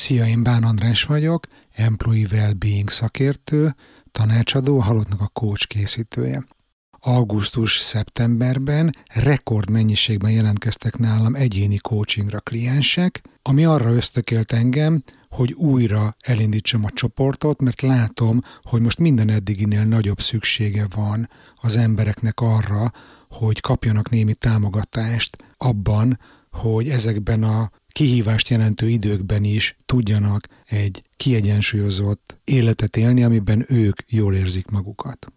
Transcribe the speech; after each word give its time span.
Szia, 0.00 0.26
én 0.26 0.42
Bán 0.42 0.64
András 0.64 1.04
vagyok, 1.04 1.46
Employee 1.72 2.26
Wellbeing 2.32 2.90
szakértő, 2.90 3.74
tanácsadó, 4.12 4.78
halottnak 4.78 5.20
a 5.20 5.26
coach 5.26 5.66
készítője. 5.66 6.44
Augusztus-szeptemberben 6.90 8.96
rekordmennyiségben 9.14 10.30
jelentkeztek 10.30 10.98
nálam 10.98 11.34
egyéni 11.34 11.76
coachingra 11.76 12.40
kliensek, 12.40 13.22
ami 13.42 13.64
arra 13.64 13.92
ösztökélt 13.92 14.52
engem, 14.52 15.02
hogy 15.28 15.52
újra 15.52 16.16
elindítsam 16.18 16.84
a 16.84 16.90
csoportot, 16.90 17.60
mert 17.60 17.80
látom, 17.80 18.42
hogy 18.62 18.80
most 18.80 18.98
minden 18.98 19.28
eddiginél 19.28 19.84
nagyobb 19.84 20.20
szüksége 20.20 20.86
van 20.94 21.28
az 21.56 21.76
embereknek 21.76 22.40
arra, 22.40 22.92
hogy 23.28 23.60
kapjanak 23.60 24.10
némi 24.10 24.34
támogatást 24.34 25.44
abban, 25.56 26.18
hogy 26.50 26.88
ezekben 26.88 27.42
a 27.42 27.70
kihívást 27.92 28.48
jelentő 28.48 28.88
időkben 28.88 29.44
is 29.44 29.76
tudjanak 29.86 30.46
egy 30.66 31.02
kiegyensúlyozott 31.16 32.38
életet 32.44 32.96
élni, 32.96 33.24
amiben 33.24 33.64
ők 33.68 33.98
jól 34.06 34.34
érzik 34.34 34.66
magukat. 34.66 35.32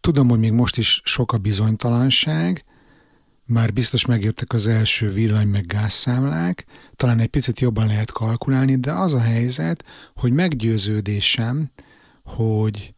Tudom, 0.00 0.28
hogy 0.28 0.38
még 0.38 0.52
most 0.52 0.76
is 0.76 1.00
sok 1.04 1.32
a 1.32 1.38
bizonytalanság, 1.38 2.64
már 3.46 3.72
biztos 3.72 4.06
megjöttek 4.06 4.52
az 4.52 4.66
első 4.66 5.10
villany 5.10 5.48
meg 5.48 5.66
gázszámlák, 5.66 6.64
talán 6.96 7.18
egy 7.18 7.28
picit 7.28 7.60
jobban 7.60 7.86
lehet 7.86 8.12
kalkulálni, 8.12 8.76
de 8.76 8.92
az 8.92 9.14
a 9.14 9.20
helyzet, 9.20 9.84
hogy 10.14 10.32
meggyőződésem, 10.32 11.70
hogy 12.24 12.94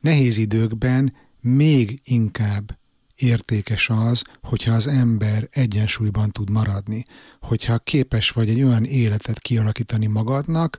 nehéz 0.00 0.36
időkben 0.36 1.14
még 1.40 2.00
inkább 2.04 2.78
értékes 3.22 3.90
az, 3.90 4.22
hogyha 4.42 4.74
az 4.74 4.86
ember 4.86 5.48
egyensúlyban 5.50 6.30
tud 6.30 6.50
maradni, 6.50 7.02
hogyha 7.40 7.78
képes 7.78 8.30
vagy 8.30 8.48
egy 8.48 8.62
olyan 8.62 8.84
életet 8.84 9.40
kialakítani 9.40 10.06
magadnak, 10.06 10.78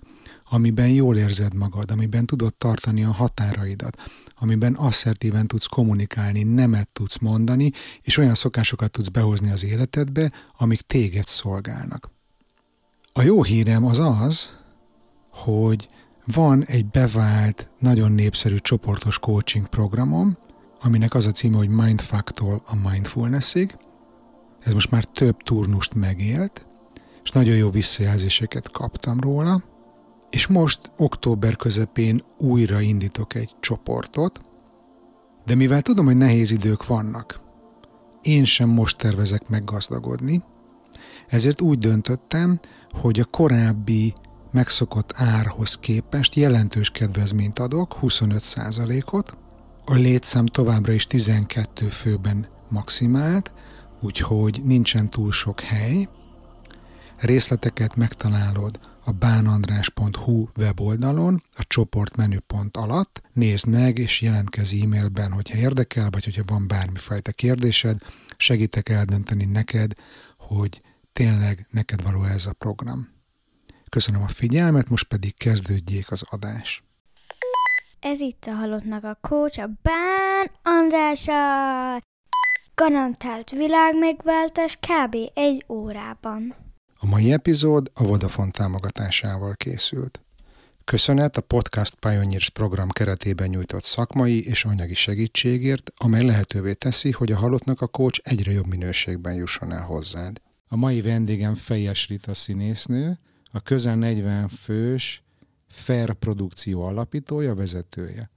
amiben 0.50 0.90
jól 0.90 1.18
érzed 1.18 1.54
magad, 1.54 1.92
amiben 1.92 2.26
tudod 2.26 2.54
tartani 2.54 3.04
a 3.04 3.12
határaidat, 3.12 3.98
amiben 4.36 4.74
asszertíven 4.74 5.48
tudsz 5.48 5.66
kommunikálni, 5.66 6.44
nemet 6.44 6.90
tudsz 6.94 7.18
mondani, 7.18 7.72
és 8.02 8.18
olyan 8.18 8.36
szokásokat 8.36 8.92
tudsz 8.92 9.08
behozni 9.08 9.52
az 9.52 9.64
életedbe, 9.64 10.32
amik 10.58 10.82
téged 10.82 11.26
szolgálnak. 11.28 12.10
A 13.14 13.22
jó 13.22 13.44
hírem 13.44 13.86
az 13.86 14.00
az, 14.00 14.58
hogy 15.30 15.90
van 16.26 16.66
egy 16.66 16.86
bevált, 16.86 17.68
nagyon 17.80 18.12
népszerű 18.12 18.58
csoportos 18.58 19.20
coaching 19.20 19.68
programom, 19.68 20.38
aminek 20.82 21.14
az 21.14 21.26
a 21.26 21.32
címe, 21.32 21.58
hogy 21.58 21.70
Mindfuck-tól 21.70 22.62
a 22.66 22.90
Mindfulnessig. 22.90 23.78
Ez 24.60 24.74
most 24.74 24.92
már 24.92 25.04
több 25.04 25.44
turnust 25.44 25.94
megélt, 25.94 26.66
és 27.24 27.30
nagyon 27.30 27.56
jó 27.56 27.70
visszajelzéseket 27.70 28.72
kaptam 28.72 29.20
róla. 29.20 29.64
És 30.30 30.48
most 30.48 30.92
október 30.98 31.56
közepén 31.56 32.24
újra 32.38 32.82
indítok 32.82 33.36
egy 33.36 33.56
csoportot, 33.60 34.42
de 35.46 35.56
mivel 35.56 35.82
tudom, 35.82 36.06
hogy 36.06 36.18
nehéz 36.18 36.52
idők 36.52 36.88
vannak, 36.88 37.40
én 38.22 38.44
sem 38.44 38.70
most 38.70 38.98
tervezek 38.98 39.50
meggazdagodni, 39.50 40.44
ezért 41.28 41.62
úgy 41.62 41.80
döntöttem, 41.80 42.60
hogy 42.90 43.20
a 43.20 43.26
korábbi 43.26 44.14
megszokott 44.52 45.14
árhoz 45.16 45.78
képest 45.78 46.36
jelentős 46.36 46.90
kedvezményt 46.90 47.60
adok, 47.60 47.98
25%-ot, 48.02 49.38
a 49.92 49.96
létszám 49.96 50.46
továbbra 50.46 50.94
is 50.94 51.06
12 51.06 51.88
főben 51.88 52.48
maximált, 52.70 53.52
úgyhogy 54.00 54.62
nincsen 54.64 55.10
túl 55.10 55.32
sok 55.32 55.60
hely. 55.60 56.08
Részleteket 57.18 57.96
megtalálod 57.96 58.80
a 59.04 59.12
bánandrás.hu 59.12 60.48
weboldalon, 60.58 61.44
a 61.56 61.64
csoport 61.68 62.16
menüpont 62.16 62.78
alatt. 62.78 63.22
Nézd 63.34 63.68
meg, 63.68 63.98
és 63.98 64.22
jelentkezz 64.22 64.74
e-mailben, 64.82 65.32
hogyha 65.32 65.58
érdekel, 65.58 66.10
vagy 66.10 66.24
hogyha 66.24 66.44
van 66.46 66.68
bármifajta 66.68 67.32
kérdésed, 67.32 68.02
segítek 68.38 68.90
eldönteni 68.90 69.46
neked, 69.46 69.94
hogy 70.38 70.82
tényleg 71.14 71.68
neked 71.70 72.04
való 72.04 72.24
ez 72.24 72.46
a 72.46 72.54
program. 72.54 73.10
Köszönöm 73.90 74.22
a 74.22 74.28
figyelmet, 74.28 74.90
most 74.90 75.08
pedig 75.08 75.38
kezdődjék 75.38 76.12
az 76.12 76.24
adás. 76.30 76.84
Ez 78.02 78.20
itt 78.20 78.46
a 78.46 78.54
halottnak 78.54 79.04
a 79.04 79.18
kócs, 79.22 79.58
a 79.58 79.70
Bán 79.82 80.52
Andrása. 80.64 81.34
Garantált 82.76 83.50
világmegváltás 83.50 84.78
kb. 84.78 85.16
egy 85.34 85.66
órában. 85.70 86.56
A 87.00 87.06
mai 87.06 87.32
epizód 87.32 87.92
a 87.94 88.04
Vodafone 88.04 88.52
támogatásával 88.52 89.54
készült. 89.54 90.22
Köszönet 90.84 91.38
a 91.38 91.42
Podcast 91.42 91.96
Pioneers 91.96 92.50
program 92.50 92.90
keretében 92.90 93.50
nyújtott 93.50 93.84
szakmai 93.84 94.46
és 94.46 94.66
anyagi 94.66 94.96
segítségért, 94.96 95.92
amely 95.98 96.26
lehetővé 96.26 96.74
teszi, 96.74 97.12
hogy 97.12 97.32
a 97.32 97.38
halottnak 97.38 97.82
a 97.82 97.88
kócs 97.88 98.20
egyre 98.20 98.52
jobb 98.52 98.68
minőségben 98.68 99.34
jusson 99.34 99.72
el 99.72 99.84
hozzád. 99.84 100.42
A 100.68 100.76
mai 100.76 101.02
vendégem 101.02 101.56
Fejes 101.56 102.08
Rita 102.08 102.34
színésznő, 102.34 103.20
a 103.52 103.60
közel 103.60 103.96
40 103.96 104.48
fős 104.48 105.24
Fair 105.72 106.14
Produkció 106.14 106.84
alapítója, 106.84 107.56
vezetője. 107.56 108.30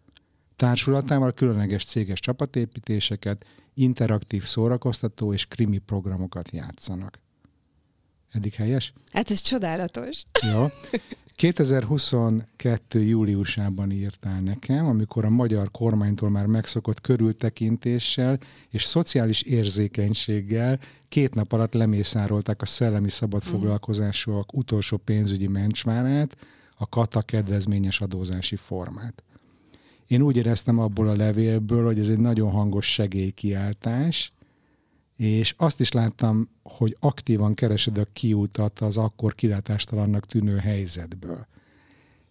Társulatával 0.57 1.33
különleges 1.33 1.85
céges 1.85 2.21
csapatépítéseket, 2.21 3.45
interaktív 3.75 4.45
szórakoztató 4.45 5.33
és 5.33 5.47
krimi 5.47 5.79
programokat 5.79 6.51
játszanak. 6.51 7.19
Eddig 8.33 8.55
helyes? 8.55 8.93
Hát 9.13 9.31
ez 9.31 9.41
csodálatos. 9.41 10.23
Jó. 10.53 10.67
2022. 11.37 13.03
júliusában 13.03 13.91
írtál 13.91 14.41
nekem, 14.41 14.87
amikor 14.87 15.25
a 15.25 15.31
magyar 15.31 15.71
kormánytól 15.71 16.31
már 16.31 16.47
megszokott 16.47 17.01
körültekintéssel 17.01 18.39
és 18.71 18.85
szociális 18.85 19.43
érzékenységgel 19.43 20.79
két 21.09 21.35
nap 21.35 21.53
alatt 21.53 21.75
lemészárolták 21.75 22.63
a 22.63 22.67
szellemi 22.67 23.11
szabadfoglalkozásúak 23.11 24.53
utolsó 24.53 24.97
pénzügyi 24.97 25.47
mencsvárát, 25.47 26.37
a 26.75 26.89
kata 26.89 27.23
kedvezményes 27.23 28.01
adózási 28.01 28.57
formát. 28.57 29.23
Én 30.07 30.23
úgy 30.23 30.37
éreztem 30.37 30.79
abból 30.79 31.09
a 31.09 31.17
levélből, 31.17 31.85
hogy 31.85 31.99
ez 31.99 32.09
egy 32.09 32.19
nagyon 32.19 32.51
hangos 32.51 32.93
segélykiáltás, 32.93 34.31
és 35.17 35.55
azt 35.57 35.81
is 35.81 35.93
láttam, 35.93 36.49
hogy 36.63 36.97
aktívan 37.01 37.55
keresed 37.55 37.99
a 37.99 38.07
kiutat 38.13 38.81
az 38.81 38.97
akkor 38.97 39.35
kilátástalannak 39.35 40.27
tűnő 40.27 40.57
helyzetből. 40.57 41.47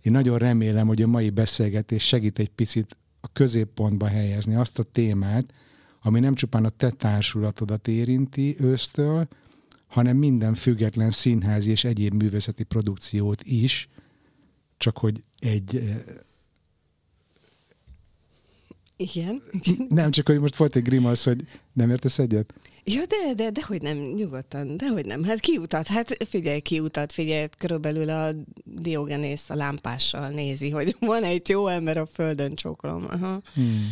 Én 0.02 0.12
nagyon 0.12 0.38
remélem, 0.38 0.88
hogy 0.88 1.02
a 1.02 1.08
mai 1.08 1.30
beszélgetés 1.30 2.08
segít 2.08 2.40
egy 2.40 2.50
picit 2.50 2.98
a 3.22 3.28
középpontba 3.32 4.08
helyezni 4.08 4.56
azt 4.56 4.80
a 4.80 4.84
témát, 4.84 5.54
ami 6.02 6.20
nem 6.20 6.36
csupán 6.36 6.66
a 6.66 6.70
te 6.70 6.90
társulatodat 6.90 7.88
érinti 7.88 8.56
ősztől, 8.60 9.28
hanem 9.88 10.18
minden 10.18 10.54
független 10.54 11.12
színházi 11.12 11.70
és 11.70 11.84
egyéb 11.84 12.14
művészeti 12.14 12.64
produkciót 12.64 13.44
is, 13.44 13.90
csak 14.84 14.98
hogy 14.98 15.24
egy... 15.40 15.76
Eh, 15.76 16.04
Igen. 18.98 19.42
Nem, 19.90 20.12
csak 20.12 20.28
hogy 20.28 20.40
most 20.40 20.56
volt 20.56 20.76
egy 20.76 20.84
grimasz, 20.84 21.26
hogy 21.26 21.48
nem 21.74 21.90
értesz 21.90 22.20
egyet? 22.20 22.54
Ja, 22.84 23.02
de, 23.06 23.34
de, 23.36 23.50
de 23.50 23.62
hogy 23.68 23.82
nem, 23.82 23.98
nyugodtan, 23.98 24.78
de 24.78 24.88
hogy 24.88 25.06
nem. 25.06 25.24
Hát 25.24 25.40
kiutat, 25.40 25.88
hát 25.88 26.18
figyelj, 26.26 26.60
kiutat, 26.60 27.12
figyelj, 27.12 27.48
körülbelül 27.58 28.10
a 28.10 28.32
Diogenész 28.64 29.50
a 29.50 29.56
lámpással 29.56 30.30
nézi, 30.30 30.70
hogy 30.70 30.96
van 31.14 31.24
egy 31.24 31.50
jó 31.50 31.68
ember 31.68 31.98
a 31.98 32.06
földön 32.06 32.56
csokolom. 32.56 33.06
Aha. 33.10 33.42
Hmm. 33.54 33.92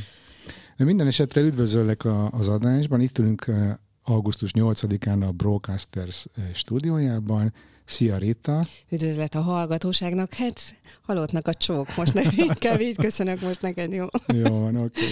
De 0.78 0.84
minden 0.86 1.08
esetre 1.08 1.42
üdvözöllek 1.42 2.06
a, 2.06 2.30
az 2.30 2.48
adásban. 2.48 3.02
Itt 3.02 3.18
ülünk 3.18 3.46
eh, 3.48 3.76
augusztus 4.04 4.52
8-án 4.54 5.28
a 5.28 5.32
Broadcasters 5.32 6.26
eh, 6.36 6.44
stúdiójában, 6.54 7.54
Szia 7.86 8.18
Rita! 8.18 8.66
Üdvözlet 8.90 9.36
a 9.36 9.42
hallgatóságnak, 9.42 10.34
hát 10.34 10.76
halottnak 11.02 11.48
a 11.48 11.54
csók, 11.54 11.96
most 11.96 12.14
ne, 12.14 12.22
inkább 12.36 12.82
így 12.82 12.96
köszönök 12.96 13.42
most 13.42 13.62
neked, 13.62 13.92
jó? 13.92 14.06
jó 14.34 14.60
van, 14.60 14.76
oké. 14.76 15.12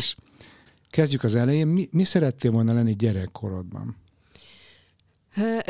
Kezdjük 0.89 1.23
az 1.23 1.35
elején. 1.35 1.67
Mi, 1.67 1.87
mi 1.91 2.03
szerettél 2.03 2.51
volna 2.51 2.73
lenni 2.73 2.95
gyerekkorodban? 2.95 3.95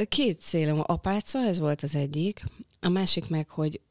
Két 0.09 0.41
célom. 0.41 0.81
Apáca, 0.85 1.39
ez 1.39 1.59
volt 1.59 1.83
az 1.83 1.95
egyik. 1.95 2.43
A 2.79 2.89
másik 2.89 3.29
meg, 3.29 3.49
hogy 3.49 3.81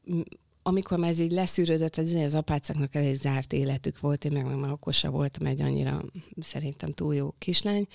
amikor 0.63 0.97
már 0.97 1.09
ez 1.09 1.19
így 1.19 1.31
leszűrődött, 1.31 1.95
az, 1.95 2.13
az 2.13 2.33
apácáknak 2.33 2.95
elég 2.95 3.15
zárt 3.15 3.53
életük 3.53 3.99
volt, 3.99 4.25
én 4.25 4.31
meg, 4.31 4.45
meg 4.45 4.55
már 4.55 4.71
okosa 4.71 5.09
voltam 5.09 5.47
egy 5.47 5.61
annyira 5.61 6.03
szerintem 6.41 6.93
túl 6.93 7.15
jó 7.15 7.33
kislány, 7.37 7.87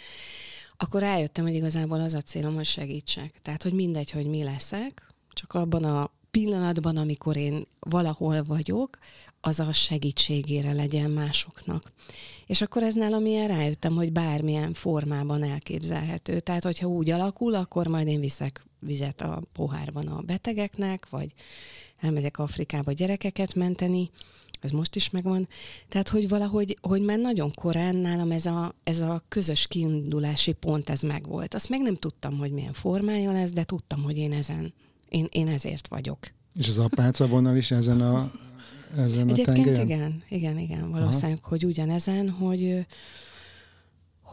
akkor 0.85 1.01
rájöttem, 1.01 1.45
hogy 1.45 1.55
igazából 1.55 2.01
az 2.01 2.15
a 2.15 2.21
célom, 2.21 2.55
hogy 2.55 2.65
segítsek. 2.65 3.35
Tehát, 3.43 3.63
hogy 3.63 3.73
mindegy, 3.73 4.11
hogy 4.11 4.27
mi 4.27 4.43
leszek, 4.43 5.07
csak 5.33 5.53
abban 5.55 5.85
a 5.85 6.11
pillanatban, 6.31 6.97
amikor 6.97 7.37
én 7.37 7.65
valahol 7.79 8.43
vagyok, 8.43 8.99
az 9.41 9.61
a 9.61 9.73
segítségére 9.73 10.73
legyen 10.73 11.11
másoknak. 11.11 11.93
És 12.47 12.61
akkor 12.61 12.83
ez 12.83 12.95
nálam 12.95 13.27
ilyen 13.27 13.49
rájöttem, 13.49 13.95
hogy 13.95 14.13
bármilyen 14.13 14.73
formában 14.73 15.43
elképzelhető. 15.43 16.41
Tehát, 16.41 16.65
hogyha 16.65 16.87
úgy 16.87 17.11
alakul, 17.11 17.55
akkor 17.55 17.87
majd 17.87 18.07
én 18.07 18.21
viszek 18.21 18.65
vizet 18.79 19.21
a 19.21 19.43
pohárban 19.53 20.07
a 20.07 20.21
betegeknek, 20.21 21.09
vagy 21.09 21.33
elmegyek 22.01 22.39
Afrikába 22.39 22.93
gyerekeket 22.93 23.55
menteni, 23.55 24.11
ez 24.65 24.71
most 24.71 24.97
is 24.97 25.11
megvan. 25.11 25.49
Tehát, 25.89 26.09
hogy 26.09 26.29
valahogy, 26.29 26.79
hogy 26.81 27.03
már 27.03 27.19
nagyon 27.19 27.53
korán 27.55 27.97
nálam 27.97 28.31
ez 28.31 28.47
a, 28.47 28.75
ez 28.85 29.01
a 29.01 29.25
közös 29.29 29.67
kiindulási 29.67 30.53
pont, 30.53 30.91
ez 30.91 31.01
megvolt. 31.01 31.55
Azt 31.55 31.69
még 31.69 31.83
nem 31.83 31.97
tudtam, 31.97 32.39
hogy 32.39 32.53
milyen 32.53 32.73
formája 32.73 33.33
lesz, 33.33 33.51
de 33.51 33.65
tudtam, 33.65 34.03
hogy 34.03 34.17
én 34.17 34.33
ezen, 34.33 34.73
én, 35.09 35.27
én 35.31 35.49
ezért 35.49 35.89
vagyok. 35.89 36.19
És 36.55 36.69
az 36.69 36.79
apáca 36.79 37.27
vonal 37.27 37.57
is 37.57 37.71
ezen 37.71 38.01
a, 38.01 38.33
ezen 38.97 39.29
Egyébként 39.29 39.59
a 39.59 39.63
tengelyen? 39.63 39.87
igen, 39.87 40.23
igen, 40.29 40.59
igen, 40.59 40.91
valószínűleg, 40.91 41.39
Aha. 41.39 41.49
hogy 41.49 41.65
ugyanezen, 41.65 42.31
hogy 42.31 42.87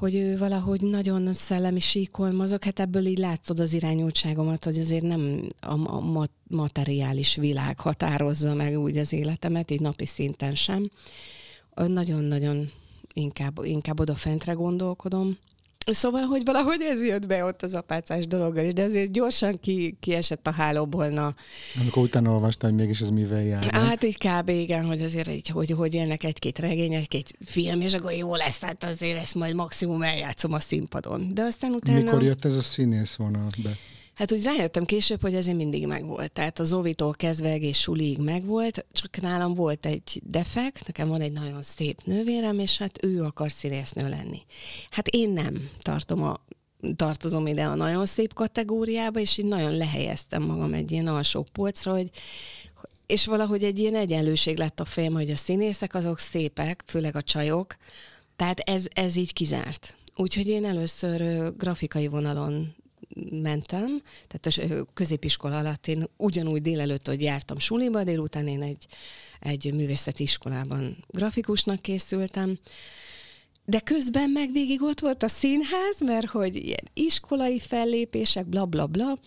hogy 0.02 0.16
ő 0.16 0.38
valahogy 0.38 0.82
nagyon 0.82 1.34
szellemi 1.34 1.80
síkon 1.80 2.36
mozog, 2.36 2.64
hát 2.64 2.80
ebből 2.80 3.06
így 3.06 3.18
látszod 3.18 3.60
az 3.60 3.74
irányultságomat, 3.74 4.64
hogy 4.64 4.80
azért 4.80 5.04
nem 5.04 5.48
a, 5.60 5.74
a 5.96 6.30
materiális 6.48 7.36
világ 7.36 7.80
határozza 7.80 8.54
meg 8.54 8.80
úgy 8.80 8.98
az 8.98 9.14
életemet, 9.14 9.72
így 9.72 9.80
napi 9.80 10.06
szinten 10.06 10.56
sem. 10.56 10.92
Nagyon-nagyon 11.76 12.72
inkább, 13.14 13.60
inkább 13.64 14.00
odafentre 14.00 14.54
gondolkodom. 14.54 15.38
Szóval, 15.86 16.22
hogy 16.22 16.42
valahogy 16.46 16.82
ez 16.82 17.06
jött 17.06 17.28
be 17.28 17.44
ott 17.44 17.62
az 17.62 17.74
apácás 17.74 18.28
dologgal 18.28 18.66
is, 18.66 18.74
de 18.74 18.84
azért 18.84 19.12
gyorsan 19.12 19.60
ki, 19.60 19.98
kiesett 20.00 20.48
a 20.48 20.52
hálóból. 20.52 21.08
Na. 21.08 21.36
Amikor 21.80 22.04
utána 22.04 22.32
olvastam, 22.32 22.70
hogy 22.70 22.80
mégis 22.80 23.00
ez 23.00 23.10
mivel 23.10 23.44
jár. 23.44 23.74
Hát 23.74 24.04
így 24.04 24.18
kb. 24.18 24.50
igen, 24.50 24.86
hogy 24.86 25.02
azért 25.02 25.30
így, 25.30 25.48
hogy, 25.48 25.70
hogy 25.70 25.94
élnek 25.94 26.24
egy-két 26.24 26.60
regény, 26.60 26.94
egy-két 26.94 27.34
film, 27.46 27.82
és 27.82 27.94
akkor 27.94 28.12
jó 28.12 28.36
lesz, 28.36 28.62
hát 28.62 28.84
azért 28.84 29.22
ezt 29.22 29.36
majd 29.36 29.56
maximum 29.56 30.02
eljátszom 30.02 30.54
a 30.54 30.60
színpadon. 30.60 31.34
De 31.34 31.42
aztán 31.42 31.72
utána... 31.72 32.00
Mikor 32.00 32.24
jött 32.24 32.46
ez 32.46 32.56
a 32.56 32.62
színész 32.62 33.16
vonal 33.16 33.50
be? 33.64 33.72
Hát 34.14 34.32
úgy 34.32 34.44
rájöttem 34.44 34.86
később, 34.86 35.22
hogy 35.22 35.36
ez 35.36 35.46
mindig 35.46 35.88
megvolt. 35.88 36.32
Tehát 36.32 36.60
az 36.60 36.68
Zovitól 36.68 37.14
kezdve 37.14 37.50
egész 37.50 37.78
suliig 37.78 38.18
megvolt, 38.18 38.86
csak 38.92 39.22
nálam 39.22 39.54
volt 39.54 39.86
egy 39.86 40.22
defekt, 40.24 40.88
nekem 40.88 41.08
van 41.08 41.22
egy 41.22 41.32
nagyon 41.32 41.62
szép 41.62 42.02
nővérem, 42.04 42.60
és 42.60 42.78
hát 42.78 43.04
ő 43.04 43.24
akar 43.24 43.52
színésznő 43.52 44.10
lenni. 44.10 44.42
Hát 44.90 45.08
én 45.08 45.30
nem 45.30 45.70
tartom 45.82 46.24
a 46.24 46.40
tartozom 46.96 47.48
ide 47.48 47.66
a 47.66 47.76
nagyon 47.76 48.06
szép 48.06 48.34
kategóriába, 48.34 49.20
és 49.20 49.38
így 49.38 49.46
nagyon 49.46 49.78
lehelyeztem 49.78 50.44
magam 50.44 50.74
egy 50.74 50.92
ilyen 50.92 51.08
alsó 51.08 51.48
polcra, 51.52 51.92
hogy 51.92 52.10
és 53.06 53.26
valahogy 53.26 53.64
egy 53.64 53.80
ilyen 53.80 53.96
egyenlőség 53.96 54.58
lett 54.58 54.80
a 54.80 54.86
fejem, 54.86 55.14
hogy 55.14 55.30
a 55.30 55.36
színészek 55.36 55.96
azok 55.96 56.20
szépek, 56.20 56.84
főleg 56.86 57.16
a 57.16 57.22
csajok, 57.22 57.76
tehát 58.36 58.60
ez, 58.60 58.86
ez 58.94 59.16
így 59.16 59.34
kizárt. 59.34 59.96
Úgyhogy 60.16 60.48
én 60.48 60.66
először 60.66 61.50
grafikai 61.58 62.08
vonalon 62.08 62.76
mentem, 63.30 64.02
tehát 64.28 64.72
a 64.72 64.86
középiskola 64.94 65.58
alatt 65.58 65.88
én 65.88 66.08
ugyanúgy 66.18 66.62
délelőtt, 66.62 67.08
hogy 67.08 67.22
jártam 67.22 67.60
suliba, 67.60 68.04
délután 68.04 68.48
én 68.48 68.62
egy, 68.62 68.88
egy 69.40 69.74
művészeti 69.74 70.24
iskolában 70.24 71.06
grafikusnak 71.08 71.82
készültem, 71.82 72.58
de 73.66 73.80
közben 73.80 74.30
meg 74.30 74.52
végig 74.52 74.82
ott 74.82 75.00
volt 75.00 75.24
a 75.24 75.28
színház, 75.28 76.00
mert 76.00 76.28
hogy 76.28 76.56
ilyen 76.56 76.90
iskolai 76.94 77.60
fellépések, 77.60 78.46
bla 78.48 78.66
bla 78.66 78.88
bla, 78.88 79.20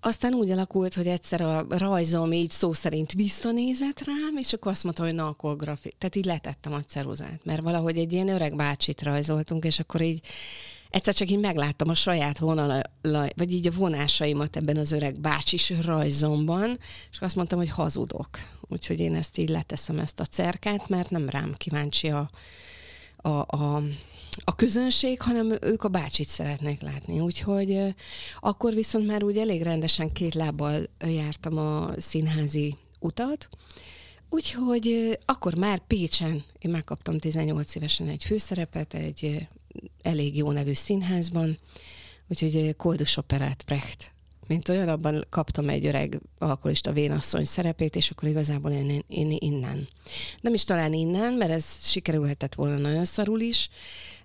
aztán 0.00 0.34
úgy 0.34 0.50
alakult, 0.50 0.94
hogy 0.94 1.06
egyszer 1.06 1.40
a 1.40 1.66
rajzom 1.68 2.32
így 2.32 2.50
szó 2.50 2.72
szerint 2.72 3.12
visszanézett 3.12 4.04
rám, 4.04 4.36
és 4.36 4.52
akkor 4.52 4.72
azt 4.72 4.84
mondta, 4.84 5.04
hogy 5.04 5.14
na, 5.14 5.26
akkor 5.26 5.56
grafik. 5.56 5.94
Tehát 5.98 6.16
így 6.16 6.24
letettem 6.24 6.72
a 6.72 6.82
ceruzát, 6.82 7.44
mert 7.44 7.62
valahogy 7.62 7.98
egy 7.98 8.12
ilyen 8.12 8.28
öreg 8.28 8.56
bácsit 8.56 9.02
rajzoltunk, 9.02 9.64
és 9.64 9.78
akkor 9.78 10.00
így 10.00 10.20
egyszer 10.90 11.14
csak 11.14 11.30
így 11.30 11.38
megláttam 11.38 11.88
a 11.88 11.94
saját 11.94 12.38
vonala, 12.38 12.82
vagy 13.36 13.52
így 13.52 13.66
a 13.66 13.70
vonásaimat 13.70 14.56
ebben 14.56 14.76
az 14.76 14.92
öreg 14.92 15.20
bácsis 15.20 15.72
rajzomban, 15.82 16.78
és 17.10 17.18
azt 17.20 17.36
mondtam, 17.36 17.58
hogy 17.58 17.70
hazudok. 17.70 18.28
Úgyhogy 18.60 19.00
én 19.00 19.14
ezt 19.14 19.38
így 19.38 19.48
leteszem 19.48 19.98
ezt 19.98 20.20
a 20.20 20.24
cerkát, 20.24 20.88
mert 20.88 21.10
nem 21.10 21.28
rám 21.28 21.54
kíváncsi 21.56 22.08
a, 22.08 22.30
a, 23.16 23.28
a, 23.28 23.82
a 24.44 24.54
közönség, 24.56 25.20
hanem 25.20 25.56
ők 25.60 25.84
a 25.84 25.88
bácsit 25.88 26.28
szeretnék 26.28 26.80
látni. 26.80 27.20
Úgyhogy 27.20 27.94
akkor 28.40 28.74
viszont 28.74 29.06
már 29.06 29.22
úgy 29.22 29.38
elég 29.38 29.62
rendesen 29.62 30.12
két 30.12 30.34
lábbal 30.34 30.82
jártam 30.98 31.58
a 31.58 31.90
színházi 31.96 32.76
utat, 32.98 33.48
Úgyhogy 34.32 35.18
akkor 35.24 35.54
már 35.54 35.78
Pécsen 35.86 36.44
én 36.58 36.70
megkaptam 36.70 37.18
18 37.18 37.74
évesen 37.74 38.08
egy 38.08 38.24
főszerepet, 38.24 38.94
egy 38.94 39.48
elég 40.02 40.36
jó 40.36 40.50
nevű 40.52 40.72
színházban, 40.72 41.58
úgyhogy 42.28 42.56
eh, 42.56 42.72
Koldus 42.72 43.16
Operát 43.16 43.62
Brecht. 43.66 44.14
Mint 44.46 44.68
olyan, 44.68 44.88
abban 44.88 45.24
kaptam 45.28 45.68
egy 45.68 45.86
öreg 45.86 46.20
alkoholista 46.38 46.92
vénasszony 46.92 47.44
szerepét, 47.44 47.96
és 47.96 48.10
akkor 48.10 48.28
igazából 48.28 48.70
én, 48.70 49.04
én 49.08 49.36
innen. 49.38 49.88
Nem 50.40 50.54
is 50.54 50.64
talán 50.64 50.92
innen, 50.92 51.32
mert 51.32 51.50
ez 51.50 51.64
sikerülhetett 51.80 52.54
volna 52.54 52.76
nagyon 52.76 53.04
szarul 53.04 53.40
is, 53.40 53.68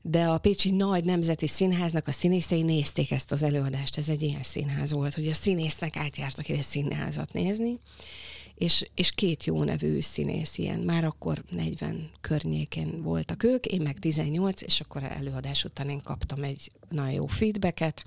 de 0.01 0.25
a 0.25 0.37
Pécsi 0.37 0.71
Nagy 0.71 1.03
Nemzeti 1.03 1.47
Színháznak 1.47 2.07
a 2.07 2.11
színészei 2.11 2.61
nézték 2.61 3.11
ezt 3.11 3.31
az 3.31 3.43
előadást, 3.43 3.97
ez 3.97 4.09
egy 4.09 4.21
ilyen 4.21 4.43
színház 4.43 4.91
volt, 4.91 5.13
hogy 5.13 5.27
a 5.27 5.33
színésznek 5.33 5.97
átjártak 5.97 6.49
ide 6.49 6.61
színházat 6.61 7.33
nézni, 7.33 7.79
és, 8.55 8.89
és 8.95 9.11
két 9.11 9.43
jó 9.43 9.63
nevű 9.63 9.99
színész 9.99 10.57
ilyen, 10.57 10.79
már 10.79 11.03
akkor 11.03 11.43
40 11.49 12.09
környékén 12.21 13.01
voltak 13.01 13.43
ők, 13.43 13.65
én 13.65 13.81
meg 13.81 13.99
18, 13.99 14.61
és 14.61 14.79
akkor 14.79 15.03
előadás 15.03 15.63
után 15.63 15.89
én 15.89 16.01
kaptam 16.01 16.43
egy 16.43 16.71
nagyon 16.89 17.11
jó 17.11 17.25
feedbacket, 17.25 18.03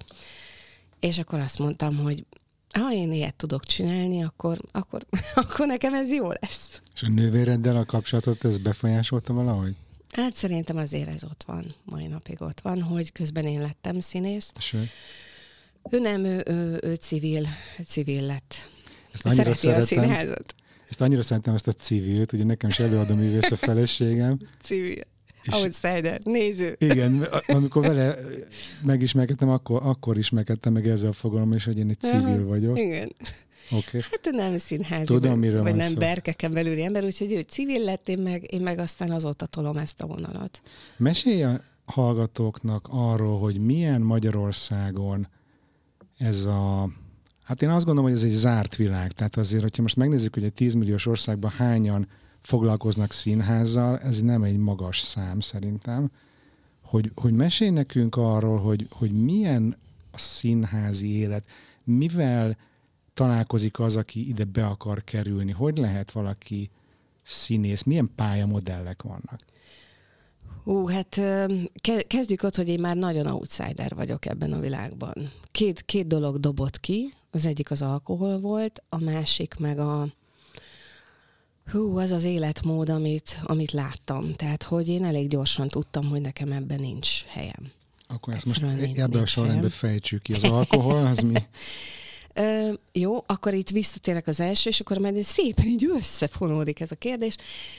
és 1.01 1.19
akkor 1.19 1.39
azt 1.39 1.59
mondtam, 1.59 1.97
hogy 1.97 2.25
ha 2.73 2.93
én 2.93 3.13
ilyet 3.13 3.35
tudok 3.35 3.65
csinálni, 3.65 4.25
akkor, 4.25 4.59
akkor, 4.73 5.07
akkor 5.35 5.67
nekem 5.67 5.95
ez 5.95 6.13
jó 6.13 6.31
lesz. 6.31 6.81
És 6.95 7.03
a 7.03 7.09
nővéreddel 7.09 7.77
a 7.77 7.85
kapcsolatot 7.85 8.45
ez 8.45 8.59
befolyásolta 8.59 9.33
valahogy? 9.33 9.75
Hát 10.11 10.35
szerintem 10.35 10.77
azért 10.77 11.09
ez 11.09 11.25
ott 11.25 11.45
van, 11.47 11.75
mai 11.85 12.07
napig 12.07 12.43
ott 12.43 12.61
van, 12.61 12.83
hogy 12.83 13.13
közben 13.13 13.47
én 13.47 13.61
lettem 13.61 14.01
színész. 14.01 14.53
Sőt. 14.59 14.89
Ő 15.91 15.99
nem, 15.99 16.25
ő, 16.25 16.43
ő, 16.47 16.79
ő 16.83 16.95
civil, 16.95 17.47
civil 17.87 18.23
lett 18.23 18.55
ezt 19.25 19.39
annyira 19.39 19.55
Szereti 19.55 19.87
szeretem, 19.87 19.99
a 19.99 20.07
színházat. 20.07 20.55
Ezt 20.89 21.01
annyira 21.01 21.23
szeretem, 21.23 21.55
ezt 21.55 21.69
a 21.69 21.73
civilt, 21.73 22.33
ugye 22.33 22.45
nekem 22.45 22.71
is 22.71 22.79
előadom 22.79 23.19
művész 23.19 23.51
a 23.51 23.57
feleségem. 23.69 24.39
Civil. 24.63 25.03
És 25.43 25.75
Snyder, 25.75 26.19
néző. 26.25 26.77
Igen, 26.79 27.23
amikor 27.47 27.83
vele 27.83 28.15
megismerkedtem, 28.83 29.49
akkor, 29.49 29.81
akkor 29.85 30.19
ismerkedtem 30.19 30.73
meg 30.73 30.89
ezzel 30.89 31.09
a 31.09 31.13
fogalom 31.13 31.53
is, 31.53 31.65
hogy 31.65 31.79
én 31.79 31.89
egy 31.89 32.01
civil 32.01 32.47
vagyok. 32.47 32.79
Igen. 32.79 33.13
Okay. 33.71 34.01
Hát 34.11 34.29
nem 34.31 34.57
színházi, 34.57 35.05
Tudom, 35.05 35.39
miről 35.39 35.63
vagy 35.63 35.75
nem 35.75 35.89
szó. 35.89 35.99
berkeken 35.99 36.53
belüli 36.53 36.83
ember, 36.83 37.05
úgyhogy 37.05 37.33
ő 37.33 37.41
civil 37.41 37.85
lett, 37.85 38.09
én 38.09 38.19
meg, 38.19 38.53
én 38.53 38.61
meg 38.61 38.79
aztán 38.79 39.11
azóta 39.11 39.47
tolom 39.47 39.77
ezt 39.77 40.01
a 40.01 40.07
vonalat. 40.07 40.61
Mesélj 40.97 41.43
a 41.43 41.61
hallgatóknak 41.85 42.89
arról, 42.91 43.39
hogy 43.39 43.59
milyen 43.59 44.01
Magyarországon 44.01 45.29
ez 46.19 46.45
a 46.45 46.91
Hát 47.49 47.63
én 47.63 47.69
azt 47.69 47.85
gondolom, 47.85 48.11
hogy 48.11 48.19
ez 48.19 48.25
egy 48.27 48.37
zárt 48.37 48.77
világ. 48.77 49.13
Tehát 49.13 49.37
azért, 49.37 49.63
hogyha 49.63 49.83
most 49.83 49.97
megnézzük, 49.97 50.35
hogy 50.35 50.45
egy 50.45 50.53
10 50.53 50.75
milliós 50.75 51.07
országban 51.07 51.51
hányan 51.51 52.09
foglalkoznak 52.41 53.13
színházzal, 53.13 53.99
ez 53.99 54.21
nem 54.21 54.43
egy 54.43 54.57
magas 54.57 55.01
szám 55.01 55.41
szerintem. 55.41 56.11
Hogy, 56.83 57.11
hogy 57.15 57.33
mesélj 57.33 57.71
nekünk 57.71 58.17
arról, 58.17 58.59
hogy, 58.59 58.87
hogy 58.91 59.13
milyen 59.13 59.77
a 60.11 60.19
színházi 60.19 61.17
élet, 61.17 61.45
mivel 61.85 62.57
találkozik 63.15 63.79
az, 63.79 63.97
aki 63.97 64.29
ide 64.29 64.45
be 64.45 64.67
akar 64.67 65.05
kerülni, 65.05 65.53
hogy 65.53 65.79
lehet 65.79 66.13
valaki 66.13 66.71
színész, 67.23 67.83
milyen 67.83 68.11
pályamodellek 68.15 69.03
vannak? 69.03 69.41
Ú, 70.65 70.87
hát 70.87 71.21
kezdjük 72.07 72.43
ott, 72.43 72.57
hogy 72.57 72.69
én 72.69 72.81
már 72.81 72.97
nagyon 72.97 73.27
outsider 73.27 73.95
vagyok 73.95 74.27
ebben 74.27 74.53
a 74.53 74.61
világban. 74.61 75.31
Két, 75.53 75.83
két 75.83 76.07
dolog 76.07 76.41
dobott 76.41 76.81
ki, 76.81 77.13
az 77.31 77.47
egyik 77.47 77.71
az 77.71 77.83
alkohol 77.83 78.39
volt, 78.39 78.83
a 78.89 79.05
másik 79.05 79.55
meg 79.59 79.79
a 79.79 80.09
hú, 81.71 81.99
az 81.99 82.11
az 82.11 82.25
életmód, 82.25 82.89
amit, 82.89 83.39
amit 83.43 83.73
láttam. 83.73 84.35
Tehát, 84.35 84.63
hogy 84.63 84.89
én 84.89 85.05
elég 85.05 85.29
gyorsan 85.29 85.69
tudtam, 85.69 86.09
hogy 86.09 86.21
nekem 86.21 86.53
ebben 86.53 86.81
nincs 86.81 87.25
helyem. 87.25 87.71
Akkor 88.07 88.35
ezt 88.35 88.47
most 88.47 88.63
ebben 88.63 89.23
a 89.23 89.27
sorrendben 89.27 89.71
fejtsük 89.71 90.23
ki. 90.23 90.33
Az 90.33 90.43
alkohol, 90.59 91.07
az 91.07 91.19
mi? 91.19 91.35
Ö, 92.35 92.73
jó, 92.93 93.25
akkor 93.27 93.55
itt 93.55 93.71
visszatérek 93.71 94.27
az 94.27 94.41
első, 94.41 94.71
és 94.71 94.81
akkor 94.81 94.99
majd 94.99 95.23
szépen 95.23 95.67
így 95.67 95.85
összefonódik 95.85 96.81
ez 96.81 96.91
a 96.91 96.97
kérdés. 96.97 97.37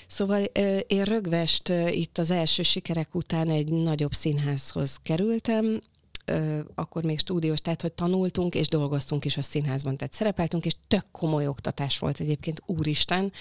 Szóval 0.07 0.45
ö, 0.53 0.77
én 0.77 1.03
rögvest 1.03 1.69
ö, 1.69 1.87
itt 1.87 2.17
az 2.17 2.31
első 2.31 2.63
sikerek 2.63 3.15
után 3.15 3.49
egy 3.49 3.71
nagyobb 3.71 4.13
színházhoz 4.13 4.99
kerültem, 5.03 5.81
ö, 6.29 6.59
akkor 6.75 7.03
még 7.03 7.19
stúdiós, 7.19 7.61
tehát 7.61 7.81
hogy 7.81 7.93
tanultunk 7.93 8.55
és 8.55 8.67
dolgoztunk 8.67 9.25
is 9.25 9.37
a 9.37 9.41
színházban, 9.41 9.97
tehát 9.97 10.13
szerepeltünk, 10.13 10.65
és 10.65 10.75
tök 10.87 11.05
komoly 11.11 11.47
oktatás 11.47 11.99
volt 11.99 12.19
egyébként, 12.19 12.61
úristen, 12.65 13.31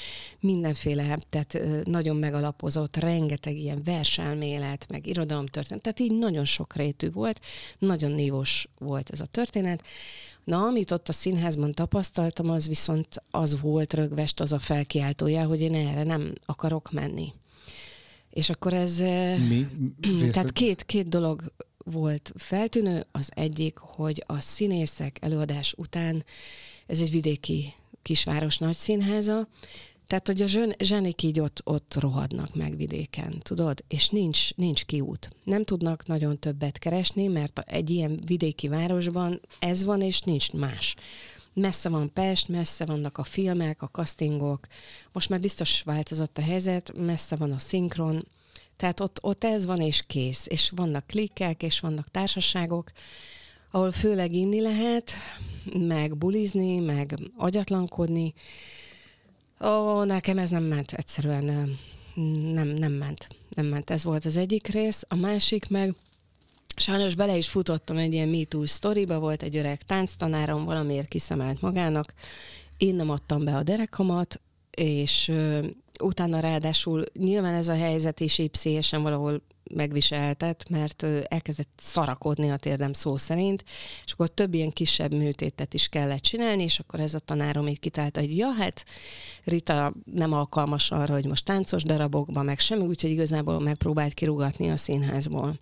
mindenféle, 0.40 1.18
tehát 1.30 1.54
ö, 1.54 1.80
nagyon 1.84 2.16
megalapozott, 2.16 2.96
rengeteg 2.96 3.56
ilyen 3.56 3.82
verselmélet, 3.84 4.86
meg 4.88 5.06
irodalomtörténet, 5.06 5.82
tehát 5.82 6.00
így 6.00 6.18
nagyon 6.18 6.44
sok 6.44 6.74
rétű 6.76 7.10
volt, 7.10 7.40
nagyon 7.78 8.10
nívós 8.10 8.68
volt 8.78 9.10
ez 9.10 9.20
a 9.20 9.26
történet. 9.26 9.82
Na, 10.44 10.62
amit 10.62 10.90
ott 10.90 11.08
a 11.08 11.12
színházban 11.12 11.72
tapasztaltam, 11.72 12.50
az 12.50 12.68
viszont 12.68 13.22
az 13.30 13.60
volt 13.60 13.94
rögvest 13.94 14.40
az 14.40 14.52
a 14.52 14.58
felkiáltója, 14.58 15.46
hogy 15.46 15.60
én 15.60 15.74
erre 15.74 16.02
nem 16.02 16.32
akarok 16.46 16.90
menni. 16.90 17.32
És 18.30 18.50
akkor 18.50 18.72
ez... 18.72 18.98
Mi? 19.48 19.66
Tehát 20.32 20.52
két, 20.52 20.84
két 20.84 21.08
dolog 21.08 21.52
volt 21.90 22.32
feltűnő. 22.36 23.06
Az 23.12 23.30
egyik, 23.34 23.78
hogy 23.78 24.24
a 24.26 24.40
színészek 24.40 25.18
előadás 25.20 25.74
után, 25.76 26.24
ez 26.86 27.00
egy 27.00 27.10
vidéki 27.10 27.74
kisváros 28.02 28.58
nagy 28.58 28.76
színháza, 28.76 29.48
tehát, 30.08 30.26
hogy 30.26 30.42
a 30.42 30.46
zsön, 30.46 30.74
zsenik 30.78 31.22
így 31.22 31.40
ott, 31.40 31.60
ott 31.64 31.94
rohadnak 31.98 32.54
meg 32.54 32.76
vidéken, 32.76 33.40
tudod? 33.42 33.84
És 33.88 34.08
nincs, 34.08 34.54
nincs 34.54 34.84
kiút. 34.84 35.30
Nem 35.44 35.64
tudnak 35.64 36.06
nagyon 36.06 36.38
többet 36.38 36.78
keresni, 36.78 37.26
mert 37.26 37.58
egy 37.58 37.90
ilyen 37.90 38.20
vidéki 38.26 38.68
városban 38.68 39.40
ez 39.58 39.84
van, 39.84 40.02
és 40.02 40.20
nincs 40.20 40.52
más. 40.52 40.94
Messze 41.52 41.88
van 41.88 42.12
Pest, 42.12 42.48
messze 42.48 42.84
vannak 42.84 43.18
a 43.18 43.24
filmek, 43.24 43.82
a 43.82 43.88
castingok. 43.92 44.66
Most 45.12 45.28
már 45.28 45.40
biztos 45.40 45.82
változott 45.82 46.38
a 46.38 46.42
helyzet, 46.42 46.92
messze 46.96 47.36
van 47.36 47.52
a 47.52 47.58
szinkron. 47.58 48.26
Tehát 48.78 49.00
ott, 49.00 49.18
ott 49.20 49.44
ez 49.44 49.66
van, 49.66 49.80
és 49.80 50.02
kész. 50.06 50.46
És 50.48 50.72
vannak 50.74 51.06
klikkek, 51.06 51.62
és 51.62 51.80
vannak 51.80 52.10
társaságok, 52.10 52.90
ahol 53.70 53.92
főleg 53.92 54.32
inni 54.32 54.60
lehet, 54.60 55.12
meg 55.78 56.16
bulizni, 56.16 56.78
meg 56.78 57.14
agyatlankodni, 57.36 58.34
Ó, 59.60 60.02
nekem 60.04 60.38
ez 60.38 60.50
nem 60.50 60.62
ment, 60.62 60.92
egyszerűen 60.92 61.44
nem, 62.52 62.66
nem 62.66 62.92
ment. 62.92 63.28
Nem 63.48 63.66
ment, 63.66 63.90
ez 63.90 64.04
volt 64.04 64.24
az 64.24 64.36
egyik 64.36 64.66
rész. 64.66 65.04
A 65.08 65.14
másik 65.16 65.68
meg, 65.68 65.94
sajnos 66.76 67.14
bele 67.14 67.36
is 67.36 67.48
futottam 67.48 67.96
egy 67.96 68.12
ilyen 68.12 68.28
MeToo 68.28 68.66
sztoriba, 68.66 69.18
volt 69.18 69.42
egy 69.42 69.56
öreg 69.56 69.82
tánctanárom, 69.82 70.64
valamiért 70.64 71.08
kiszemelt 71.08 71.60
magának, 71.60 72.14
én 72.76 72.94
nem 72.94 73.10
adtam 73.10 73.44
be 73.44 73.56
a 73.56 73.62
derekamat, 73.62 74.40
és 74.70 75.32
utána 76.02 76.40
ráadásul 76.40 77.04
nyilván 77.12 77.54
ez 77.54 77.68
a 77.68 77.74
helyzet 77.74 78.20
is 78.20 78.38
így 78.38 78.88
valahol 78.90 79.42
megviselhetett, 79.74 80.68
mert 80.68 81.06
elkezdett 81.28 81.68
szarakodni 81.76 82.50
a 82.50 82.56
térdem 82.56 82.92
szó 82.92 83.16
szerint, 83.16 83.64
és 84.04 84.12
akkor 84.12 84.28
több 84.28 84.54
ilyen 84.54 84.70
kisebb 84.70 85.14
műtétet 85.14 85.74
is 85.74 85.88
kellett 85.88 86.20
csinálni, 86.20 86.62
és 86.62 86.78
akkor 86.78 87.00
ez 87.00 87.14
a 87.14 87.18
tanárom 87.18 87.68
így 87.68 87.80
kitálta, 87.80 88.20
hogy 88.20 88.36
ja, 88.36 88.52
hát 88.52 88.84
Rita 89.44 89.92
nem 90.04 90.32
alkalmas 90.32 90.90
arra, 90.90 91.14
hogy 91.14 91.26
most 91.26 91.44
táncos 91.44 91.82
darabokban, 91.82 92.44
meg 92.44 92.58
semmi, 92.58 92.86
úgyhogy 92.86 93.10
igazából 93.10 93.60
megpróbált 93.60 94.14
kirugatni 94.14 94.70
a 94.70 94.76
színházból 94.76 95.58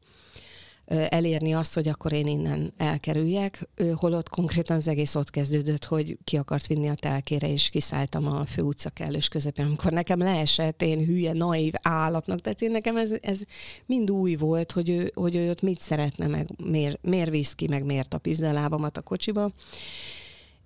elérni 0.86 1.54
azt, 1.54 1.74
hogy 1.74 1.88
akkor 1.88 2.12
én 2.12 2.26
innen 2.26 2.72
elkerüljek, 2.76 3.68
holott 3.94 4.28
konkrétan 4.28 4.76
az 4.76 4.88
egész 4.88 5.14
ott 5.14 5.30
kezdődött, 5.30 5.84
hogy 5.84 6.18
ki 6.24 6.36
akart 6.36 6.66
vinni 6.66 6.88
a 6.88 6.94
telkére, 6.94 7.48
és 7.48 7.68
kiszálltam 7.68 8.26
a 8.26 8.44
fő 8.44 8.62
utca 8.62 8.90
kellős 8.90 9.28
közepén, 9.28 9.64
amikor 9.64 9.92
nekem 9.92 10.18
leesett, 10.18 10.82
én 10.82 11.04
hülye, 11.04 11.32
naív 11.32 11.72
állatnak, 11.82 12.40
tehát 12.40 12.62
én 12.62 12.70
nekem 12.70 12.96
ez, 12.96 13.12
ez 13.20 13.40
mind 13.86 14.10
új 14.10 14.34
volt, 14.34 14.72
hogy 14.72 14.88
ő, 14.88 15.12
hogy 15.14 15.34
ő 15.34 15.50
ott 15.50 15.62
mit 15.62 15.80
szeretne, 15.80 16.26
meg 16.26 16.48
miért, 16.64 16.98
miért 17.02 17.30
visz 17.30 17.52
ki, 17.52 17.66
meg 17.68 17.84
miért 17.84 18.14
a 18.14 18.20
lábamat 18.52 18.96
a 18.96 19.02
kocsiba. 19.02 19.52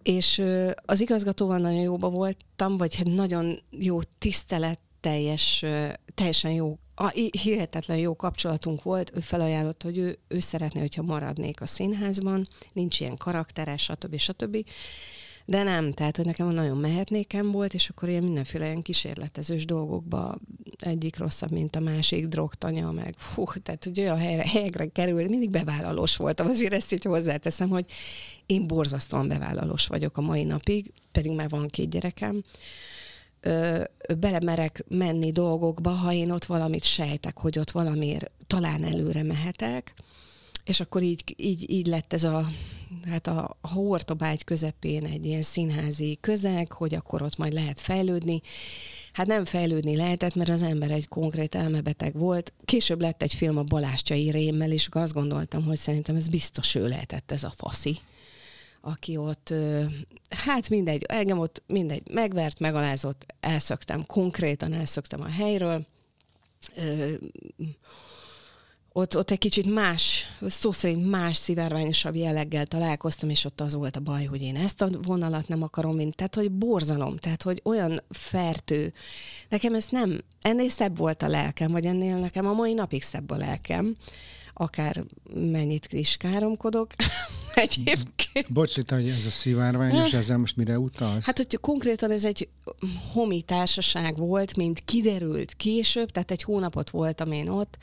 És 0.03 0.43
az 0.85 1.01
igazgatóval 1.01 1.59
nagyon 1.59 1.81
jóba 1.81 2.11
voltam, 2.11 2.77
vagy 2.77 2.97
hát 2.97 3.07
nagyon 3.07 3.63
jó 3.71 3.99
tisztelet 4.19 4.81
teljes, 5.01 5.65
teljesen 6.15 6.51
jó 6.51 6.79
a, 7.03 7.09
hihetetlen 7.43 7.97
jó 7.97 8.17
kapcsolatunk 8.17 8.83
volt, 8.83 9.13
ő 9.15 9.21
felajánlott, 9.21 9.83
hogy 9.83 9.99
ő, 9.99 10.19
ő 10.29 10.41
szeretné, 10.41 10.81
hogyha 10.81 11.03
maradnék 11.03 11.61
a 11.61 11.67
színházban, 11.67 12.49
nincs 12.73 13.01
ilyen 13.01 13.17
karakteres, 13.17 13.83
stb. 13.83 14.17
stb. 14.17 14.65
De 15.45 15.63
nem, 15.63 15.93
tehát, 15.93 16.17
hogy 16.17 16.25
nekem 16.25 16.49
nagyon 16.49 16.77
mehetnékem 16.77 17.51
volt, 17.51 17.75
és 17.75 17.89
akkor 17.89 18.09
ilyen 18.09 18.23
mindenféle 18.23 18.65
ilyen 18.65 18.83
kísérletezős 18.83 19.65
dolgokba 19.65 20.39
egyik 20.79 21.19
rosszabb, 21.19 21.51
mint 21.51 21.77
a 21.77 21.81
másik, 21.81 22.27
drogtanya, 22.27 22.91
meg 22.91 23.15
fú, 23.17 23.45
tehát, 23.63 23.85
hogy 23.85 24.01
olyan 24.01 24.19
helyre, 24.19 24.49
helyre 24.49 24.87
kerül, 24.87 25.29
mindig 25.29 25.51
bevállalós 25.51 26.17
voltam, 26.17 26.47
azért 26.49 26.73
ezt 26.73 26.93
így 26.93 27.05
hozzáteszem, 27.05 27.69
hogy 27.69 27.85
én 28.47 28.67
borzasztóan 28.67 29.29
bevállalós 29.29 29.87
vagyok 29.87 30.17
a 30.17 30.21
mai 30.21 30.45
napig, 30.45 30.93
pedig 31.13 31.33
már 31.33 31.49
van 31.49 31.69
két 31.69 31.91
gyerekem, 31.91 32.43
ö, 33.41 33.83
belemerek 34.19 34.85
menni 34.89 35.33
dolgokba, 35.33 35.91
ha 35.91 36.13
én 36.13 36.31
ott 36.31 36.45
valamit 36.45 36.85
sejtek, 36.85 37.39
hogy 37.39 37.59
ott 37.59 37.71
valamiért 37.71 38.31
talán 38.47 38.85
előre 38.85 39.23
mehetek, 39.23 39.95
és 40.65 40.81
akkor 40.81 41.03
így, 41.03 41.35
így, 41.37 41.71
így 41.71 41.87
lett 41.87 42.13
ez 42.13 42.25
a, 42.25 42.49
hát 43.05 43.27
a 43.27 43.57
Hortobágy 43.63 44.45
közepén 44.45 45.05
egy 45.05 45.27
ilyen 45.27 45.43
színházi 45.43 46.19
közeg, 46.21 46.73
hogy 46.73 46.95
akkor 46.95 47.23
ott 47.23 47.37
majd 47.37 47.53
lehet 47.53 47.81
fejlődni. 47.81 48.41
Hát 49.13 49.27
nem 49.27 49.45
fejlődni 49.45 49.97
lehetett, 49.97 50.35
mert 50.35 50.51
az 50.51 50.63
ember 50.63 50.91
egy 50.91 51.09
konkrét 51.09 51.55
elmebeteg 51.55 52.13
volt. 52.15 52.53
Később 52.65 53.01
lett 53.01 53.23
egy 53.23 53.35
film 53.35 53.57
a 53.57 53.63
Balástjai 53.63 54.31
Rémmel, 54.31 54.73
és 54.73 54.89
azt 54.91 55.13
gondoltam, 55.13 55.65
hogy 55.65 55.79
szerintem 55.79 56.17
ez 56.17 56.29
biztos 56.29 56.75
ő 56.75 56.89
lehetett 56.89 57.31
ez 57.31 57.45
a 57.45 57.53
faszi 57.57 57.99
aki 58.81 59.17
ott, 59.17 59.55
hát 60.29 60.69
mindegy, 60.69 61.05
engem 61.09 61.39
ott 61.39 61.63
mindegy, 61.67 62.11
megvert, 62.11 62.59
megalázott, 62.59 63.35
elszöktem, 63.41 64.07
konkrétan 64.07 64.73
elszöktem 64.73 65.21
a 65.21 65.29
helyről. 65.29 65.87
Ott, 68.93 69.17
ott 69.17 69.31
egy 69.31 69.39
kicsit 69.39 69.75
más, 69.75 70.25
szó 70.47 70.73
szerint 70.73 71.11
más 71.11 71.37
szivárványosabb 71.37 72.15
jelleggel 72.15 72.67
találkoztam, 72.67 73.31
és 73.31 73.45
ott 73.45 73.61
az 73.61 73.75
volt 73.75 73.97
a 73.97 74.01
baj, 74.01 74.25
hogy 74.25 74.43
én 74.43 74.57
ezt 74.57 74.81
a 74.81 74.89
vonalat 75.03 75.49
nem 75.49 75.63
akarom, 75.63 75.97
mint, 75.97 76.17
tehát 76.17 76.35
hogy 76.35 76.51
borzalom, 76.51 77.17
tehát 77.17 77.43
hogy 77.43 77.61
olyan 77.65 78.03
fertő. 78.09 78.93
Nekem 79.49 79.75
ez 79.75 79.87
nem, 79.91 80.21
ennél 80.41 80.69
szebb 80.69 80.97
volt 80.97 81.23
a 81.23 81.29
lelkem, 81.29 81.71
vagy 81.71 81.85
ennél 81.85 82.17
nekem 82.17 82.47
a 82.47 82.53
mai 82.53 82.73
napig 82.73 83.03
szebb 83.03 83.31
a 83.31 83.37
lelkem 83.37 83.97
akár 84.61 85.05
mennyit 85.35 85.93
is 85.93 86.17
káromkodok 86.17 86.91
egyébként. 87.55 88.53
Bocs, 88.53 88.75
hogy 88.75 89.09
ez 89.09 89.27
a 89.27 89.31
szivárványos, 89.31 90.13
ezzel 90.13 90.39
most 90.39 90.57
mire 90.57 90.79
utalsz? 90.79 91.25
Hát, 91.25 91.37
hogy 91.37 91.59
konkrétan 91.61 92.11
ez 92.11 92.25
egy 92.25 92.49
homi 93.13 93.43
társaság 93.43 94.17
volt, 94.17 94.57
mint 94.57 94.83
kiderült 94.85 95.55
később, 95.55 96.11
tehát 96.11 96.31
egy 96.31 96.43
hónapot 96.43 96.91
voltam 96.91 97.33
én 97.33 97.49
ott, 97.49 97.79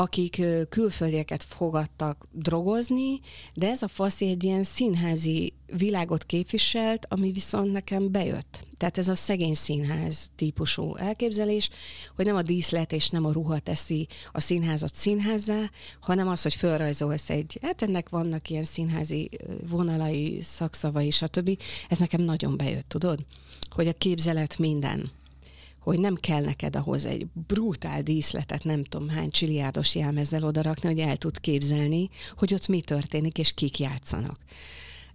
akik 0.00 0.42
külföldieket 0.68 1.44
fogadtak 1.44 2.26
drogozni, 2.32 3.20
de 3.54 3.68
ez 3.68 3.82
a 3.82 3.88
faszi 3.88 4.28
egy 4.28 4.44
ilyen 4.44 4.62
színházi 4.62 5.52
világot 5.76 6.24
képviselt, 6.24 7.06
ami 7.08 7.32
viszont 7.32 7.72
nekem 7.72 8.10
bejött. 8.10 8.66
Tehát 8.76 8.98
ez 8.98 9.08
a 9.08 9.14
szegény 9.14 9.54
színház 9.54 10.30
típusú 10.36 10.96
elképzelés, 10.96 11.68
hogy 12.16 12.24
nem 12.24 12.36
a 12.36 12.42
díszlet 12.42 12.92
és 12.92 13.08
nem 13.08 13.24
a 13.24 13.32
ruha 13.32 13.58
teszi 13.58 14.06
a 14.32 14.40
színházat 14.40 14.94
színházzá, 14.94 15.70
hanem 16.00 16.28
az, 16.28 16.42
hogy 16.42 16.54
felrajzolsz 16.54 17.30
egy, 17.30 17.58
hát 17.62 17.82
ennek 17.82 18.08
vannak 18.08 18.50
ilyen 18.50 18.64
színházi 18.64 19.30
vonalai, 19.68 20.38
szakszavai, 20.42 21.10
stb. 21.10 21.58
Ez 21.88 21.98
nekem 21.98 22.20
nagyon 22.20 22.56
bejött, 22.56 22.88
tudod? 22.88 23.24
Hogy 23.70 23.88
a 23.88 23.92
képzelet 23.92 24.58
minden 24.58 25.10
hogy 25.88 26.00
nem 26.00 26.14
kell 26.14 26.40
neked 26.40 26.76
ahhoz 26.76 27.04
egy 27.04 27.26
brutál 27.46 28.02
díszletet, 28.02 28.64
nem 28.64 28.84
tudom 28.84 29.08
hány 29.08 29.30
csiliárdos 29.30 29.94
jelmezzel 29.94 30.44
odarakni, 30.44 30.88
hogy 30.88 30.98
el 30.98 31.16
tud 31.16 31.40
képzelni, 31.40 32.08
hogy 32.36 32.54
ott 32.54 32.68
mi 32.68 32.80
történik, 32.80 33.38
és 33.38 33.52
kik 33.52 33.78
játszanak. 33.78 34.38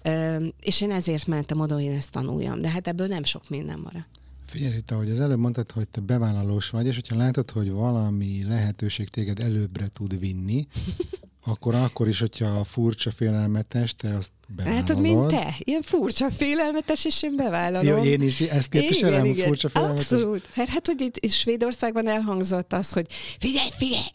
Ö, 0.02 0.46
és 0.60 0.82
én 0.82 0.92
ezért 0.92 1.28
mentem 1.28 1.60
oda, 1.60 1.74
hogy 1.74 1.84
én 1.84 1.96
ezt 1.96 2.12
tanuljam, 2.12 2.62
de 2.62 2.70
hát 2.70 2.88
ebből 2.88 3.08
nem 3.08 3.24
sok 3.24 3.50
minden 3.50 3.80
maradt. 3.80 4.08
Figyelj, 4.46 4.76
itt, 4.76 4.92
ahogy 4.92 5.10
az 5.10 5.20
előbb 5.20 5.40
mondtad, 5.40 5.72
hogy 5.72 5.88
te 5.88 6.02
bevállalós 6.02 6.70
vagy, 6.70 6.86
és 6.86 6.96
hogyha 6.96 7.16
látod, 7.16 7.52
hogy 7.52 7.72
valami 7.72 8.44
lehetőség 8.44 9.10
téged 9.10 9.40
előbbre 9.40 9.88
tud 9.88 10.20
vinni, 10.20 10.68
akkor 11.46 11.76
akkor 11.76 12.08
is, 12.08 12.20
hogyha 12.20 12.64
furcsa, 12.64 13.12
félelmetes, 13.12 13.96
te 13.96 14.16
azt 14.16 14.32
bevállalod. 14.48 14.88
Hát, 14.88 14.98
mint 14.98 15.28
te. 15.28 15.56
Ilyen 15.60 15.82
furcsa, 15.82 16.32
félelmetes, 16.32 17.06
és 17.06 17.24
én 17.24 17.36
bevállalom. 17.36 17.88
Jó, 17.98 18.04
én 18.04 18.22
is 18.22 18.42
ezt 18.42 18.70
képviselem, 18.70 19.24
igen, 19.24 19.36
igen. 19.36 19.48
furcsa, 19.48 19.70
félelmetes. 19.70 20.12
Abszolút. 20.12 20.50
Hát, 20.54 20.68
hát 20.68 20.86
hogy 20.86 21.02
itt, 21.02 21.18
itt 21.18 21.32
Svédországban 21.32 22.08
elhangzott 22.08 22.74
az, 22.74 22.94
hogy 22.94 23.06
figyelj, 23.40 23.70
figyelj, 23.78 24.08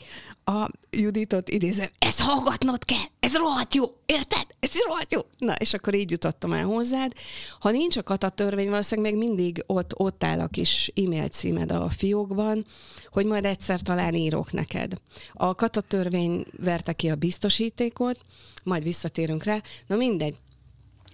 a 0.48 0.68
Juditot 0.90 1.48
idézem, 1.48 1.88
ezt 1.98 2.20
hallgatnod 2.20 2.84
kell, 2.84 3.04
ez 3.20 3.36
rohadt 3.36 3.74
jó, 3.74 3.84
érted? 4.06 4.46
Ez 4.60 4.70
rohadt 4.86 5.12
jó. 5.12 5.20
Na, 5.38 5.54
és 5.54 5.74
akkor 5.74 5.94
így 5.94 6.10
jutottam 6.10 6.52
el 6.52 6.64
hozzád. 6.64 7.12
Ha 7.60 7.70
nincs 7.70 7.96
a 7.96 8.02
kata 8.02 8.28
törvény, 8.28 8.70
valószínűleg 8.70 9.12
még 9.12 9.28
mindig 9.28 9.64
ott, 9.66 9.98
ott 9.98 10.24
áll 10.24 10.40
a 10.40 10.46
kis 10.46 10.92
e-mail 10.94 11.28
címed 11.28 11.72
a 11.72 11.88
fiókban, 11.90 12.64
hogy 13.10 13.26
majd 13.26 13.44
egyszer 13.44 13.80
talán 13.80 14.14
írok 14.14 14.52
neked. 14.52 14.94
A 15.32 15.54
kata 15.54 15.80
törvény 15.80 16.44
verte 16.56 16.92
ki 16.92 17.10
a 17.10 17.14
biztosítékot, 17.14 18.24
majd 18.64 18.82
visszatérünk 18.82 19.44
rá. 19.44 19.62
Na 19.86 19.96
mindegy. 19.96 20.36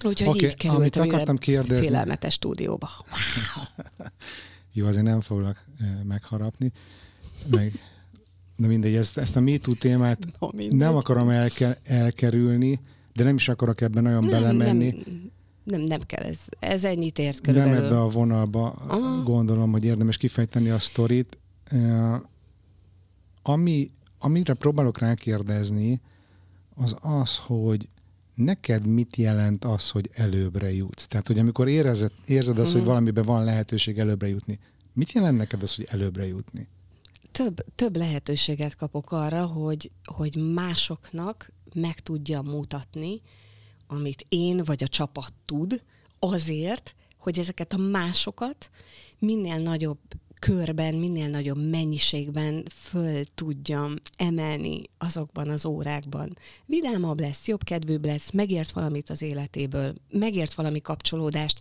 Úgyhogy 0.04 0.28
okay, 0.28 0.48
így 0.48 0.56
kerültem 0.56 1.02
amit 1.02 1.12
akartam 1.12 1.38
kérdezni. 1.38 1.84
félelmetes 1.84 2.34
stúdióba. 2.34 2.90
Wow. 3.56 4.06
Jó, 4.72 4.86
azért 4.86 5.04
nem 5.04 5.20
foglak 5.20 5.64
megharapni. 6.04 6.72
Meg, 7.46 7.72
de 8.56 8.66
mindegy, 8.66 8.94
ezt, 8.94 9.18
ezt 9.18 9.37
a 9.37 9.40
MeToo 9.40 9.75
témát 9.75 10.18
no, 10.40 10.49
nem 10.70 10.96
akarom 10.96 11.28
elke, 11.28 11.78
elkerülni, 11.82 12.80
de 13.14 13.25
nem 13.25 13.34
is 13.34 13.49
akarok 13.49 13.80
ebben 13.80 14.02
nagyon 14.02 14.25
nem, 14.25 14.30
belemenni. 14.30 14.88
Nem, 14.88 15.32
nem, 15.64 15.80
nem 15.80 16.00
kell, 16.06 16.23
ez, 16.23 16.38
ez 16.58 16.84
ennyit 16.84 17.18
ért 17.18 17.40
körülbelül. 17.40 17.75
Nem 17.75 17.84
ebbe 17.84 18.00
a 18.00 18.08
vonalba 18.08 18.70
Aha. 18.70 19.23
gondolom, 19.23 19.70
hogy 19.70 19.84
érdemes 19.84 20.16
kifejteni 20.16 20.68
a 20.68 20.78
sztorit. 20.78 21.38
Ami, 23.42 23.90
amire 24.18 24.54
próbálok 24.54 24.99
rákérdezni, 24.99 26.00
az 26.75 26.96
az, 27.00 27.37
hogy 27.37 27.88
neked 28.34 28.87
mit 28.87 29.16
jelent 29.16 29.64
az, 29.64 29.90
hogy 29.90 30.11
előbbre 30.14 30.73
jutsz? 30.73 31.06
Tehát, 31.06 31.26
hogy 31.26 31.38
amikor 31.38 31.68
érezed, 31.68 32.12
érzed 32.26 32.58
azt, 32.58 32.70
hogy 32.73 32.80
mhm. 32.80 32.88
valamiben 32.88 33.25
van 33.25 33.44
lehetőség 33.44 33.99
előbbre 33.99 34.28
jutni, 34.28 34.58
mit 34.92 35.12
jelent 35.12 35.37
neked 35.37 35.62
az, 35.62 35.75
hogy 35.75 35.87
előbbre 35.90 36.26
jutni? 36.26 36.68
Több, 37.34 37.64
több 37.74 37.96
lehetőséget 37.96 38.76
kapok 38.76 39.12
arra, 39.12 39.46
hogy, 39.46 39.90
hogy 40.04 40.36
másoknak 40.36 41.52
meg 41.74 42.00
tudja 42.00 42.42
mutatni, 42.42 43.20
amit 43.86 44.26
én 44.28 44.64
vagy 44.64 44.82
a 44.82 44.88
csapat 44.88 45.32
tud, 45.44 45.82
azért, 46.18 46.94
hogy 47.18 47.38
ezeket 47.38 47.72
a 47.72 47.76
másokat 47.76 48.70
minél 49.18 49.58
nagyobb 49.58 49.98
körben, 50.38 50.94
minél 50.94 51.28
nagyobb 51.28 51.70
mennyiségben 51.70 52.64
föl 52.70 53.24
tudjam 53.34 53.94
emelni 54.16 54.82
azokban 54.98 55.48
az 55.48 55.66
órákban. 55.66 56.36
Vidámabb 56.66 57.20
lesz, 57.20 57.46
jobb 57.46 57.62
kedvűbb 57.62 58.04
lesz, 58.04 58.30
megért 58.30 58.70
valamit 58.70 59.10
az 59.10 59.22
életéből, 59.22 59.94
megért 60.10 60.54
valami 60.54 60.80
kapcsolódást, 60.80 61.60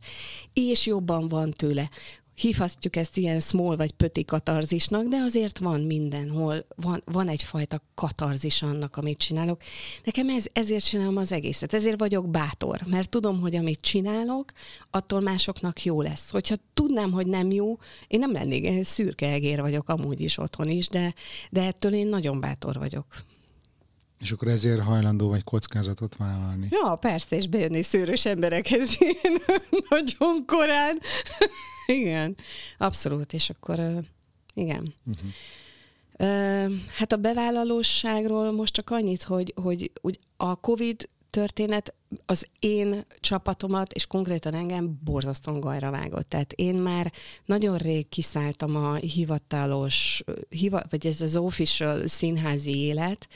és 0.53 0.85
jobban 0.85 1.27
van 1.27 1.51
tőle 1.51 1.89
hívhatjuk 2.35 2.95
ezt 2.95 3.17
ilyen 3.17 3.39
small 3.39 3.75
vagy 3.75 3.91
pöti 3.91 4.25
katarzisnak, 4.25 5.07
de 5.07 5.17
azért 5.17 5.57
van 5.57 5.81
mindenhol, 5.81 6.65
van, 6.75 7.01
van 7.05 7.27
egyfajta 7.27 7.81
katarzis 7.95 8.61
annak, 8.61 8.97
amit 8.97 9.17
csinálok. 9.17 9.61
Nekem 10.03 10.29
ez, 10.29 10.45
ezért 10.53 10.85
csinálom 10.85 11.17
az 11.17 11.31
egészet, 11.31 11.73
ezért 11.73 11.99
vagyok 11.99 12.29
bátor, 12.29 12.81
mert 12.89 13.09
tudom, 13.09 13.39
hogy 13.39 13.55
amit 13.55 13.81
csinálok, 13.81 14.51
attól 14.91 15.19
másoknak 15.19 15.83
jó 15.83 16.01
lesz. 16.01 16.29
Hogyha 16.29 16.55
tudnám, 16.73 17.11
hogy 17.11 17.27
nem 17.27 17.51
jó, 17.51 17.77
én 18.07 18.19
nem 18.19 18.31
lennék, 18.31 18.63
én 18.63 18.83
szürke 18.83 19.31
egér 19.31 19.61
vagyok 19.61 19.89
amúgy 19.89 20.21
is 20.21 20.37
otthon 20.37 20.67
is, 20.67 20.87
de, 20.87 21.13
de 21.49 21.63
ettől 21.63 21.93
én 21.93 22.07
nagyon 22.07 22.39
bátor 22.39 22.75
vagyok. 22.77 23.05
És 24.23 24.31
akkor 24.31 24.47
ezért 24.47 24.81
hajlandó 24.81 25.29
vagy 25.29 25.43
kockázatot 25.43 26.15
vállalni. 26.15 26.67
Ja, 26.69 26.95
persze, 26.95 27.35
és 27.35 27.47
bejönni 27.47 27.81
szőrös 27.81 28.25
emberekhez 28.25 28.97
nagyon 29.89 30.45
korán. 30.45 30.99
igen, 31.99 32.35
abszolút, 32.77 33.33
és 33.33 33.49
akkor 33.49 33.79
igen. 34.53 34.93
Uh-huh. 35.05 35.29
Hát 36.95 37.11
a 37.11 37.17
bevállalóságról 37.17 38.51
most 38.51 38.73
csak 38.73 38.89
annyit, 38.89 39.23
hogy, 39.23 39.53
hogy 39.61 39.91
hogy 40.01 40.19
a 40.37 40.55
COVID 40.55 41.09
történet 41.33 41.93
az 42.25 42.47
én 42.59 43.05
csapatomat, 43.19 43.93
és 43.93 44.05
konkrétan 44.05 44.53
engem 44.53 44.99
borzasztóan 45.03 45.59
gajra 45.59 45.91
vágott. 45.91 46.29
Tehát 46.29 46.53
én 46.53 46.75
már 46.75 47.11
nagyon 47.45 47.77
rég 47.77 48.09
kiszálltam 48.09 48.75
a 48.75 48.95
hivatalos, 48.95 50.23
hiva, 50.49 50.81
vagy 50.89 51.07
ez 51.07 51.21
az 51.21 51.35
official 51.35 52.07
színházi 52.07 52.77
élet, 52.77 53.27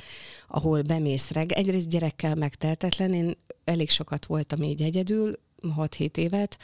ahol 0.48 0.82
bemész 0.82 1.32
reg. 1.32 1.52
Egyrészt 1.52 1.90
gyerekkel 1.90 2.36
megteltetlen, 2.36 3.14
én 3.14 3.38
elég 3.64 3.90
sokat 3.90 4.26
voltam 4.26 4.64
így 4.64 4.82
egyedül, 4.82 5.40
6-7 5.62 6.18
évet, 6.18 6.58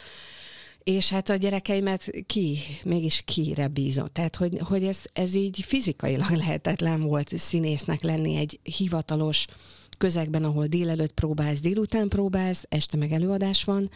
és 0.83 1.09
hát 1.09 1.29
a 1.29 1.35
gyerekeimet 1.35 2.11
ki, 2.25 2.57
mégis 2.83 3.21
kire 3.25 3.67
bízott. 3.67 4.13
Tehát, 4.13 4.35
hogy, 4.35 4.59
hogy 4.59 4.83
ez, 4.83 4.97
ez 5.13 5.35
így 5.35 5.61
fizikailag 5.61 6.29
lehetetlen 6.45 7.01
volt 7.01 7.37
színésznek 7.37 8.01
lenni 8.01 8.35
egy 8.35 8.59
hivatalos 8.63 9.45
közegben, 9.97 10.43
ahol 10.43 10.65
délelőtt 10.65 11.13
próbálsz, 11.13 11.61
délután 11.61 12.07
próbálsz, 12.07 12.65
este 12.69 12.97
meg 12.97 13.11
előadás 13.11 13.63
van. 13.63 13.89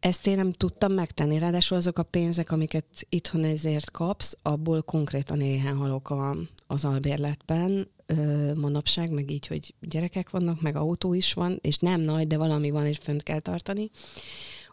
Ezt 0.00 0.26
én 0.26 0.36
nem 0.36 0.52
tudtam 0.52 0.92
megtenni, 0.92 1.38
ráadásul 1.38 1.76
azok 1.76 1.98
a 1.98 2.02
pénzek, 2.02 2.50
amiket 2.50 2.86
itthon 3.08 3.44
ezért 3.44 3.90
kapsz, 3.90 4.36
abból 4.42 4.82
konkrétan 4.82 5.40
éhen 5.40 5.76
halok 5.76 6.10
a, 6.10 6.36
az 6.66 6.84
albérletben, 6.84 7.88
ö, 8.06 8.54
manapság, 8.54 9.10
meg 9.10 9.30
így, 9.30 9.46
hogy 9.46 9.74
gyerekek 9.80 10.30
vannak, 10.30 10.60
meg 10.60 10.76
autó 10.76 11.14
is 11.14 11.32
van, 11.32 11.58
és 11.60 11.76
nem 11.76 12.00
nagy, 12.00 12.26
de 12.26 12.36
valami 12.36 12.70
van, 12.70 12.86
és 12.86 12.98
fönt 12.98 13.22
kell 13.22 13.40
tartani. 13.40 13.90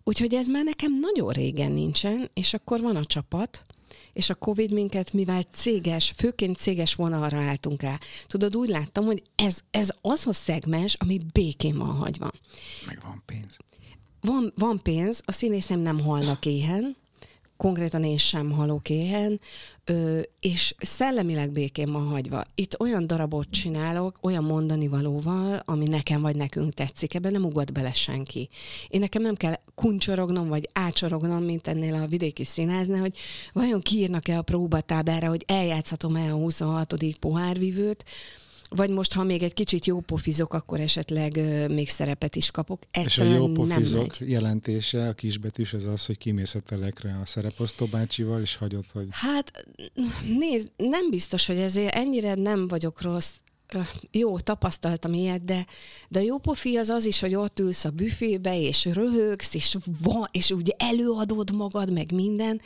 Úgyhogy 0.04 0.34
ez 0.34 0.48
már 0.48 0.64
nekem 0.64 1.00
nagyon 1.00 1.32
régen 1.32 1.72
nincsen, 1.72 2.30
és 2.34 2.54
akkor 2.54 2.82
van 2.82 2.96
a 2.96 3.06
csapat, 3.06 3.66
és 4.14 4.30
a 4.30 4.36
Covid 4.36 4.72
minket, 4.72 5.14
mivel 5.14 5.44
céges, 5.52 6.14
főként 6.18 6.58
céges 6.58 6.96
vonalra 6.96 7.38
álltunk 7.38 7.82
rá, 7.82 8.00
tudod, 8.28 8.56
úgy 8.56 8.70
láttam, 8.70 9.06
hogy 9.06 9.24
ez, 9.36 9.60
ez 9.72 9.90
az 10.02 10.28
a 10.28 10.34
szegmens, 10.34 10.96
ami 11.00 11.20
békén 11.34 11.78
van 11.78 11.96
hagyva. 11.96 12.32
Meg 12.86 13.00
van 13.04 13.24
pénz. 13.26 13.58
Van, 14.22 14.54
van 14.56 14.80
pénz, 14.84 15.22
a 15.26 15.32
színészem 15.32 15.80
nem 15.80 16.00
halnak 16.00 16.46
éhen, 16.46 16.96
konkrétan 17.60 18.04
én 18.04 18.18
sem 18.18 18.52
halok 18.52 18.90
éhen, 18.90 19.40
ö, 19.86 20.20
és 20.40 20.76
szellemileg 20.78 21.52
békén 21.52 21.92
van 21.92 22.08
hagyva. 22.08 22.44
Itt 22.56 22.80
olyan 22.80 23.08
darabot 23.08 23.50
csinálok, 23.50 24.18
olyan 24.22 24.44
mondani 24.44 24.88
valóval, 24.88 25.64
ami 25.66 25.86
nekem 25.86 26.22
vagy 26.22 26.36
nekünk 26.36 26.74
tetszik, 26.74 27.14
ebben 27.14 27.32
nem 27.32 27.46
ugat 27.46 27.74
bele 27.74 27.94
senki. 27.94 28.50
Én 28.88 29.00
nekem 29.00 29.22
nem 29.22 29.36
kell 29.36 29.60
kuncsorognom, 29.76 30.48
vagy 30.48 30.70
ácsorognom, 30.74 31.44
mint 31.44 31.68
ennél 31.68 31.96
a 31.96 32.08
vidéki 32.08 32.44
színáznál, 32.44 33.00
hogy 33.00 33.18
vajon 33.54 33.82
kiírnak-e 33.82 34.38
a 34.38 34.42
próbatáblára, 34.42 35.28
hogy 35.28 35.44
eljátszhatom-e 35.48 36.32
a 36.32 36.36
26. 36.36 36.96
pohárvivőt, 37.20 38.06
vagy 38.70 38.90
most, 38.90 39.14
ha 39.14 39.24
még 39.24 39.44
egy 39.44 39.54
kicsit 39.54 39.86
jó 39.86 40.00
pofizok, 40.00 40.54
akkor 40.54 40.80
esetleg 40.80 41.40
még 41.72 41.90
szerepet 41.90 42.36
is 42.36 42.52
kapok. 42.52 42.82
Egyszerűen 42.92 43.34
és 43.34 43.40
a 43.40 43.44
jó 43.46 43.52
pofizok 43.52 44.20
jelentése, 44.20 45.08
a 45.08 45.14
kisbetűs, 45.14 45.74
az 45.74 45.86
az, 45.86 46.06
hogy 46.06 46.18
kimész 46.18 46.56
a 46.56 46.60
telekre 46.60 47.18
a 47.22 47.26
szereposztó 47.26 47.86
bácsival, 47.86 48.42
és 48.42 48.56
hagyod, 48.56 48.86
hogy... 48.94 49.08
Hát 49.10 49.66
nézd, 50.38 50.72
nem 50.78 51.10
biztos, 51.10 51.46
hogy 51.46 51.58
ezért 51.58 51.96
ennyire 51.96 52.34
nem 52.34 52.68
vagyok 52.68 53.02
rossz 53.02 53.34
jó, 54.12 54.40
tapasztaltam 54.40 55.14
ilyet, 55.14 55.46
de, 55.46 55.66
de 56.08 56.20
a 56.20 56.24
jó 56.24 56.38
pofi 56.38 56.78
az 56.78 56.90
az 56.90 57.06
is, 57.06 57.20
hogy 57.20 57.36
ott 57.36 57.60
ülsz 57.60 57.86
a 57.86 57.90
büfébe, 57.90 58.60
és 58.60 58.86
röhögsz, 58.86 59.54
és, 59.54 59.78
van, 60.04 60.28
és 60.32 60.52
ugye 60.52 60.74
előadod 60.78 61.56
magad, 61.56 61.94
meg 61.94 62.12
minden, 62.12 62.62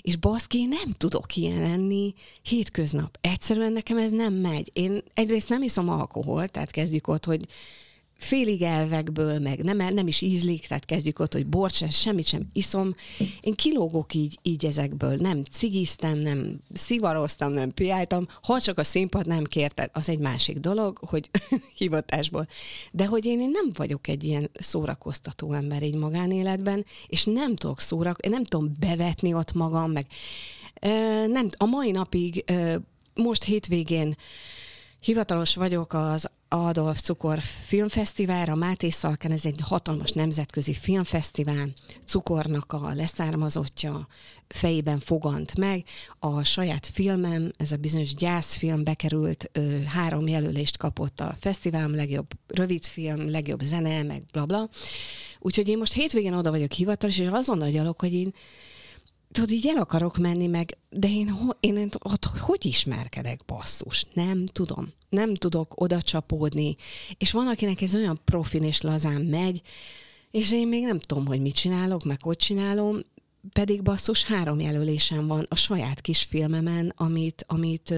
és 0.00 0.16
baszki, 0.16 0.64
nem 0.64 0.92
tudok 0.96 1.36
ilyen 1.36 1.60
lenni 1.60 2.14
hétköznap. 2.42 3.18
Egyszerűen 3.20 3.72
nekem 3.72 3.98
ez 3.98 4.10
nem 4.10 4.34
megy. 4.34 4.70
Én 4.72 5.02
egyrészt 5.14 5.48
nem 5.48 5.62
iszom 5.62 5.88
alkohol, 5.88 6.48
tehát 6.48 6.70
kezdjük 6.70 7.08
ott, 7.08 7.24
hogy 7.24 7.46
félig 8.24 8.62
elvekből, 8.62 9.38
meg 9.38 9.62
nem, 9.62 9.94
nem 9.94 10.06
is 10.06 10.20
ízlik, 10.20 10.66
tehát 10.66 10.84
kezdjük 10.84 11.18
ott, 11.18 11.32
hogy 11.32 11.46
bort 11.46 11.92
semmit 11.92 12.26
sem 12.26 12.48
iszom. 12.52 12.94
Én 13.40 13.54
kilógok 13.54 14.14
így, 14.14 14.38
így 14.42 14.66
ezekből. 14.66 15.16
Nem 15.16 15.42
cigiztem, 15.44 16.18
nem 16.18 16.60
szivaroztam, 16.72 17.52
nem 17.52 17.74
piáltam. 17.74 18.26
Ha 18.42 18.60
csak 18.60 18.78
a 18.78 18.84
színpad 18.84 19.26
nem 19.26 19.44
kérte, 19.44 19.90
az 19.92 20.08
egy 20.08 20.18
másik 20.18 20.58
dolog, 20.58 20.98
hogy 20.98 21.30
hivatásból. 21.78 22.48
De 22.92 23.06
hogy 23.06 23.24
én, 23.24 23.40
én 23.40 23.50
nem 23.50 23.70
vagyok 23.74 24.08
egy 24.08 24.24
ilyen 24.24 24.50
szórakoztató 24.54 25.52
ember 25.52 25.82
így 25.82 25.94
magánéletben, 25.96 26.84
és 27.06 27.24
nem 27.24 27.56
tudok 27.56 27.80
szórak, 27.80 28.18
én 28.20 28.30
nem 28.30 28.44
tudom 28.44 28.76
bevetni 28.80 29.34
ott 29.34 29.52
magam, 29.52 29.90
meg 29.92 30.06
nem, 31.26 31.48
a 31.56 31.64
mai 31.64 31.90
napig 31.90 32.44
most 33.14 33.44
hétvégén 33.44 34.16
Hivatalos 35.04 35.54
vagyok 35.54 35.92
az 35.92 36.30
Adolf 36.56 37.00
Cukor 37.00 37.40
Filmfesztiválra, 37.40 38.54
Máté 38.54 38.90
Szalkán, 38.90 39.32
ez 39.32 39.44
egy 39.44 39.60
hatalmas 39.62 40.10
nemzetközi 40.10 40.74
filmfesztivál, 40.74 41.68
cukornak 42.06 42.72
a 42.72 42.92
leszármazottja 42.94 44.06
fejében 44.48 44.98
fogant 44.98 45.58
meg. 45.58 45.84
A 46.18 46.44
saját 46.44 46.86
filmem, 46.86 47.50
ez 47.56 47.72
a 47.72 47.76
bizonyos 47.76 48.14
gyászfilm 48.14 48.84
bekerült, 48.84 49.50
ö, 49.52 49.82
három 49.82 50.28
jelölést 50.28 50.76
kapott 50.76 51.20
a 51.20 51.34
fesztivál, 51.40 51.88
legjobb 51.88 52.26
rövidfilm, 52.46 53.30
legjobb 53.30 53.60
zene, 53.60 54.02
meg 54.02 54.22
bla 54.32 54.46
bla. 54.46 54.68
Úgyhogy 55.38 55.68
én 55.68 55.78
most 55.78 55.92
hétvégén 55.92 56.34
oda 56.34 56.50
vagyok 56.50 56.72
hivatalos, 56.72 57.18
és 57.18 57.28
azon 57.30 57.58
nagyalok, 57.58 58.00
hogy 58.00 58.14
én 58.14 58.34
tudod, 59.34 59.50
így 59.50 59.66
el 59.66 59.76
akarok 59.76 60.16
menni, 60.16 60.46
meg, 60.46 60.78
de 60.90 61.08
én, 61.08 61.28
ho- 61.28 61.56
én 61.60 61.88
ott 61.98 62.24
hogy 62.24 62.66
ismerkedek, 62.66 63.40
basszus? 63.46 64.06
Nem 64.12 64.46
tudom. 64.46 64.92
Nem 65.08 65.34
tudok 65.34 65.80
oda 65.80 66.02
csapódni. 66.02 66.76
És 67.18 67.30
van, 67.30 67.46
akinek 67.46 67.82
ez 67.82 67.94
olyan 67.94 68.20
profin 68.24 68.62
és 68.62 68.80
lazán 68.80 69.20
megy, 69.20 69.62
és 70.30 70.52
én 70.52 70.68
még 70.68 70.82
nem 70.84 70.98
tudom, 70.98 71.26
hogy 71.26 71.40
mit 71.40 71.54
csinálok, 71.54 72.04
meg 72.04 72.22
hogy 72.22 72.36
csinálom, 72.36 73.00
pedig 73.52 73.82
basszus 73.82 74.24
három 74.24 74.60
jelölésem 74.60 75.26
van 75.26 75.46
a 75.48 75.54
saját 75.54 76.00
kis 76.00 76.22
filmemen, 76.22 76.92
amit, 76.96 77.44
amit 77.46 77.94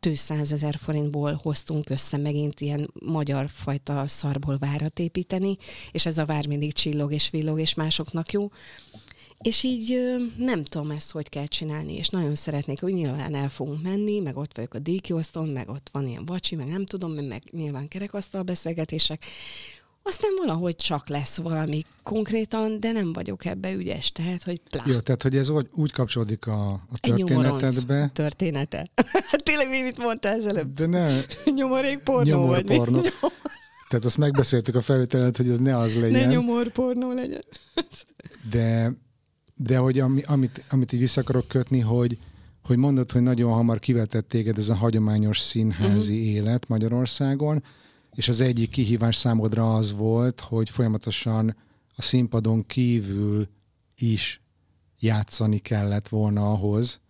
200 0.00 0.52
ezer 0.52 0.76
forintból 0.76 1.40
hoztunk 1.42 1.90
össze 1.90 2.16
megint 2.16 2.60
ilyen 2.60 2.90
magyar 3.00 3.48
fajta 3.48 4.04
szarból 4.08 4.58
várat 4.58 4.98
építeni, 4.98 5.56
és 5.92 6.06
ez 6.06 6.18
a 6.18 6.24
vár 6.24 6.46
mindig 6.46 6.72
csillog 6.72 7.12
és 7.12 7.30
villog, 7.30 7.60
és 7.60 7.74
másoknak 7.74 8.32
jó. 8.32 8.50
És 9.42 9.62
így 9.62 9.98
nem 10.38 10.64
tudom 10.64 10.90
ezt, 10.90 11.10
hogy 11.10 11.28
kell 11.28 11.46
csinálni, 11.46 11.96
és 11.96 12.08
nagyon 12.08 12.34
szeretnék, 12.34 12.80
hogy 12.80 12.92
nyilván 12.92 13.34
el 13.34 13.48
fogunk 13.48 13.82
menni, 13.82 14.20
meg 14.20 14.36
ott 14.36 14.56
vagyok 14.56 14.74
a 14.74 14.78
díjkiosztón, 14.78 15.48
meg 15.48 15.68
ott 15.68 15.88
van 15.92 16.06
ilyen 16.06 16.24
vacsi, 16.24 16.54
meg 16.54 16.68
nem 16.68 16.86
tudom, 16.86 17.12
meg 17.12 17.42
nyilván 17.50 17.88
kerekasztal 17.88 18.42
beszélgetések, 18.42 19.24
aztán 20.08 20.30
valahogy 20.38 20.76
csak 20.76 21.08
lesz 21.08 21.36
valami 21.36 21.82
konkrétan, 22.02 22.80
de 22.80 22.92
nem 22.92 23.12
vagyok 23.12 23.44
ebbe 23.44 23.72
ügyes, 23.72 24.12
tehát, 24.12 24.42
hogy 24.42 24.60
plá. 24.70 24.82
Jó, 24.86 24.98
tehát, 24.98 25.22
hogy 25.22 25.36
ez 25.36 25.48
úgy, 25.48 25.68
úgy 25.74 25.92
kapcsolódik 25.92 26.46
a, 26.46 26.72
a 26.72 26.98
történetedbe. 27.00 28.10
története. 28.12 28.90
Tényleg 29.44 29.68
mi 29.68 29.80
mit 29.80 29.98
mondtál 29.98 30.38
ezelőbb? 30.38 30.74
De 30.74 30.86
ne. 30.86 31.20
Nyomorék 31.44 31.98
pornó 31.98 32.30
Nyomor 32.30 32.48
vagy 32.48 32.76
pornó. 32.76 33.00
mi? 33.00 33.08
Tehát 33.88 34.04
azt 34.04 34.18
megbeszéltük 34.18 34.74
a 34.74 34.80
felvételenet, 34.80 35.36
hogy 35.36 35.48
ez 35.48 35.58
ne 35.58 35.76
az 35.76 36.00
legyen. 36.00 36.20
Ne 36.20 36.26
nyomor 36.26 36.72
pornó 36.72 37.12
legyen. 37.12 37.44
De, 38.50 38.92
de 39.56 39.78
hogy 39.78 39.98
ami, 39.98 40.22
amit, 40.22 40.64
amit 40.68 40.92
így 40.92 41.00
vissza 41.00 41.20
akarok 41.20 41.48
kötni, 41.48 41.80
hogy, 41.80 42.18
hogy 42.62 42.76
mondod, 42.76 43.12
hogy 43.12 43.22
nagyon 43.22 43.52
hamar 43.52 43.78
kivetett 43.78 44.28
téged 44.28 44.58
ez 44.58 44.68
a 44.68 44.74
hagyományos 44.74 45.40
színházi 45.40 46.18
uh-huh. 46.18 46.28
élet 46.28 46.68
Magyarországon, 46.68 47.62
és 48.14 48.28
az 48.28 48.40
egyik 48.40 48.70
kihívás 48.70 49.16
számodra 49.16 49.74
az 49.74 49.92
volt, 49.92 50.40
hogy 50.40 50.70
folyamatosan 50.70 51.56
a 51.96 52.02
színpadon 52.02 52.66
kívül 52.66 53.48
is 53.96 54.40
játszani 54.98 55.58
kellett 55.58 56.08
volna 56.08 56.52
ahhoz, 56.52 57.00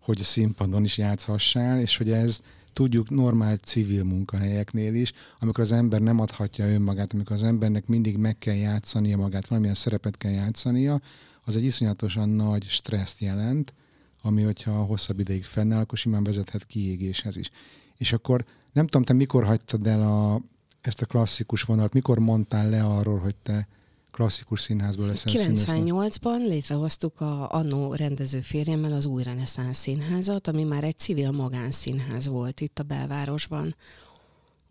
hogy 0.00 0.20
a 0.20 0.24
színpadon 0.24 0.84
is 0.84 0.98
játszhassál, 0.98 1.80
és 1.80 1.96
hogy 1.96 2.10
ez 2.10 2.40
tudjuk 2.72 3.10
normál 3.10 3.56
civil 3.56 4.04
munkahelyeknél 4.04 4.94
is, 4.94 5.12
amikor 5.38 5.64
az 5.64 5.72
ember 5.72 6.00
nem 6.00 6.20
adhatja 6.20 6.68
önmagát, 6.68 7.12
amikor 7.12 7.32
az 7.32 7.42
embernek 7.42 7.86
mindig 7.86 8.16
meg 8.16 8.38
kell 8.38 8.54
játszania 8.54 9.16
magát, 9.16 9.46
valamilyen 9.48 9.74
szerepet 9.74 10.16
kell 10.16 10.32
játszania, 10.32 11.00
az 11.48 11.56
egy 11.56 11.64
iszonyatosan 11.64 12.28
nagy 12.28 12.64
stresszt 12.68 13.20
jelent, 13.20 13.74
ami, 14.22 14.42
hogyha 14.42 14.84
hosszabb 14.84 15.18
ideig 15.18 15.44
fennáll, 15.44 15.80
akkor 15.80 15.98
simán 15.98 16.24
vezethet 16.24 16.66
kiégéshez 16.66 17.36
is. 17.36 17.50
És 17.96 18.12
akkor 18.12 18.44
nem 18.72 18.84
tudom, 18.84 19.02
te 19.02 19.12
mikor 19.12 19.44
hagytad 19.44 19.86
el 19.86 20.02
a, 20.02 20.40
ezt 20.80 21.02
a 21.02 21.06
klasszikus 21.06 21.62
vonalat, 21.62 21.92
mikor 21.92 22.18
mondtál 22.18 22.70
le 22.70 22.84
arról, 22.84 23.18
hogy 23.18 23.36
te 23.36 23.68
klasszikus 24.10 24.60
színházból 24.60 25.06
leszel 25.06 25.32
98-ban 25.36 26.46
létrehoztuk 26.46 27.20
a 27.20 27.50
annó 27.50 27.94
rendező 27.94 28.40
férjemmel 28.40 28.92
az 28.92 29.04
Új 29.04 29.22
Reneszánsz 29.22 29.78
Színházat, 29.78 30.48
ami 30.48 30.64
már 30.64 30.84
egy 30.84 30.98
civil 30.98 31.30
magánszínház 31.30 32.28
volt 32.28 32.60
itt 32.60 32.78
a 32.78 32.82
belvárosban. 32.82 33.74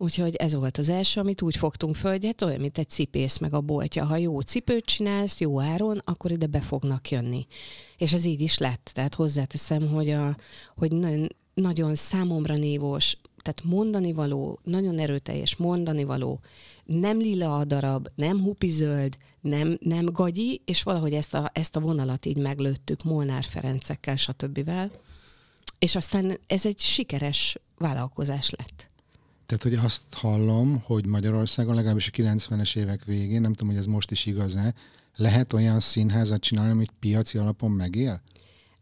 Úgyhogy 0.00 0.34
ez 0.34 0.54
volt 0.54 0.78
az 0.78 0.88
első, 0.88 1.20
amit 1.20 1.42
úgy 1.42 1.56
fogtunk 1.56 1.94
föl, 1.94 2.10
hogy 2.10 2.26
hát 2.26 2.42
olyan, 2.42 2.60
mint 2.60 2.78
egy 2.78 2.88
cipész 2.88 3.38
meg 3.38 3.54
a 3.54 3.60
boltja. 3.60 4.04
Ha 4.04 4.16
jó 4.16 4.40
cipőt 4.40 4.84
csinálsz, 4.84 5.40
jó 5.40 5.60
áron, 5.60 6.00
akkor 6.04 6.30
ide 6.30 6.46
be 6.46 6.60
fognak 6.60 7.10
jönni. 7.10 7.46
És 7.96 8.12
ez 8.12 8.24
így 8.24 8.40
is 8.40 8.58
lett. 8.58 8.90
Tehát 8.94 9.14
hozzáteszem, 9.14 9.88
hogy, 9.88 10.10
a, 10.10 10.36
hogy 10.76 10.92
nagyon, 10.92 11.28
nagyon 11.54 11.94
számomra 11.94 12.54
névos, 12.54 13.16
tehát 13.42 13.64
mondani 13.64 14.12
való, 14.12 14.58
nagyon 14.64 14.98
erőteljes 14.98 15.56
mondani 15.56 16.04
való, 16.04 16.40
nem 16.84 17.18
lila 17.18 17.58
a 17.58 17.64
darab, 17.64 18.08
nem 18.14 18.42
hupizöld, 18.42 19.16
nem, 19.40 19.78
nem 19.80 20.04
gagyi, 20.04 20.62
és 20.64 20.82
valahogy 20.82 21.12
ezt 21.12 21.34
a, 21.34 21.50
ezt 21.52 21.76
a 21.76 21.80
vonalat 21.80 22.26
így 22.26 22.36
meglőttük 22.36 23.02
Molnár 23.02 23.44
Ferencekkel, 23.44 24.16
stb. 24.16 24.70
És 25.78 25.96
aztán 25.96 26.38
ez 26.46 26.66
egy 26.66 26.78
sikeres 26.78 27.58
vállalkozás 27.76 28.50
lett. 28.50 28.87
Tehát, 29.48 29.62
hogy 29.62 29.74
azt 29.84 30.14
hallom, 30.14 30.82
hogy 30.84 31.06
Magyarországon 31.06 31.74
legalábbis 31.74 32.08
a 32.08 32.10
90-es 32.10 32.76
évek 32.76 33.04
végén, 33.04 33.40
nem 33.40 33.52
tudom, 33.52 33.68
hogy 33.68 33.78
ez 33.78 33.86
most 33.86 34.10
is 34.10 34.26
igaz-e, 34.26 34.74
lehet 35.16 35.52
olyan 35.52 35.80
színházat 35.80 36.40
csinálni, 36.40 36.70
amit 36.70 36.92
piaci 37.00 37.38
alapon 37.38 37.70
megél? 37.70 38.22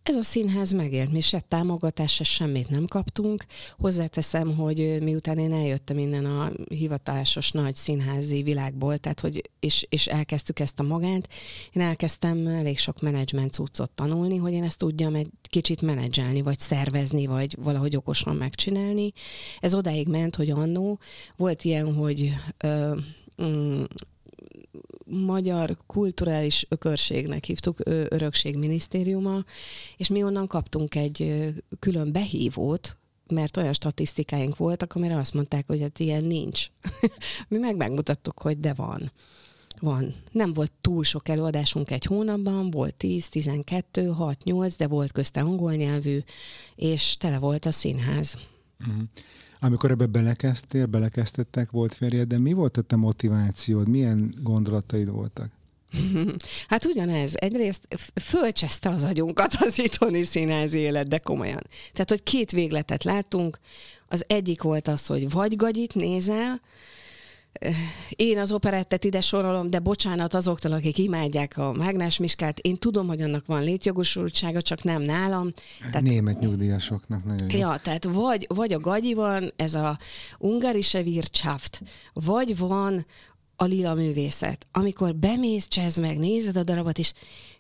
Ez 0.09 0.17
a 0.17 0.23
színház 0.23 0.73
megélt, 0.73 1.13
mi 1.13 1.21
se 1.21 1.41
támogatás, 1.41 2.13
se 2.13 2.25
semmit 2.25 2.69
nem 2.69 2.87
kaptunk. 2.87 3.45
Hozzáteszem, 3.79 4.57
hogy 4.57 5.03
miután 5.03 5.39
én 5.39 5.53
eljöttem 5.53 5.99
innen 5.99 6.25
a 6.25 6.51
hivatásos 6.69 7.51
nagy 7.51 7.75
színházi 7.75 8.43
világból, 8.43 8.99
tehát 8.99 9.21
hogy, 9.21 9.51
és, 9.61 9.87
és 9.89 10.07
elkezdtük 10.07 10.59
ezt 10.59 10.81
a 10.81 10.83
magánt, 10.83 11.29
én 11.73 11.83
elkezdtem 11.83 12.47
elég 12.47 12.79
sok 12.79 13.01
menedzsment 13.01 13.53
cuccot 13.53 13.91
tanulni, 13.91 14.37
hogy 14.37 14.53
én 14.53 14.65
ezt 14.65 14.79
tudjam 14.79 15.15
egy 15.15 15.29
kicsit 15.43 15.83
menedzselni, 15.83 16.43
vagy 16.43 16.59
szervezni, 16.59 17.27
vagy 17.27 17.57
valahogy 17.59 17.97
okosan 17.97 18.37
megcsinálni. 18.37 19.13
Ez 19.61 19.75
odáig 19.75 20.09
ment, 20.09 20.37
hogy 20.37 20.51
annó 20.51 20.99
volt 21.37 21.65
ilyen, 21.65 21.95
hogy 21.95 22.33
ö, 22.59 22.97
mm, 23.43 23.83
magyar 25.11 25.77
kulturális 25.87 26.67
ökörségnek 26.69 27.45
hívtuk, 27.45 27.79
örökségminisztériuma, 27.85 29.45
és 29.97 30.09
mi 30.09 30.23
onnan 30.23 30.47
kaptunk 30.47 30.95
egy 30.95 31.53
külön 31.79 32.13
behívót, 32.13 32.97
mert 33.29 33.57
olyan 33.57 33.73
statisztikáink 33.73 34.57
voltak, 34.57 34.95
amire 34.95 35.17
azt 35.17 35.35
mondták, 35.35 35.67
hogy 35.67 35.81
hát 35.81 35.99
ilyen 35.99 36.25
nincs. 36.25 36.67
mi 37.49 37.59
meg 37.59 37.77
megmutattuk, 37.77 38.39
hogy 38.39 38.61
de 38.61 38.75
van. 38.75 39.13
Van. 39.81 40.15
Nem 40.33 40.53
volt 40.53 40.73
túl 40.81 41.05
sok 41.05 41.29
előadásunk 41.29 41.91
egy 41.91 42.05
hónapban, 42.05 42.71
volt 42.71 42.95
10, 42.95 43.29
12, 43.29 44.07
6, 44.07 44.45
8, 44.45 44.77
de 44.77 44.87
volt 44.87 45.13
közte 45.13 45.41
angol 45.41 45.75
nyelvű, 45.75 46.19
és 46.75 47.17
tele 47.17 47.39
volt 47.39 47.67
a 47.67 47.71
színház. 47.71 48.37
Uh-huh. 48.81 49.03
Amikor 49.67 49.91
ebbe 49.91 50.07
belekezdtél, 50.07 50.87
belekezdtettek, 50.87 51.71
volt 51.71 51.95
férjed, 51.95 52.29
de 52.29 52.39
mi 52.39 52.53
volt 52.53 52.77
a 52.77 52.83
te 52.83 52.97
motivációd? 52.97 53.89
Milyen 53.89 54.35
gondolataid 54.43 55.09
voltak? 55.11 55.51
Hát 56.69 56.85
ugyanez. 56.85 57.33
Egyrészt 57.35 57.89
fölcseszte 58.23 58.89
az 58.89 59.03
agyunkat 59.03 59.55
az 59.61 59.79
itthoni 59.79 60.23
színházi 60.23 60.79
élet, 60.79 61.09
de 61.09 61.19
komolyan. 61.19 61.63
Tehát, 61.93 62.11
hogy 62.11 62.23
két 62.23 62.51
végletet 62.51 63.05
láttunk. 63.05 63.59
Az 64.09 64.25
egyik 64.27 64.63
volt 64.63 64.89
az, 64.89 65.07
hogy 65.07 65.31
vagy 65.31 65.57
gagyit 65.57 65.95
nézel, 65.95 66.61
én 68.11 68.39
az 68.39 68.53
operettet 68.53 69.05
ide 69.05 69.21
sorolom, 69.21 69.71
de 69.71 69.79
bocsánat 69.79 70.35
azoktól, 70.35 70.73
akik 70.73 70.99
imádják 70.99 71.59
a 71.59 71.73
Mágnás 71.73 72.19
Miskát, 72.19 72.59
én 72.59 72.77
tudom, 72.77 73.07
hogy 73.07 73.23
annak 73.23 73.47
van 73.47 73.63
létjogosultsága, 73.63 74.63
csak 74.63 74.83
nem 74.83 75.03
nálam. 75.03 75.53
Tehát, 75.81 76.03
Német 76.03 76.41
nyugdíjasoknak 76.41 77.25
nagyon 77.25 77.51
jó. 77.51 77.59
Ja, 77.59 77.77
tehát 77.83 78.05
vagy, 78.05 78.47
vagy 78.55 78.73
a 78.73 78.79
gagyi 78.79 79.15
van, 79.15 79.53
ez 79.57 79.75
a 79.75 79.99
ungarische 80.39 81.01
Wirtschaft, 81.01 81.83
vagy 82.13 82.59
van 82.59 83.07
a 83.57 83.65
lila 83.65 83.95
művészet. 83.95 84.67
Amikor 84.73 85.15
bemész, 85.15 85.69
csez 85.69 85.97
meg, 85.97 86.19
nézed 86.19 86.57
a 86.57 86.63
darabot, 86.63 86.99
és 86.99 87.13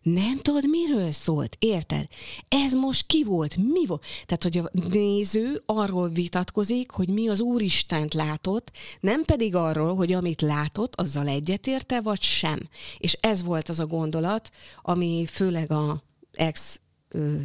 nem 0.02 0.38
tudod, 0.38 0.68
miről 0.68 1.10
szólt, 1.10 1.56
érted? 1.58 2.06
Ez 2.48 2.72
most 2.72 3.06
ki 3.06 3.24
volt, 3.24 3.56
mi 3.56 3.86
volt? 3.86 4.04
Tehát, 4.26 4.42
hogy 4.42 4.58
a 4.58 4.70
néző 4.88 5.62
arról 5.66 6.08
vitatkozik, 6.08 6.90
hogy 6.90 7.08
mi 7.08 7.28
az 7.28 7.40
Úristent 7.40 8.14
látott, 8.14 8.70
nem 9.00 9.24
pedig 9.24 9.54
arról, 9.54 9.94
hogy 9.94 10.12
amit 10.12 10.40
látott, 10.40 11.00
azzal 11.00 11.28
egyetérte, 11.28 12.00
vagy 12.00 12.22
sem. 12.22 12.68
És 12.98 13.18
ez 13.20 13.42
volt 13.42 13.68
az 13.68 13.80
a 13.80 13.86
gondolat, 13.86 14.50
ami 14.82 15.26
főleg 15.26 15.70
a 15.70 16.02
ex 16.32 16.80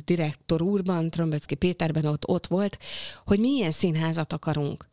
direktor 0.06 0.62
úrban, 0.62 1.10
Trombecki 1.10 1.56
Péterben 1.56 2.06
ott, 2.06 2.28
ott 2.28 2.48
volt, 2.48 2.78
hogy 3.26 3.40
milyen 3.40 3.72
színházat 3.72 4.34
akarunk 4.34 4.91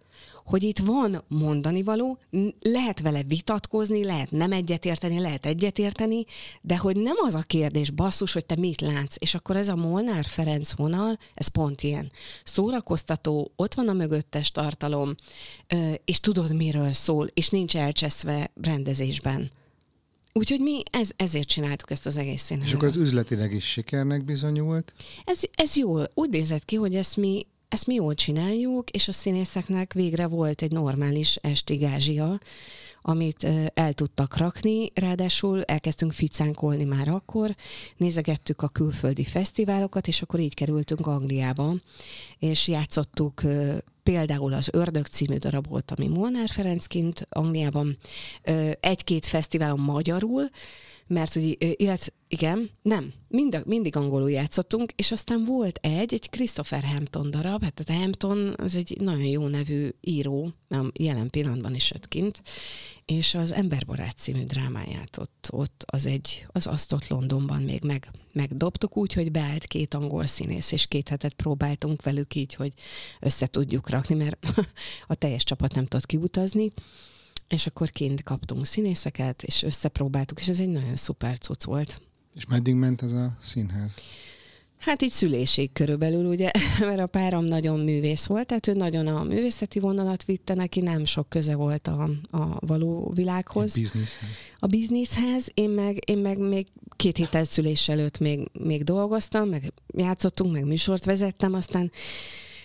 hogy 0.48 0.62
itt 0.62 0.78
van 0.78 1.24
mondani 1.28 1.82
való, 1.82 2.18
lehet 2.60 3.00
vele 3.00 3.22
vitatkozni, 3.22 4.04
lehet 4.04 4.30
nem 4.30 4.52
egyetérteni, 4.52 5.18
lehet 5.18 5.46
egyetérteni, 5.46 6.24
de 6.60 6.76
hogy 6.76 6.96
nem 6.96 7.16
az 7.24 7.34
a 7.34 7.42
kérdés, 7.42 7.90
basszus, 7.90 8.32
hogy 8.32 8.46
te 8.46 8.56
mit 8.56 8.80
látsz, 8.80 9.16
és 9.18 9.34
akkor 9.34 9.56
ez 9.56 9.68
a 9.68 9.76
Molnár 9.76 10.24
Ferenc 10.24 10.72
vonal, 10.72 11.18
ez 11.34 11.48
pont 11.48 11.82
ilyen. 11.82 12.12
Szórakoztató, 12.44 13.52
ott 13.56 13.74
van 13.74 13.88
a 13.88 13.92
mögöttes 13.92 14.50
tartalom, 14.50 15.14
és 16.04 16.20
tudod, 16.20 16.54
miről 16.54 16.92
szól, 16.92 17.26
és 17.34 17.48
nincs 17.48 17.76
elcseszve 17.76 18.50
rendezésben. 18.62 19.50
Úgyhogy 20.32 20.60
mi 20.60 20.82
ez, 20.90 21.10
ezért 21.16 21.48
csináltuk 21.48 21.90
ezt 21.90 22.06
az 22.06 22.16
egész 22.16 22.42
színházat. 22.42 22.70
És 22.70 22.74
akkor 22.74 22.88
az 22.88 22.96
üzletileg 22.96 23.52
is 23.52 23.64
sikernek 23.64 24.24
bizonyult? 24.24 24.92
Ez, 25.24 25.40
ez 25.54 25.76
jó. 25.76 26.02
Úgy 26.14 26.30
nézett 26.30 26.64
ki, 26.64 26.76
hogy 26.76 26.94
ezt 26.94 27.16
mi 27.16 27.46
ezt 27.68 27.86
mi 27.86 27.94
jól 27.94 28.14
csináljuk, 28.14 28.90
és 28.90 29.08
a 29.08 29.12
színészeknek 29.12 29.92
végre 29.92 30.26
volt 30.26 30.62
egy 30.62 30.70
normális 30.70 31.36
esti 31.36 31.76
gázsia, 31.76 32.38
amit 33.00 33.46
el 33.74 33.92
tudtak 33.92 34.36
rakni, 34.36 34.90
ráadásul 34.94 35.62
elkezdtünk 35.62 36.12
ficánkolni 36.12 36.84
már 36.84 37.08
akkor, 37.08 37.56
nézegettük 37.96 38.62
a 38.62 38.68
külföldi 38.68 39.24
fesztiválokat, 39.24 40.06
és 40.06 40.22
akkor 40.22 40.40
így 40.40 40.54
kerültünk 40.54 41.06
Angliába, 41.06 41.74
és 42.38 42.68
játszottuk 42.68 43.42
például 44.02 44.52
az 44.52 44.68
Ördög 44.72 45.06
című 45.06 45.36
darabot, 45.36 45.90
ami 45.90 46.06
Molnár 46.06 46.48
Ferencként 46.48 47.26
Angliában, 47.28 47.98
egy-két 48.80 49.26
fesztiválon 49.26 49.80
magyarul, 49.80 50.50
mert 51.08 51.32
hogy, 51.32 51.56
illetve 51.76 52.12
igen, 52.28 52.70
nem, 52.82 53.12
mind, 53.28 53.62
mindig 53.66 53.96
angolul 53.96 54.30
játszottunk, 54.30 54.92
és 54.96 55.12
aztán 55.12 55.44
volt 55.44 55.78
egy, 55.82 56.14
egy 56.14 56.30
Christopher 56.30 56.84
Hampton 56.84 57.30
darab, 57.30 57.62
hát 57.62 57.82
a 57.86 57.92
Hampton 57.92 58.54
az 58.56 58.74
egy 58.74 58.96
nagyon 59.00 59.24
jó 59.24 59.46
nevű 59.46 59.88
író, 60.00 60.52
mert 60.68 60.98
jelen 60.98 61.30
pillanatban 61.30 61.74
is 61.74 61.90
jött 61.90 62.08
kint, 62.08 62.42
és 63.04 63.34
az 63.34 63.52
Emberbarát 63.52 64.16
című 64.18 64.44
drámáját 64.44 65.18
ott, 65.18 65.48
ott 65.50 65.84
az 65.86 66.06
egy, 66.06 66.46
az 66.48 66.66
azt 66.66 66.92
ott 66.92 67.08
Londonban 67.08 67.62
még 67.62 67.82
meg, 67.84 68.10
megdobtuk 68.32 68.96
úgy, 68.96 69.12
hogy 69.12 69.30
beállt 69.30 69.66
két 69.66 69.94
angol 69.94 70.26
színész, 70.26 70.72
és 70.72 70.86
két 70.86 71.08
hetet 71.08 71.32
próbáltunk 71.32 72.02
velük 72.02 72.34
így, 72.34 72.54
hogy 72.54 72.72
össze 73.20 73.46
tudjuk 73.46 73.90
rakni, 73.90 74.14
mert 74.14 74.46
a 75.06 75.14
teljes 75.14 75.44
csapat 75.44 75.74
nem 75.74 75.86
tudott 75.86 76.06
kiutazni, 76.06 76.70
és 77.48 77.66
akkor 77.66 77.90
kint 77.90 78.22
kaptunk 78.22 78.66
színészeket, 78.66 79.42
és 79.42 79.62
összepróbáltuk, 79.62 80.40
és 80.40 80.48
ez 80.48 80.60
egy 80.60 80.68
nagyon 80.68 80.96
szuper 80.96 81.38
cucc 81.38 81.64
volt. 81.64 82.00
És 82.34 82.46
meddig 82.46 82.74
ment 82.74 83.02
ez 83.02 83.12
a 83.12 83.36
színház? 83.40 83.94
Hát 84.78 85.02
így 85.02 85.10
szülésig 85.10 85.72
körülbelül, 85.72 86.26
ugye, 86.26 86.50
mert 86.80 87.00
a 87.00 87.06
párom 87.06 87.44
nagyon 87.44 87.80
művész 87.80 88.26
volt, 88.26 88.46
tehát 88.46 88.66
ő 88.66 88.72
nagyon 88.72 89.06
a 89.06 89.22
művészeti 89.22 89.78
vonalat 89.78 90.24
vitte 90.24 90.54
neki, 90.54 90.80
nem 90.80 91.04
sok 91.04 91.28
köze 91.28 91.54
volt 91.54 91.86
a, 91.86 92.10
a 92.30 92.66
való 92.66 93.12
világhoz. 93.14 93.70
A 93.70 93.78
bizniszhez. 93.78 94.28
A 94.58 94.66
bizniszhez, 94.66 95.48
én 95.54 95.70
meg, 95.70 96.10
én 96.10 96.18
meg 96.18 96.38
még 96.38 96.66
két 96.96 97.16
héttel 97.16 97.44
szülés 97.44 97.88
előtt 97.88 98.18
még, 98.18 98.50
még 98.52 98.84
dolgoztam, 98.84 99.48
meg 99.48 99.72
játszottunk, 99.86 100.52
meg 100.52 100.64
műsort 100.64 101.04
vezettem, 101.04 101.54
aztán 101.54 101.90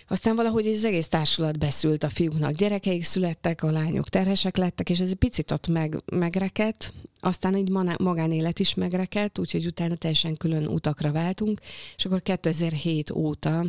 aztán 0.07 0.35
valahogy 0.35 0.67
az 0.67 0.83
egész 0.83 1.07
társulat 1.07 1.59
beszült 1.59 2.03
a 2.03 2.09
fiúknak, 2.09 2.51
gyerekeik 2.51 3.03
születtek, 3.03 3.63
a 3.63 3.71
lányok 3.71 4.09
terhesek 4.09 4.57
lettek, 4.57 4.89
és 4.89 4.99
ez 4.99 5.09
egy 5.09 5.15
picit 5.15 5.51
ott 5.51 5.67
meg, 5.67 5.97
megrekedt, 6.11 6.93
aztán 7.19 7.55
egy 7.55 7.69
magánélet 7.97 8.59
is 8.59 8.73
megrekedt, 8.73 9.39
úgyhogy 9.39 9.65
utána 9.65 9.95
teljesen 9.95 10.37
külön 10.37 10.67
utakra 10.67 11.11
váltunk, 11.11 11.59
és 11.95 12.05
akkor 12.05 12.21
2007 12.21 13.11
óta 13.11 13.65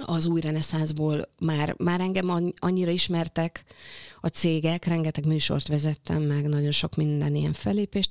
az 0.00 0.26
új 0.26 0.40
reneszánszból 0.40 1.28
már, 1.40 1.74
már 1.78 2.00
engem 2.00 2.54
annyira 2.58 2.90
ismertek 2.90 3.64
a 4.20 4.26
cégek, 4.26 4.84
rengeteg 4.84 5.26
műsort 5.26 5.68
vezettem 5.68 6.22
meg, 6.22 6.48
nagyon 6.48 6.70
sok 6.70 6.96
minden 6.96 7.34
ilyen 7.34 7.52
felépést, 7.52 8.10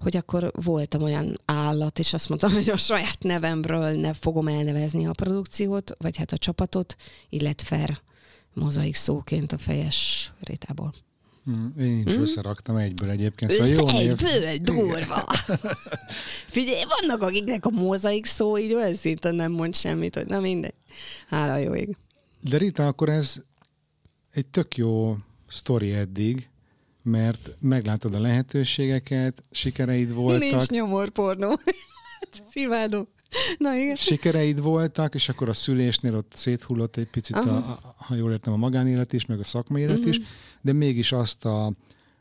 hogy 0.00 0.16
akkor 0.16 0.52
voltam 0.54 1.02
olyan 1.02 1.40
állat, 1.44 1.98
és 1.98 2.12
azt 2.12 2.28
mondtam, 2.28 2.52
hogy 2.62 2.70
a 2.70 2.76
saját 2.76 3.18
nevemről 3.22 3.92
ne 3.92 4.12
fogom 4.12 4.48
elnevezni 4.48 5.06
a 5.06 5.12
produkciót, 5.12 5.96
vagy 5.98 6.16
hát 6.16 6.32
a 6.32 6.38
csapatot, 6.38 6.96
illetve 7.28 8.02
mozaik 8.52 8.94
szóként 8.94 9.52
a 9.52 9.58
fejes 9.58 10.32
rétából. 10.40 11.05
Hmm, 11.46 11.72
én 11.78 12.02
is 12.06 12.12
hmm? 12.12 12.22
összeraktam 12.22 12.76
egyből 12.76 13.10
egyébként, 13.10 13.50
szóval 13.50 13.68
jó 13.68 13.86
Egyből, 13.88 14.56
durva. 14.56 15.26
Figyelj, 16.56 16.82
vannak 17.00 17.22
akiknek 17.22 17.66
a 17.66 17.70
mozaik 17.70 18.26
szó 18.26 18.58
így 18.58 18.74
olyan 18.74 18.94
szinten 18.94 19.34
nem 19.34 19.52
mond 19.52 19.74
semmit, 19.74 20.14
hogy 20.14 20.26
na 20.26 20.40
mindegy. 20.40 20.74
Hála 21.28 21.56
jó 21.56 21.74
ég. 21.74 21.96
De 22.40 22.56
Rita, 22.56 22.86
akkor 22.86 23.08
ez 23.08 23.42
egy 24.32 24.46
tök 24.46 24.76
jó 24.76 25.16
sztori 25.48 25.92
eddig, 25.92 26.48
mert 27.02 27.50
meglátod 27.60 28.14
a 28.14 28.20
lehetőségeket, 28.20 29.44
sikereid 29.50 30.12
voltak. 30.12 30.40
Nincs 30.40 30.66
nyomorpornó. 30.66 31.60
Szívádom. 32.52 33.08
Na 33.58 33.74
igen. 33.74 33.94
Sikereid 33.94 34.60
voltak, 34.60 35.14
és 35.14 35.28
akkor 35.28 35.48
a 35.48 35.52
szülésnél 35.52 36.16
ott 36.16 36.32
széthullott 36.34 36.96
egy 36.96 37.06
picit, 37.06 37.36
a, 37.36 37.56
a, 37.56 37.94
ha 37.96 38.14
jól 38.14 38.32
értem, 38.32 38.52
a 38.52 38.56
magánélet 38.56 39.12
is, 39.12 39.26
meg 39.26 39.40
a 39.40 39.44
szakmai 39.44 39.82
élet 39.82 39.96
uh-huh. 39.96 40.14
is, 40.14 40.20
de 40.60 40.72
mégis 40.72 41.12
azt 41.12 41.44
a, 41.44 41.72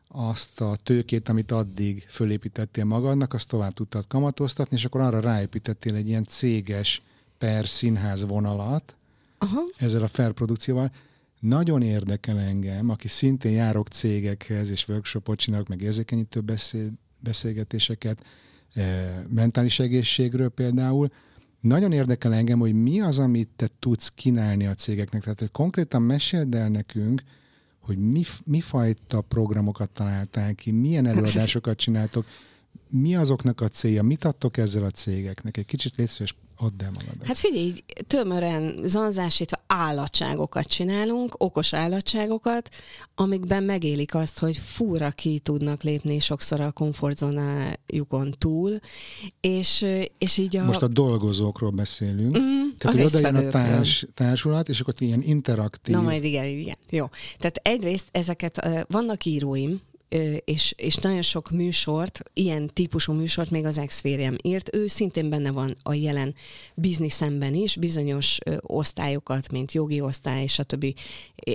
azt 0.07 0.61
a 0.61 0.75
tőkét, 0.83 1.29
amit 1.29 1.51
addig 1.51 2.05
fölépítettél 2.07 2.83
magadnak, 2.83 3.33
azt 3.33 3.47
tovább 3.49 3.73
tudtad 3.73 4.07
kamatoztatni, 4.07 4.77
és 4.77 4.85
akkor 4.85 5.01
arra 5.01 5.19
ráépítettél 5.19 5.95
egy 5.95 6.07
ilyen 6.07 6.25
céges 6.25 7.01
per 7.37 7.67
színház 7.67 8.25
vonalat 8.25 8.95
Aha. 9.37 9.61
ezzel 9.77 10.03
a 10.03 10.07
fair 10.07 10.31
produkcióval. 10.31 10.91
Nagyon 11.39 11.81
érdekel 11.81 12.39
engem, 12.39 12.89
aki 12.89 13.07
szintén 13.07 13.51
járok 13.51 13.87
cégekhez, 13.87 14.69
és 14.69 14.87
workshopot 14.87 15.39
csinálok, 15.39 15.67
meg 15.67 15.81
érzékenyítő 15.81 16.41
beszél, 16.41 16.91
beszélgetéseket, 17.19 18.23
mentális 19.29 19.79
egészségről 19.79 20.49
például. 20.49 21.11
Nagyon 21.59 21.91
érdekel 21.91 22.33
engem, 22.33 22.59
hogy 22.59 22.73
mi 22.73 23.01
az, 23.01 23.19
amit 23.19 23.49
te 23.55 23.69
tudsz 23.79 24.11
kínálni 24.15 24.65
a 24.65 24.73
cégeknek. 24.73 25.21
Tehát, 25.21 25.39
hogy 25.39 25.51
konkrétan 25.51 26.01
meséld 26.01 26.55
el 26.55 26.69
nekünk, 26.69 27.21
hogy 27.79 27.97
mi, 27.97 28.23
mi 28.43 28.61
fajta 28.61 29.21
programokat 29.21 29.89
találtál 29.89 30.55
ki, 30.55 30.71
milyen 30.71 31.05
előadásokat 31.05 31.77
csináltok, 31.77 32.25
mi 32.89 33.15
azoknak 33.15 33.61
a 33.61 33.67
célja, 33.67 34.03
mit 34.03 34.25
adtok 34.25 34.57
ezzel 34.57 34.83
a 34.83 34.91
cégeknek? 34.91 35.57
Egy 35.57 35.65
kicsit 35.65 35.95
létszős 35.95 36.35
add 36.57 36.83
el 36.83 36.91
magadat. 36.91 37.27
Hát 37.27 37.37
figyelj, 37.37 37.73
tömören, 38.07 38.79
zanzásítva 38.83 39.63
állatságokat 39.67 40.67
csinálunk, 40.67 41.35
okos 41.37 41.73
állatságokat, 41.73 42.69
amikben 43.15 43.63
megélik 43.63 44.15
azt, 44.15 44.39
hogy 44.39 44.57
fúra 44.57 45.11
ki 45.11 45.39
tudnak 45.39 45.83
lépni 45.83 46.19
sokszor 46.19 46.61
a 46.61 46.71
komfortzónájukon 46.71 48.35
túl, 48.37 48.79
és, 49.41 49.85
és 50.17 50.37
így 50.37 50.57
a... 50.57 50.63
Most 50.63 50.81
a 50.81 50.87
dolgozókról 50.87 51.69
beszélünk. 51.69 52.37
Mm, 52.37 52.65
Tehát, 52.77 52.97
hogy 52.97 53.05
oda 53.05 53.19
jön 53.19 53.35
a 53.35 53.49
társ, 53.49 54.05
társulat, 54.13 54.69
és 54.69 54.79
akkor 54.79 54.93
ilyen 54.97 55.21
interaktív... 55.21 55.95
Na 55.95 56.01
majd 56.01 56.23
igen, 56.23 56.45
igen. 56.45 56.77
Jó. 56.89 57.05
Tehát 57.37 57.59
egyrészt 57.61 58.07
ezeket, 58.11 58.69
vannak 58.87 59.25
íróim, 59.25 59.81
és, 60.45 60.73
és 60.77 60.95
nagyon 60.95 61.21
sok 61.21 61.49
műsort, 61.49 62.23
ilyen 62.33 62.69
típusú 62.73 63.13
műsort 63.13 63.49
még 63.49 63.65
az 63.65 63.77
ex 63.77 64.03
írt. 64.41 64.75
Ő 64.75 64.87
szintén 64.87 65.29
benne 65.29 65.51
van 65.51 65.77
a 65.83 65.93
jelen 65.93 66.35
bizniszemben 66.75 67.53
is, 67.53 67.75
bizonyos 67.75 68.37
osztályokat, 68.59 69.51
mint 69.51 69.71
jogi 69.71 70.01
osztály, 70.01 70.47
stb. 70.47 70.85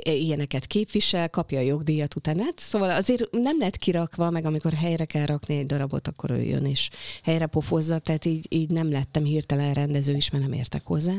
ilyeneket 0.03 0.67
képvisel, 0.67 1.31
kapja 1.31 1.59
a 1.59 1.63
jogdíjat 1.63 2.17
utána. 2.17 2.43
Hát, 2.43 2.59
szóval 2.59 2.91
azért 2.91 3.31
nem 3.31 3.59
lett 3.59 3.77
kirakva, 3.77 4.31
meg 4.31 4.45
amikor 4.45 4.73
helyre 4.73 5.05
kell 5.05 5.27
rakni 5.27 5.57
egy 5.57 5.67
darabot, 5.67 6.09
akkor 6.09 6.31
ő 6.31 6.43
jön 6.43 6.65
és 6.65 6.89
helyre 7.23 7.47
pofozza, 7.47 7.99
tehát 7.99 8.25
így, 8.25 8.47
így 8.49 8.71
nem 8.71 8.91
lettem 8.91 9.25
hirtelen 9.25 9.75
rendező 9.75 10.15
is, 10.15 10.31
mert 10.31 10.45
nem 10.45 10.53
értek 10.53 10.87
hozzá. 10.87 11.15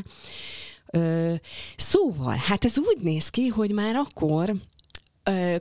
Ö, 0.93 1.33
szóval, 1.75 2.35
hát 2.35 2.65
ez 2.65 2.79
úgy 2.79 2.97
néz 3.01 3.29
ki, 3.29 3.47
hogy 3.47 3.71
már 3.71 3.95
akkor 3.95 4.55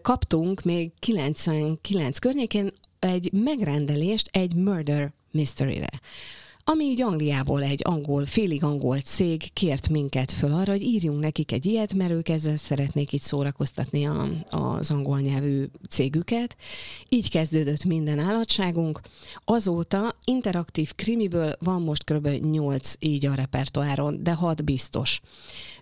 kaptunk 0.03 0.63
még 0.63 0.93
99 0.99 2.19
környékén 2.19 2.71
egy 2.99 3.33
megrendelést 3.33 4.29
egy 4.33 4.55
murder 4.55 5.13
mystery-re 5.31 6.01
ami 6.65 6.85
így 6.85 7.03
Angliából 7.03 7.63
egy 7.63 7.81
angol, 7.85 8.27
félig 8.27 8.65
angol 8.65 9.01
cég 9.01 9.53
kért 9.53 9.89
minket 9.89 10.33
föl 10.33 10.53
arra, 10.53 10.73
hogy 10.73 10.83
írjunk 10.83 11.21
nekik 11.21 11.53
egy 11.53 11.67
ilyet, 11.67 11.95
mert 11.95 12.11
ők 12.11 12.29
ezzel 12.29 12.57
szeretnék 12.57 13.13
itt 13.13 13.23
szórakoztatni 13.23 14.05
a, 14.07 14.29
az 14.49 14.91
angol 14.91 15.21
nyelvű 15.21 15.65
cégüket. 15.89 16.57
Így 17.09 17.31
kezdődött 17.31 17.85
minden 17.85 18.19
állatságunk. 18.19 19.01
Azóta 19.45 20.17
interaktív 20.25 20.93
krimiből 20.95 21.57
van 21.61 21.83
most 21.83 22.05
kb. 22.05 22.29
8 22.29 22.95
így 22.99 23.27
a 23.27 23.35
repertoáron, 23.35 24.23
de 24.23 24.33
6 24.33 24.65
biztos. 24.65 25.21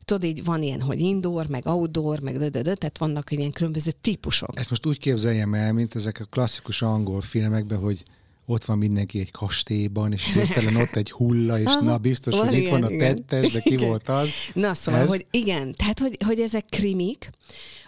Tudod, 0.05 0.25
így 0.25 0.45
van 0.45 0.63
ilyen, 0.63 0.81
hogy 0.81 1.01
indoor, 1.01 1.49
meg 1.49 1.67
outdoor, 1.67 2.21
meg 2.21 2.39
dödödö, 2.39 2.75
tehát 2.75 2.99
vannak 2.99 3.31
ilyen 3.31 3.53
különböző 3.53 3.91
típusok. 4.01 4.59
Ezt 4.59 4.71
most 4.71 4.87
úgy 4.87 4.99
képzeljem 4.99 5.55
el, 5.55 5.73
mint 5.73 5.95
ezek 5.95 6.21
a 6.21 6.25
klasszikus 6.25 6.83
angol 6.83 7.21
filmekben, 7.21 7.79
hogy 7.79 8.05
ott 8.51 8.65
van 8.65 8.79
mindenki 8.79 9.21
egy 9.21 9.31
kastélyban, 9.31 10.13
és 10.13 10.33
hirtelen 10.33 10.77
ott 10.77 10.97
egy 10.97 11.11
hulla, 11.11 11.61
és 11.61 11.67
Aha, 11.67 11.81
na 11.81 11.99
biztos, 11.99 12.39
hogy 12.39 12.53
itt 12.53 12.69
van 12.69 12.83
a 12.83 12.89
tettes, 12.89 13.53
de 13.53 13.61
ki 13.61 13.73
igen. 13.73 13.89
volt 13.89 14.09
az. 14.09 14.29
Na 14.55 14.75
szóval, 14.75 15.01
ez... 15.01 15.09
hogy 15.09 15.27
igen, 15.31 15.75
tehát 15.77 15.99
hogy, 15.99 16.19
hogy 16.25 16.41
ezek 16.41 16.65
krimik, 16.71 17.31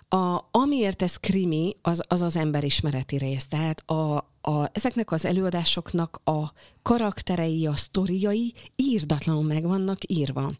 a, 0.09 0.49
amiért 0.51 1.03
ez 1.03 1.17
krimi, 1.17 1.75
az, 1.83 2.03
az 2.09 2.21
az 2.21 2.37
emberismereti 2.37 3.17
rész. 3.17 3.47
Tehát 3.47 3.91
a, 3.91 4.17
a, 4.41 4.71
ezeknek 4.73 5.13
az 5.13 5.25
előadásoknak 5.25 6.21
a 6.25 6.53
karakterei, 6.83 7.67
a 7.67 7.77
sztoriai 7.77 8.55
írdatlanul 8.77 9.43
meg 9.43 9.63
vannak 9.63 9.99
írva. 10.07 10.53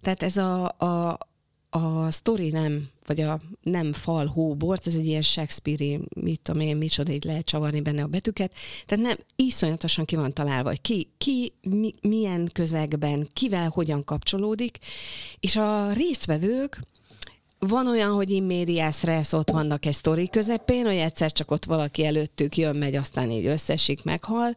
Tehát 0.00 0.22
ez 0.22 0.36
a, 0.36 0.64
a 0.64 1.18
a 1.70 2.10
sztori 2.10 2.50
nem, 2.50 2.88
vagy 3.06 3.20
a 3.20 3.40
nem 3.62 3.92
fal, 3.92 4.26
hó, 4.26 4.54
bort, 4.54 4.86
ez 4.86 4.94
egy 4.94 5.06
ilyen 5.06 5.22
Shakespeare-i, 5.22 6.00
mit 6.14 6.40
tudom 6.40 6.60
én, 6.60 6.76
micsoda, 6.76 7.12
így 7.12 7.24
lehet 7.24 7.44
csavarni 7.44 7.80
benne 7.80 8.02
a 8.02 8.06
betűket, 8.06 8.52
tehát 8.86 9.04
nem, 9.04 9.16
iszonyatosan 9.36 10.04
ki 10.04 10.16
van 10.16 10.32
találva, 10.32 10.68
hogy 10.68 10.80
ki, 10.80 11.08
ki 11.18 11.52
mi, 11.62 11.92
milyen 12.00 12.50
közegben, 12.52 13.28
kivel, 13.32 13.68
hogyan 13.68 14.04
kapcsolódik, 14.04 14.78
és 15.40 15.56
a 15.56 15.92
résztvevők 15.92 16.80
van 17.58 17.86
olyan, 17.86 18.12
hogy 18.12 18.30
immédiás 18.30 19.02
res 19.02 19.32
ott 19.32 19.50
vannak 19.50 19.86
egy 19.86 19.92
sztori 19.92 20.28
közepén, 20.28 20.84
hogy 20.84 20.96
egyszer 20.96 21.32
csak 21.32 21.50
ott 21.50 21.64
valaki 21.64 22.04
előttük 22.04 22.56
jön, 22.56 22.76
megy, 22.76 22.94
aztán 22.94 23.30
így 23.30 23.46
összesik, 23.46 24.04
meghal. 24.04 24.56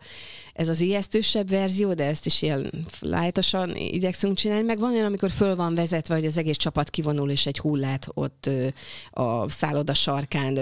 Ez 0.53 0.67
az 0.69 0.81
ijesztősebb 0.81 1.49
verzió, 1.49 1.93
de 1.93 2.05
ezt 2.05 2.25
is 2.25 2.41
ilyen 2.41 2.85
lájtosan 2.99 3.75
igyekszünk 3.75 4.37
csinálni. 4.37 4.65
Meg 4.65 4.79
van 4.79 4.93
olyan, 4.93 5.05
amikor 5.05 5.31
föl 5.31 5.55
van 5.55 5.75
vezetve, 5.75 6.15
hogy 6.15 6.25
az 6.25 6.37
egész 6.37 6.57
csapat 6.57 6.89
kivonul, 6.89 7.29
és 7.29 7.45
egy 7.45 7.59
hullát 7.59 8.07
ott 8.13 8.49
a 9.11 9.49
szálloda 9.49 9.93
sarkán 9.93 10.59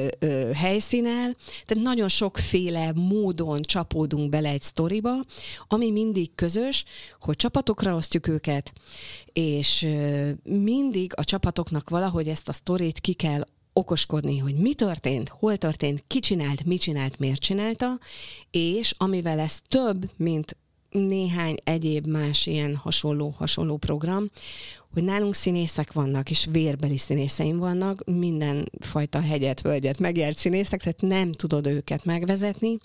helyszínel. 0.54 1.36
Tehát 1.66 1.84
nagyon 1.84 2.08
sokféle 2.08 2.92
módon 2.96 3.62
csapódunk 3.62 4.30
bele 4.30 4.50
egy 4.50 4.62
sztoriba, 4.62 5.14
ami 5.68 5.92
mindig 5.92 6.36
közös, 6.36 6.84
hogy 7.20 7.36
csapatokra 7.36 7.96
osztjuk 7.96 8.28
őket, 8.28 8.72
és 9.40 9.88
mindig 10.44 11.14
a 11.16 11.24
csapatoknak 11.24 11.90
valahogy 11.90 12.28
ezt 12.28 12.50
a 12.50 12.54
sztorit 12.54 13.00
ki 13.00 13.14
kell 13.14 13.46
okoskodni, 13.74 14.38
hogy 14.38 14.56
mi 14.56 14.74
történt, 14.74 15.30
hol 15.30 15.58
történt, 15.58 16.04
ki 16.08 16.20
csinált, 16.20 16.66
mit 16.66 16.82
csinált, 16.82 17.20
miért 17.20 17.42
csinálta, 17.42 18.00
és 18.52 18.94
amivel 18.98 19.40
ez 19.40 19.62
több, 19.68 20.10
mint 20.16 20.58
néhány 20.90 21.56
egyéb 21.64 22.08
más 22.08 22.46
ilyen 22.46 22.76
hasonló-hasonló 22.76 23.78
program, 23.78 24.30
hogy 24.94 25.04
nálunk 25.04 25.36
színészek 25.36 25.94
vannak, 25.94 26.30
és 26.30 26.48
vérbeli 26.52 26.98
színészeim 26.98 27.58
vannak, 27.58 28.04
minden 28.06 28.72
fajta 28.80 29.22
hegyet, 29.22 29.62
völgyet 29.62 30.00
megjárt 30.00 30.38
színészek, 30.38 30.80
tehát 30.80 31.02
nem 31.02 31.32
tudod 31.32 31.68
őket 31.68 32.06
megvezetni, 32.06 32.78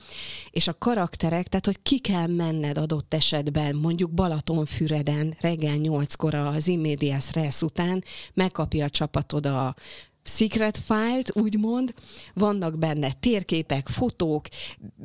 és 0.50 0.68
a 0.68 0.78
karakterek, 0.78 1.48
tehát 1.48 1.66
hogy 1.66 1.82
ki 1.82 1.98
kell 1.98 2.26
menned 2.26 2.78
adott 2.78 3.14
esetben, 3.14 3.76
mondjuk 3.76 4.10
Balatonfüreden 4.10 5.36
reggel 5.40 5.76
nyolckor 5.76 6.34
az 6.34 6.66
Immédiás 6.66 7.32
Resz 7.32 7.62
után, 7.62 8.04
megkapja 8.34 8.84
a 8.84 8.90
csapatod 8.90 9.46
a 9.46 9.74
secret 10.24 10.78
file-t, 10.78 11.36
úgymond, 11.36 11.94
vannak 12.34 12.78
benne 12.78 13.12
térképek, 13.12 13.88
fotók, 13.88 14.46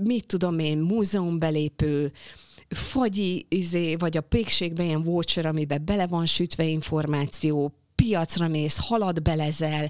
mit 0.04 0.26
tudom 0.26 0.60
én, 0.60 0.78
múzeumbelépő, 0.78 2.12
fagyi, 2.70 3.46
izé, 3.50 3.96
vagy 3.96 4.18
a 4.18 4.22
pékségben 4.22 4.86
ilyen 4.86 5.04
voucher, 5.04 5.46
amiben 5.46 5.86
bele 5.86 6.08
van 6.08 6.26
sütve 6.26 6.64
információ, 6.64 7.74
piacra 7.96 8.48
mész, 8.48 8.78
halad 8.78 9.22
belezel, 9.22 9.90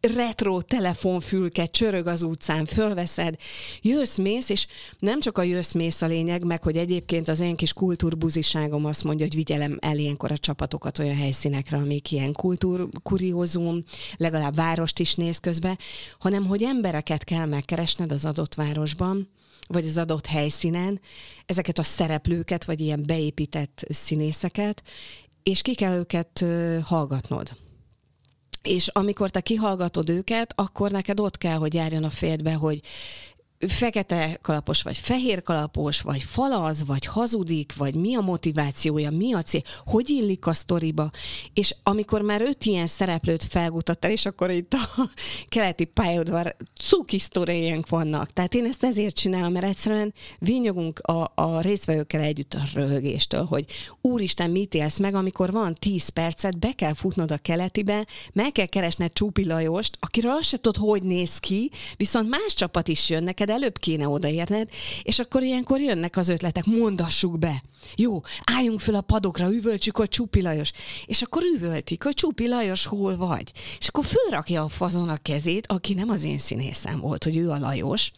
retro 0.00 0.62
telefonfülke 0.62 1.66
csörög 1.66 2.06
az 2.06 2.22
utcán, 2.22 2.64
fölveszed, 2.64 3.36
jössz, 3.82 4.18
mész, 4.18 4.48
és 4.48 4.66
nem 4.98 5.20
csak 5.20 5.38
a 5.38 5.42
jössz, 5.42 5.72
mész 5.72 6.02
a 6.02 6.06
lényeg, 6.06 6.44
meg 6.44 6.62
hogy 6.62 6.76
egyébként 6.76 7.28
az 7.28 7.40
én 7.40 7.56
kis 7.56 7.72
kultúrbuziságom 7.72 8.84
azt 8.84 9.04
mondja, 9.04 9.26
hogy 9.26 9.34
vigyelem 9.34 9.78
el 9.80 9.98
ilyenkor 9.98 10.32
a 10.32 10.38
csapatokat 10.38 10.98
olyan 10.98 11.16
helyszínekre, 11.16 11.76
amik 11.76 12.12
ilyen 12.12 12.32
kultúrkuriózum, 12.32 13.84
legalább 14.16 14.54
várost 14.54 14.98
is 14.98 15.14
néz 15.14 15.38
közbe, 15.38 15.78
hanem 16.18 16.46
hogy 16.46 16.62
embereket 16.62 17.24
kell 17.24 17.46
megkeresned 17.46 18.12
az 18.12 18.24
adott 18.24 18.54
városban, 18.54 19.28
vagy 19.66 19.86
az 19.86 19.96
adott 19.96 20.26
helyszínen, 20.26 21.00
ezeket 21.46 21.78
a 21.78 21.82
szereplőket, 21.82 22.64
vagy 22.64 22.80
ilyen 22.80 23.02
beépített 23.06 23.84
színészeket, 23.88 24.82
és 25.42 25.62
ki 25.62 25.74
kell 25.74 25.94
őket 25.94 26.44
hallgatnod. 26.82 27.56
És 28.62 28.88
amikor 28.88 29.30
te 29.30 29.40
kihallgatod 29.40 30.10
őket, 30.10 30.52
akkor 30.56 30.90
neked 30.90 31.20
ott 31.20 31.38
kell, 31.38 31.56
hogy 31.56 31.74
járjon 31.74 32.04
a 32.04 32.10
félbe, 32.10 32.52
hogy 32.52 32.80
fekete 33.68 34.38
kalapos, 34.42 34.82
vagy 34.82 34.96
fehér 34.96 35.42
kalapos, 35.42 36.00
vagy 36.00 36.22
falaz, 36.22 36.84
vagy 36.86 37.06
hazudik, 37.06 37.76
vagy 37.76 37.94
mi 37.94 38.14
a 38.14 38.20
motivációja, 38.20 39.10
mi 39.10 39.34
a 39.34 39.42
cél, 39.42 39.62
hogy 39.86 40.10
illik 40.10 40.46
a 40.46 40.52
sztoriba. 40.52 41.10
És 41.54 41.74
amikor 41.82 42.22
már 42.22 42.40
öt 42.40 42.64
ilyen 42.64 42.86
szereplőt 42.86 43.44
felgutattál, 43.44 44.10
és 44.10 44.26
akkor 44.26 44.50
itt 44.50 44.72
a 44.72 45.10
keleti 45.48 45.84
pályaudvar 45.84 46.56
cuki 46.80 47.18
sztoriánk 47.18 47.88
vannak. 47.88 48.32
Tehát 48.32 48.54
én 48.54 48.64
ezt 48.64 48.84
ezért 48.84 49.14
csinálom, 49.14 49.52
mert 49.52 49.66
egyszerűen 49.66 50.14
vinyogunk 50.38 50.98
a, 50.98 51.32
a 51.34 51.60
részvevőkkel 51.60 52.20
együtt 52.20 52.54
a 52.54 52.62
röhögéstől, 52.74 53.44
hogy 53.44 53.64
úristen, 54.00 54.50
mit 54.50 54.74
élsz 54.74 54.98
meg, 54.98 55.14
amikor 55.14 55.52
van 55.52 55.74
10 55.74 56.08
percet, 56.08 56.58
be 56.58 56.72
kell 56.72 56.94
futnod 56.94 57.30
a 57.30 57.36
keletibe, 57.36 58.06
meg 58.32 58.52
kell 58.52 58.66
keresned 58.66 59.12
Csúpi 59.12 59.44
Lajost, 59.44 59.96
akiről 60.00 60.30
azt 60.30 60.48
se 60.48 60.56
tudod, 60.56 60.88
hogy 60.88 61.02
néz 61.02 61.38
ki, 61.38 61.70
viszont 61.96 62.28
más 62.28 62.54
csapat 62.54 62.88
is 62.88 63.10
jön 63.10 63.22
neked, 63.22 63.50
előbb 63.54 63.78
kéne 63.78 64.08
odaérned, 64.08 64.68
és 65.02 65.18
akkor 65.18 65.42
ilyenkor 65.42 65.80
jönnek 65.80 66.16
az 66.16 66.28
ötletek, 66.28 66.64
mondassuk 66.64 67.38
be. 67.38 67.62
Jó, 67.96 68.20
álljunk 68.44 68.80
föl 68.80 68.94
a 68.94 69.00
padokra, 69.00 69.52
üvöltsük, 69.52 69.96
hogy 69.96 70.08
Csupi 70.08 70.42
Lajos. 70.42 70.70
És 71.06 71.22
akkor 71.22 71.42
üvöltik, 71.56 72.02
hogy 72.02 72.14
Csupi 72.14 72.48
Lajos, 72.48 72.86
hol 72.86 73.16
vagy? 73.16 73.52
És 73.78 73.88
akkor 73.88 74.04
fölrakja 74.04 74.62
a 74.62 74.68
fazon 74.68 75.08
a 75.08 75.16
kezét, 75.16 75.66
aki 75.66 75.94
nem 75.94 76.08
az 76.08 76.24
én 76.24 76.38
színészem 76.38 77.00
volt, 77.00 77.24
hogy 77.24 77.36
ő 77.36 77.50
a 77.50 77.58
Lajos, 77.58 78.10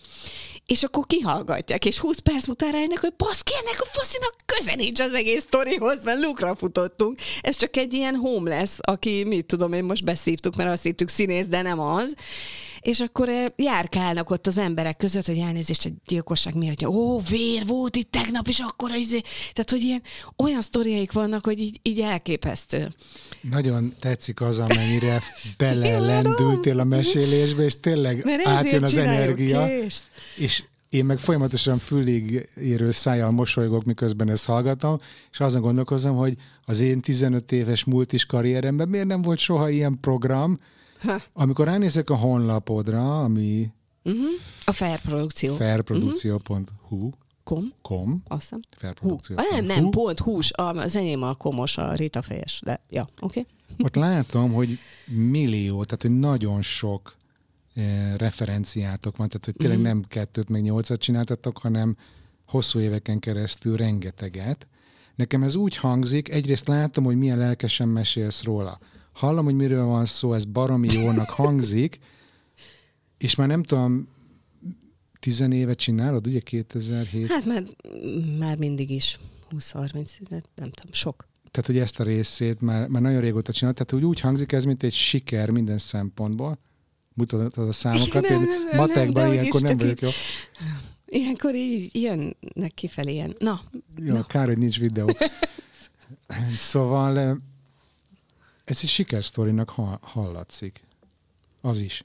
és 0.66 0.82
akkor 0.82 1.06
kihallgatják, 1.06 1.84
és 1.84 1.98
20 1.98 2.18
perc 2.18 2.48
után 2.48 2.72
rájönnek, 2.72 3.00
hogy 3.00 3.14
baszki, 3.16 3.52
ennek 3.60 3.80
a 3.80 3.84
faszinak 3.84 4.34
köze 4.46 4.74
nincs 4.74 5.00
az 5.00 5.12
egész 5.12 5.42
sztorihoz, 5.42 6.04
mert 6.04 6.20
lukra 6.20 6.54
futottunk. 6.54 7.18
Ez 7.40 7.56
csak 7.56 7.76
egy 7.76 7.92
ilyen 7.92 8.14
homeless, 8.14 8.70
aki, 8.80 9.24
mit 9.24 9.46
tudom 9.46 9.72
én, 9.72 9.84
most 9.84 10.04
beszívtuk, 10.04 10.56
mert 10.56 10.70
azt 10.70 10.82
hittük 10.82 11.08
színész, 11.08 11.46
de 11.46 11.62
nem 11.62 11.80
az 11.80 12.14
és 12.86 13.00
akkor 13.00 13.28
eh, 13.28 13.46
járkálnak 13.56 14.30
ott 14.30 14.46
az 14.46 14.58
emberek 14.58 14.96
között, 14.96 15.26
hogy 15.26 15.38
elnézést 15.38 15.84
egy 15.84 15.92
gyilkosság 16.06 16.54
miatt, 16.54 16.82
hogy 16.82 16.94
ó, 16.94 17.20
vér 17.20 17.66
volt 17.66 17.96
itt 17.96 18.10
tegnap, 18.10 18.48
és 18.48 18.58
akkor 18.58 18.90
izé. 18.94 19.20
Tehát, 19.52 19.70
hogy 19.70 19.80
ilyen 19.80 20.02
olyan 20.36 20.62
sztoriaik 20.62 21.12
vannak, 21.12 21.44
hogy 21.44 21.58
így, 21.58 21.80
így 21.82 22.00
elképesztő. 22.00 22.94
Nagyon 23.40 23.92
tetszik 24.00 24.40
az, 24.40 24.58
amennyire 24.58 25.20
belelendültél 25.58 26.78
a 26.78 26.84
mesélésbe, 26.84 27.62
és 27.62 27.80
tényleg 27.80 28.40
átjön 28.44 28.82
az 28.82 28.96
energia. 28.96 29.66
Kész. 29.66 30.02
És 30.36 30.64
én 30.88 31.04
meg 31.04 31.18
folyamatosan 31.18 31.78
fülig 31.78 32.48
érő 32.56 32.90
szájjal 32.90 33.30
mosolygok, 33.30 33.84
miközben 33.84 34.30
ezt 34.30 34.44
hallgatom, 34.44 34.98
és 35.30 35.40
azon 35.40 35.60
gondolkozom, 35.60 36.16
hogy 36.16 36.34
az 36.64 36.80
én 36.80 37.00
15 37.00 37.52
éves 37.52 37.84
multis 37.84 38.26
karrieremben 38.26 38.88
miért 38.88 39.06
nem 39.06 39.22
volt 39.22 39.38
soha 39.38 39.68
ilyen 39.70 39.98
program, 40.00 40.58
Ha. 41.06 41.22
Amikor 41.42 41.66
ránézek 41.66 42.10
a 42.10 42.16
honlapodra, 42.16 43.22
ami... 43.22 43.70
Uh-huh. 44.04 44.24
A 44.64 44.72
Fair 44.72 45.00
Produkció. 45.00 45.54
Fairprodukció.hu 45.54 47.10
Kom. 47.44 47.72
Kom. 47.82 48.22
Azt 48.28 48.40
hiszem. 48.40 48.60
Fairprodukció. 48.78 49.36
Nem, 49.50 49.64
nem, 49.64 49.90
pont 49.90 50.18
hús. 50.18 50.52
Az 50.52 50.96
enyém 50.96 51.22
a 51.22 51.34
komos, 51.34 51.76
a 51.76 51.94
Rita 51.94 52.22
fejes. 52.22 52.60
De, 52.64 52.80
ja, 52.90 53.08
oké. 53.20 53.40
Okay. 53.40 53.46
Ott 53.86 53.94
látom, 53.94 54.52
hogy 54.52 54.78
millió, 55.06 55.84
tehát 55.84 56.02
hogy 56.02 56.18
nagyon 56.18 56.62
sok 56.62 57.16
eh, 57.74 58.14
referenciátok 58.16 59.16
van, 59.16 59.28
tehát 59.28 59.44
hogy 59.44 59.54
tényleg 59.56 59.78
uh-huh. 59.78 59.92
nem 59.92 60.04
kettőt, 60.08 60.48
meg 60.48 60.62
nyolcat 60.62 61.00
csináltatok, 61.00 61.58
hanem 61.58 61.96
hosszú 62.46 62.78
éveken 62.78 63.18
keresztül 63.18 63.76
rengeteget. 63.76 64.66
Nekem 65.14 65.42
ez 65.42 65.54
úgy 65.54 65.76
hangzik, 65.76 66.28
egyrészt 66.28 66.68
látom, 66.68 67.04
hogy 67.04 67.16
milyen 67.16 67.38
lelkesen 67.38 67.88
mesélsz 67.88 68.42
róla 68.42 68.78
hallom, 69.16 69.44
hogy 69.44 69.54
miről 69.54 69.84
van 69.84 70.04
szó, 70.04 70.32
ez 70.32 70.44
baromi 70.44 70.88
jónak 70.92 71.30
hangzik, 71.30 71.98
és 73.18 73.34
már 73.34 73.48
nem 73.48 73.62
tudom, 73.62 74.08
tizen 75.18 75.52
éve 75.52 75.74
csinálod, 75.74 76.26
ugye 76.26 76.40
2007? 76.40 77.26
Hát 77.26 77.44
már, 77.44 77.64
már 78.38 78.56
mindig 78.56 78.90
is, 78.90 79.18
20-30, 79.50 79.92
nem 80.54 80.70
tudom, 80.70 80.92
sok. 80.92 81.28
Tehát, 81.50 81.66
hogy 81.70 81.78
ezt 81.78 82.00
a 82.00 82.04
részét 82.04 82.60
már, 82.60 82.88
már 82.88 83.02
nagyon 83.02 83.20
régóta 83.20 83.52
csinálod, 83.52 83.76
tehát 83.76 83.92
úgy, 83.92 84.04
úgy 84.04 84.20
hangzik 84.20 84.52
ez, 84.52 84.64
mint 84.64 84.82
egy 84.82 84.92
siker 84.92 85.50
minden 85.50 85.78
szempontból. 85.78 86.58
Mutatod 87.14 87.68
a 87.68 87.72
számokat, 87.72 88.28
nem, 88.28 88.40
nem, 88.42 88.64
nem, 88.64 88.76
matekban 88.76 89.22
nem, 89.22 89.32
ilyenkor 89.32 89.60
nem 89.60 89.76
vagyok 89.76 90.00
jó. 90.00 90.08
Ilyenkor 91.06 91.54
így 91.54 91.90
jönnek 91.94 92.74
kifelé 92.74 93.12
ilyen. 93.12 93.36
Na. 93.38 93.60
Jó, 93.96 94.14
na. 94.14 94.24
kár, 94.24 94.46
hogy 94.46 94.58
nincs 94.58 94.78
videó. 94.78 95.06
szóval 96.56 97.40
ez 98.66 98.78
egy 98.82 98.88
sikersztorinak 98.88 99.70
hallatszik. 100.00 100.84
Az 101.60 101.78
is. 101.78 102.04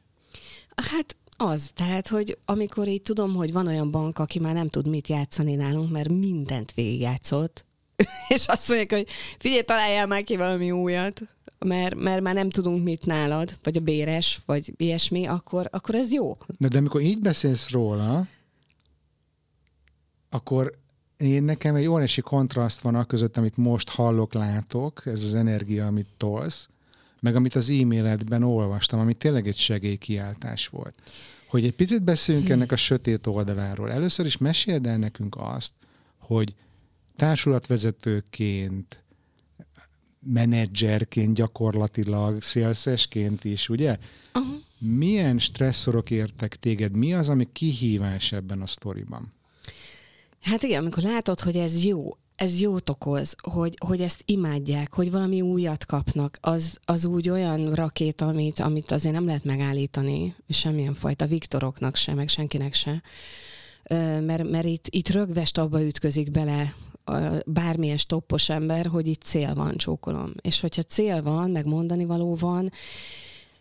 Hát 0.76 1.16
az, 1.38 1.72
tehát, 1.74 2.08
hogy 2.08 2.38
amikor 2.46 2.88
így 2.88 3.02
tudom, 3.02 3.36
hogy 3.36 3.52
van 3.52 3.68
olyan 3.68 3.92
bank, 3.92 4.20
aki 4.20 4.40
már 4.40 4.54
nem 4.54 4.68
tud 4.68 4.88
mit 4.88 5.08
játszani 5.08 5.56
nálunk, 5.56 5.92
mert 5.92 6.10
mindent 6.10 6.74
végigjátszott, 6.74 7.66
és 8.36 8.46
azt 8.48 8.68
mondják, 8.68 8.92
hogy 8.92 9.08
figyelj, 9.40 9.62
találjál 9.62 10.08
már 10.08 10.24
ki 10.24 10.38
valami 10.38 10.72
újat, 10.72 11.22
mert, 11.60 11.96
mert 11.96 12.22
már 12.22 12.34
nem 12.34 12.50
tudunk 12.50 12.84
mit 12.84 13.06
nálad, 13.06 13.58
vagy 13.64 13.78
a 13.78 13.82
béres, 13.82 14.42
vagy 14.46 14.74
ilyesmi, 14.78 15.26
akkor, 15.26 15.68
akkor 15.72 15.96
ez 15.96 16.14
jó. 16.14 16.38
Na 16.58 16.68
de 16.68 16.78
amikor 16.78 17.02
így 17.02 17.20
beszélsz 17.20 17.70
róla, 17.70 18.28
akkor 20.30 20.81
én 21.22 21.44
nekem 21.44 21.76
egy 21.76 21.88
óriási 21.88 22.22
kontraszt 22.22 22.82
van 22.82 22.96
a 22.96 23.06
között, 23.06 23.38
amit 23.38 23.58
most 23.58 23.90
hallok, 23.90 24.34
látok, 24.34 25.02
ez 25.06 25.24
az 25.24 25.36
energia, 25.36 25.86
amit 25.86 26.08
tolsz, 26.18 26.70
meg 27.20 27.36
amit 27.36 27.56
az 27.56 27.70
e-mailedben 27.70 28.44
olvastam, 28.44 29.00
ami 29.00 29.14
tényleg 29.14 29.48
egy 29.48 29.58
segélykiáltás 29.58 30.68
volt. 30.68 30.96
Hogy 31.48 31.66
egy 31.66 31.76
picit 31.76 32.04
beszéljünk 32.04 32.48
hmm. 32.48 32.56
ennek 32.56 32.72
a 32.72 32.76
sötét 32.76 33.28
oldaláról. 33.28 33.92
Először 33.92 34.26
is 34.26 34.38
meséld 34.38 34.86
el 34.86 34.98
nekünk 34.98 35.36
azt, 35.38 35.72
hogy 36.18 36.54
társulatvezetőként, 37.16 39.04
menedzserként 40.26 41.34
gyakorlatilag, 41.34 42.42
szélszesként 42.42 43.44
is, 43.44 43.70
ugye? 43.70 43.98
Uh-huh. 44.34 44.56
Milyen 44.78 45.40
stresszorok 45.40 46.10
értek 46.12 46.56
téged? 46.56 46.96
Mi 46.96 47.14
az, 47.14 47.30
ami 47.30 47.48
kihívás 47.52 48.32
ebben 48.32 48.62
a 48.62 48.68
sztoriban? 48.68 49.34
Hát 50.42 50.64
igen, 50.64 50.82
amikor 50.82 51.04
látod, 51.04 51.40
hogy 51.40 51.56
ez 51.56 51.84
jó, 51.84 52.16
ez 52.36 52.60
jót 52.60 52.90
okoz, 52.90 53.36
hogy, 53.42 53.76
hogy 53.86 54.02
ezt 54.02 54.22
imádják, 54.26 54.94
hogy 54.94 55.12
valami 55.12 55.42
újat 55.42 55.86
kapnak, 55.86 56.38
az, 56.42 56.80
az 56.84 57.06
úgy 57.06 57.30
olyan 57.30 57.74
rakét, 57.74 58.22
amit, 58.22 58.60
amit 58.60 58.92
azért 58.92 59.14
nem 59.14 59.26
lehet 59.26 59.44
megállítani, 59.44 60.36
semmilyen 60.50 60.94
fajta 60.94 61.26
Viktoroknak 61.26 61.96
se, 61.96 62.14
meg 62.14 62.30
senkinek 62.30 62.74
se. 62.74 63.02
Mert, 64.20 64.50
mert 64.50 64.66
itt, 64.66 64.86
itt 64.90 65.10
rögvest 65.10 65.58
abba 65.58 65.84
ütközik 65.84 66.32
bele 66.32 66.76
bármilyen 67.46 67.98
stoppos 67.98 68.50
ember, 68.50 68.86
hogy 68.86 69.08
itt 69.08 69.22
cél 69.22 69.54
van, 69.54 69.78
csókolom. 69.78 70.34
És 70.42 70.60
hogyha 70.60 70.84
cél 70.84 71.22
van, 71.22 71.52
meg 71.52 71.66
mondani 71.66 72.06
való 72.06 72.36
van, 72.36 72.72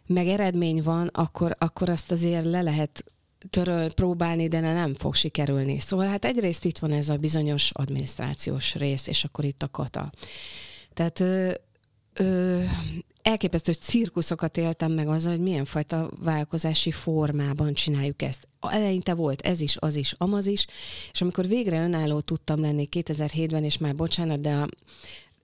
meg 0.06 0.26
eredmény 0.26 0.82
van, 0.82 1.06
akkor, 1.06 1.56
akkor 1.58 1.88
azt 1.88 2.10
azért 2.10 2.44
le 2.44 2.62
lehet 2.62 3.04
töröl, 3.50 3.92
próbálni, 3.92 4.48
de 4.48 4.60
nem 4.60 4.94
fog 4.94 5.14
sikerülni. 5.14 5.78
Szóval 5.78 6.06
hát 6.06 6.24
egyrészt 6.24 6.64
itt 6.64 6.78
van 6.78 6.92
ez 6.92 7.08
a 7.08 7.16
bizonyos 7.16 7.70
adminisztrációs 7.70 8.74
rész, 8.74 9.06
és 9.06 9.24
akkor 9.24 9.44
itt 9.44 9.62
a 9.62 9.68
kata. 9.68 10.12
Tehát 10.94 11.20
ö, 11.20 11.52
ö, 12.14 12.62
elképesztő 13.22 13.72
cirkuszokat 13.72 14.56
éltem 14.56 14.92
meg 14.92 15.08
azzal, 15.08 15.30
hogy 15.30 15.40
milyen 15.40 15.64
fajta 15.64 16.10
vállalkozási 16.18 16.90
formában 16.90 17.72
csináljuk 17.74 18.22
ezt. 18.22 18.48
Eleinte 18.60 19.14
volt 19.14 19.40
ez 19.40 19.60
is, 19.60 19.76
az 19.76 19.96
is, 19.96 20.14
amaz 20.18 20.46
is, 20.46 20.66
és 21.12 21.20
amikor 21.20 21.46
végre 21.46 21.82
önálló 21.82 22.20
tudtam 22.20 22.60
lenni 22.60 22.88
2007-ben, 22.90 23.64
és 23.64 23.78
már 23.78 23.94
bocsánat, 23.94 24.40
de 24.40 24.54
a 24.54 24.68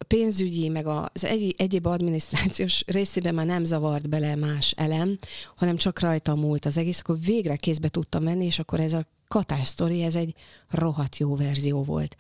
pénzügyi, 0.06 0.68
meg 0.68 0.86
az 0.86 1.24
egy, 1.24 1.54
egyéb 1.58 1.86
adminisztrációs 1.86 2.82
részében 2.86 3.34
már 3.34 3.46
nem 3.46 3.64
zavart 3.64 4.08
bele 4.08 4.34
más 4.34 4.70
elem, 4.70 5.18
hanem 5.56 5.76
csak 5.76 6.00
rajta 6.00 6.34
múlt 6.34 6.64
az 6.64 6.76
egész, 6.76 7.00
akkor 7.00 7.18
végre 7.20 7.56
kézbe 7.56 7.88
tudtam 7.88 8.22
menni, 8.22 8.44
és 8.44 8.58
akkor 8.58 8.80
ez 8.80 8.92
a 8.92 9.06
katás 9.28 9.68
sztori, 9.68 10.02
ez 10.02 10.14
egy 10.14 10.34
rohadt 10.70 11.16
jó 11.16 11.36
verzió 11.36 11.82
volt. 11.82 12.16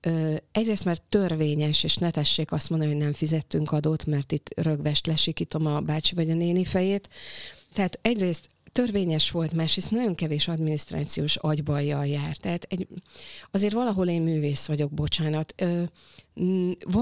Ö, 0.00 0.34
egyrészt, 0.52 0.84
mert 0.84 1.02
törvényes, 1.02 1.84
és 1.84 1.96
ne 1.96 2.10
tessék 2.10 2.52
azt 2.52 2.70
mondani, 2.70 2.92
hogy 2.92 3.00
nem 3.00 3.12
fizettünk 3.12 3.72
adót, 3.72 4.06
mert 4.06 4.32
itt 4.32 4.48
rögvest 4.56 5.06
lesikítom 5.06 5.66
a 5.66 5.80
bácsi 5.80 6.14
vagy 6.14 6.30
a 6.30 6.34
néni 6.34 6.64
fejét. 6.64 7.08
Tehát 7.72 7.98
egyrészt 8.02 8.48
törvényes 8.72 9.30
volt, 9.30 9.52
másrészt 9.52 9.90
nagyon 9.90 10.14
kevés 10.14 10.48
adminisztrációs 10.48 11.36
agybajjal 11.36 12.06
jár. 12.06 12.36
Tehát 12.36 12.66
egy, 12.68 12.88
azért 13.50 13.72
valahol 13.72 14.08
én 14.08 14.22
művész 14.22 14.66
vagyok, 14.66 14.90
bocsánat. 14.90 15.54
Ö, 15.56 15.82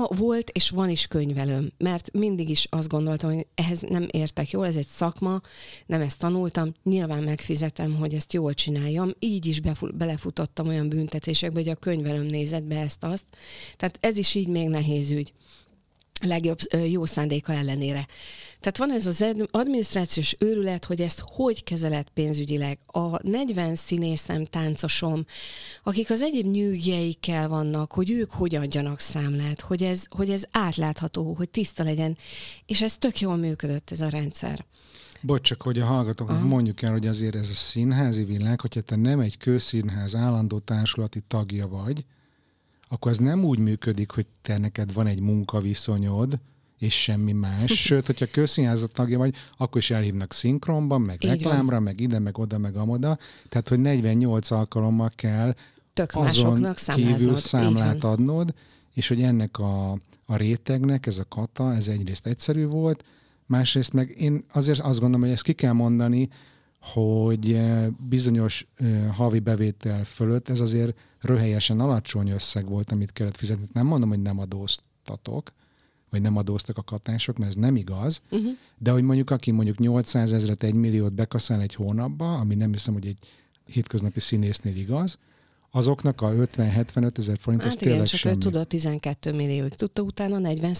volt 0.08 0.50
és 0.50 0.70
van 0.70 0.90
is 0.90 1.06
könyvelőm, 1.06 1.72
mert 1.78 2.12
mindig 2.12 2.48
is 2.48 2.66
azt 2.70 2.88
gondoltam, 2.88 3.34
hogy 3.34 3.46
ehhez 3.54 3.80
nem 3.80 4.06
értek 4.10 4.50
jól, 4.50 4.66
ez 4.66 4.76
egy 4.76 4.86
szakma, 4.86 5.40
nem 5.86 6.00
ezt 6.00 6.18
tanultam, 6.18 6.72
nyilván 6.84 7.22
megfizetem, 7.22 7.94
hogy 7.94 8.14
ezt 8.14 8.32
jól 8.32 8.54
csináljam, 8.54 9.10
így 9.18 9.46
is 9.46 9.60
belefutottam 9.94 10.68
olyan 10.68 10.88
büntetésekbe, 10.88 11.58
hogy 11.58 11.68
a 11.68 11.74
könyvelőm 11.74 12.26
nézett 12.26 12.64
be 12.64 12.78
ezt-azt. 12.78 13.24
Tehát 13.76 13.98
ez 14.00 14.16
is 14.16 14.34
így 14.34 14.48
még 14.48 14.68
nehéz 14.68 15.10
ügy 15.10 15.32
legjobb 16.20 16.58
jó 16.90 17.04
szándéka 17.04 17.52
ellenére. 17.52 18.06
Tehát 18.60 18.78
van 18.78 18.92
ez 18.92 19.06
az 19.06 19.24
adminisztrációs 19.50 20.36
őrület, 20.38 20.84
hogy 20.84 21.00
ezt 21.00 21.22
hogy 21.24 21.64
kezelet 21.64 22.08
pénzügyileg. 22.14 22.78
A 22.86 23.28
40 23.28 23.74
színészem, 23.74 24.44
táncosom, 24.44 25.24
akik 25.82 26.10
az 26.10 26.22
egyéb 26.22 26.46
nyűgjeikkel 26.46 27.48
vannak, 27.48 27.92
hogy 27.92 28.10
ők 28.10 28.30
hogy 28.30 28.54
adjanak 28.54 29.00
számlát, 29.00 29.60
hogy 29.60 29.82
ez, 29.82 30.04
hogy 30.08 30.30
ez 30.30 30.42
átlátható, 30.50 31.32
hogy 31.32 31.48
tiszta 31.48 31.82
legyen, 31.82 32.18
és 32.66 32.82
ez 32.82 32.96
tök 32.96 33.20
jól 33.20 33.36
működött 33.36 33.90
ez 33.90 34.00
a 34.00 34.08
rendszer. 34.08 34.64
Bocs, 35.20 35.42
csak 35.42 35.62
hogy 35.62 35.78
a 35.78 35.84
hallgatóknak 35.84 36.36
Aha. 36.36 36.46
mondjuk 36.46 36.82
el, 36.82 36.90
hogy 36.90 37.06
azért 37.06 37.34
ez 37.34 37.48
a 37.48 37.54
színházi 37.54 38.24
világ, 38.24 38.60
hogyha 38.60 38.80
te 38.80 38.96
nem 38.96 39.20
egy 39.20 39.38
közszínház 39.38 40.14
állandó 40.16 40.58
társulati 40.58 41.20
tagja 41.28 41.68
vagy, 41.68 42.04
akkor 42.92 43.10
ez 43.10 43.18
nem 43.18 43.44
úgy 43.44 43.58
működik, 43.58 44.10
hogy 44.10 44.26
te 44.42 44.58
neked 44.58 44.92
van 44.92 45.06
egy 45.06 45.20
munkaviszonyod, 45.20 46.38
és 46.78 47.02
semmi 47.02 47.32
más. 47.32 47.70
Sőt, 47.86 48.06
hogyha 48.06 48.26
közszínházat 48.30 48.92
tagja 48.92 49.18
vagy, 49.18 49.34
akkor 49.56 49.80
is 49.80 49.90
elhívnak 49.90 50.32
szinkronban, 50.32 51.00
meg 51.00 51.24
Így 51.24 51.30
reklámra, 51.30 51.74
van. 51.74 51.82
meg 51.82 52.00
ide, 52.00 52.18
meg 52.18 52.38
oda, 52.38 52.58
meg 52.58 52.76
amoda. 52.76 53.18
Tehát, 53.48 53.68
hogy 53.68 53.80
48 53.80 54.50
alkalommal 54.50 55.10
kell 55.14 55.54
Tök 55.92 56.10
azon 56.14 56.74
kívül 56.94 57.36
számlát 57.36 58.04
adnod, 58.04 58.54
és 58.94 59.08
hogy 59.08 59.22
ennek 59.22 59.58
a, 59.58 59.90
a 60.26 60.36
rétegnek, 60.36 61.06
ez 61.06 61.18
a 61.18 61.24
kata, 61.28 61.74
ez 61.74 61.88
egyrészt 61.88 62.26
egyszerű 62.26 62.66
volt, 62.66 63.04
másrészt 63.46 63.92
meg 63.92 64.14
én 64.18 64.44
azért 64.52 64.80
azt 64.80 64.98
gondolom, 64.98 65.24
hogy 65.24 65.34
ezt 65.34 65.42
ki 65.42 65.52
kell 65.52 65.72
mondani, 65.72 66.28
hogy 66.80 67.52
eh, 67.52 67.86
bizonyos 68.08 68.66
uh, 68.80 69.06
havi 69.06 69.38
bevétel 69.38 70.04
fölött 70.04 70.48
ez 70.48 70.60
azért 70.60 70.94
röhelyesen 71.20 71.80
alacsony 71.80 72.28
összeg 72.30 72.68
volt, 72.68 72.92
amit 72.92 73.12
kellett 73.12 73.36
fizetni. 73.36 73.68
Nem 73.72 73.86
mondom, 73.86 74.08
hogy 74.08 74.22
nem 74.22 74.38
adóztatok, 74.38 75.52
vagy 76.10 76.20
nem 76.20 76.36
adóztak 76.36 76.78
a 76.78 76.82
katások, 76.82 77.38
mert 77.38 77.50
ez 77.50 77.56
nem 77.56 77.76
igaz, 77.76 78.22
uh-huh. 78.30 78.50
de 78.78 78.90
hogy 78.90 79.02
mondjuk 79.02 79.30
aki 79.30 79.50
mondjuk 79.50 79.78
800 79.78 80.32
ezeret, 80.32 80.62
egy 80.62 80.74
milliót 80.74 81.12
bekaszál 81.12 81.60
egy 81.60 81.74
hónapba, 81.74 82.34
ami 82.34 82.54
nem 82.54 82.72
hiszem, 82.72 82.94
hogy 82.94 83.06
egy 83.06 83.18
hétköznapi 83.64 84.20
színésznél 84.20 84.76
igaz, 84.76 85.18
azoknak 85.70 86.20
a 86.20 86.30
50-75 86.30 87.18
ezer 87.18 87.38
forint, 87.38 87.62
hát 87.62 87.70
az 87.70 87.76
igen, 87.76 87.88
tényleg 87.88 88.06
csak 88.06 88.18
semmi. 88.18 88.34
ő 88.34 88.38
tudott 88.38 88.68
12 88.68 89.32
millióig. 89.32 89.74
Tudta, 89.74 90.02
utána 90.02 90.38
40 90.38 90.74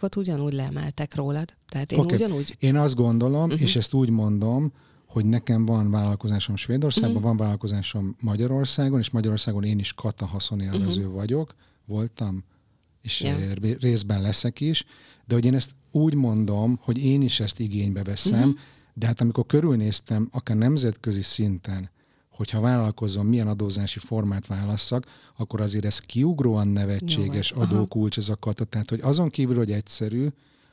ot 0.00 0.16
ugyanúgy 0.16 0.52
leemeltek 0.52 1.14
rólad. 1.14 1.54
Tehát 1.68 1.92
én 1.92 1.98
okay. 1.98 2.16
ugyanúgy... 2.16 2.56
Én 2.58 2.76
azt 2.76 2.94
gondolom, 2.94 3.44
uh-huh. 3.44 3.60
és 3.60 3.76
ezt 3.76 3.94
úgy 3.94 4.10
mondom, 4.10 4.72
hogy 5.16 5.24
nekem 5.24 5.64
van 5.64 5.90
vállalkozásom 5.90 6.56
Svédországban, 6.56 7.10
uh-huh. 7.10 7.26
van 7.26 7.36
vállalkozásom 7.36 8.16
Magyarországon, 8.20 8.98
és 8.98 9.10
Magyarországon 9.10 9.64
én 9.64 9.78
is 9.78 9.92
kata 9.92 10.26
haszonélvező 10.26 11.00
uh-huh. 11.00 11.14
vagyok, 11.14 11.54
voltam, 11.84 12.44
és 13.02 13.20
yeah. 13.20 13.52
részben 13.80 14.22
leszek 14.22 14.60
is, 14.60 14.84
de 15.26 15.34
hogy 15.34 15.44
én 15.44 15.54
ezt 15.54 15.70
úgy 15.90 16.14
mondom, 16.14 16.78
hogy 16.82 16.98
én 16.98 17.22
is 17.22 17.40
ezt 17.40 17.60
igénybe 17.60 18.02
veszem, 18.02 18.38
uh-huh. 18.38 18.58
de 18.94 19.06
hát 19.06 19.20
amikor 19.20 19.46
körülnéztem, 19.46 20.28
akár 20.32 20.56
nemzetközi 20.56 21.22
szinten, 21.22 21.90
hogyha 22.28 22.60
vállalkozom, 22.60 23.26
milyen 23.26 23.48
adózási 23.48 23.98
formát 23.98 24.46
válasszak, 24.46 25.06
akkor 25.36 25.60
azért 25.60 25.84
ez 25.84 25.98
kiugróan 25.98 26.68
nevetséges 26.68 27.50
Jó, 27.50 27.60
adókulcs 27.60 28.18
ez 28.18 28.28
a 28.28 28.36
kata. 28.36 28.64
Tehát, 28.64 28.90
hogy 28.90 29.00
azon 29.02 29.30
kívül, 29.30 29.56
hogy 29.56 29.72
egyszerű, 29.72 30.28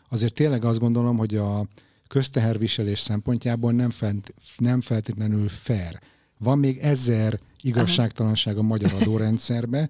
azért 0.10 0.34
tényleg 0.34 0.66
azt 0.66 0.80
gondolom, 0.80 1.18
hogy 1.18 1.36
a, 1.36 1.68
közteherviselés 2.14 3.00
szempontjából 3.00 3.72
nem, 3.72 3.90
fent, 3.90 4.34
nem 4.58 4.82
feltétlenül 4.82 5.50
fair. 5.50 6.00
Van 6.38 6.60
még 6.60 6.78
ezer 6.78 7.40
igazságtalanság 7.62 8.58
a 8.58 8.62
magyar 8.62 8.94
adórendszerbe, 9.02 9.90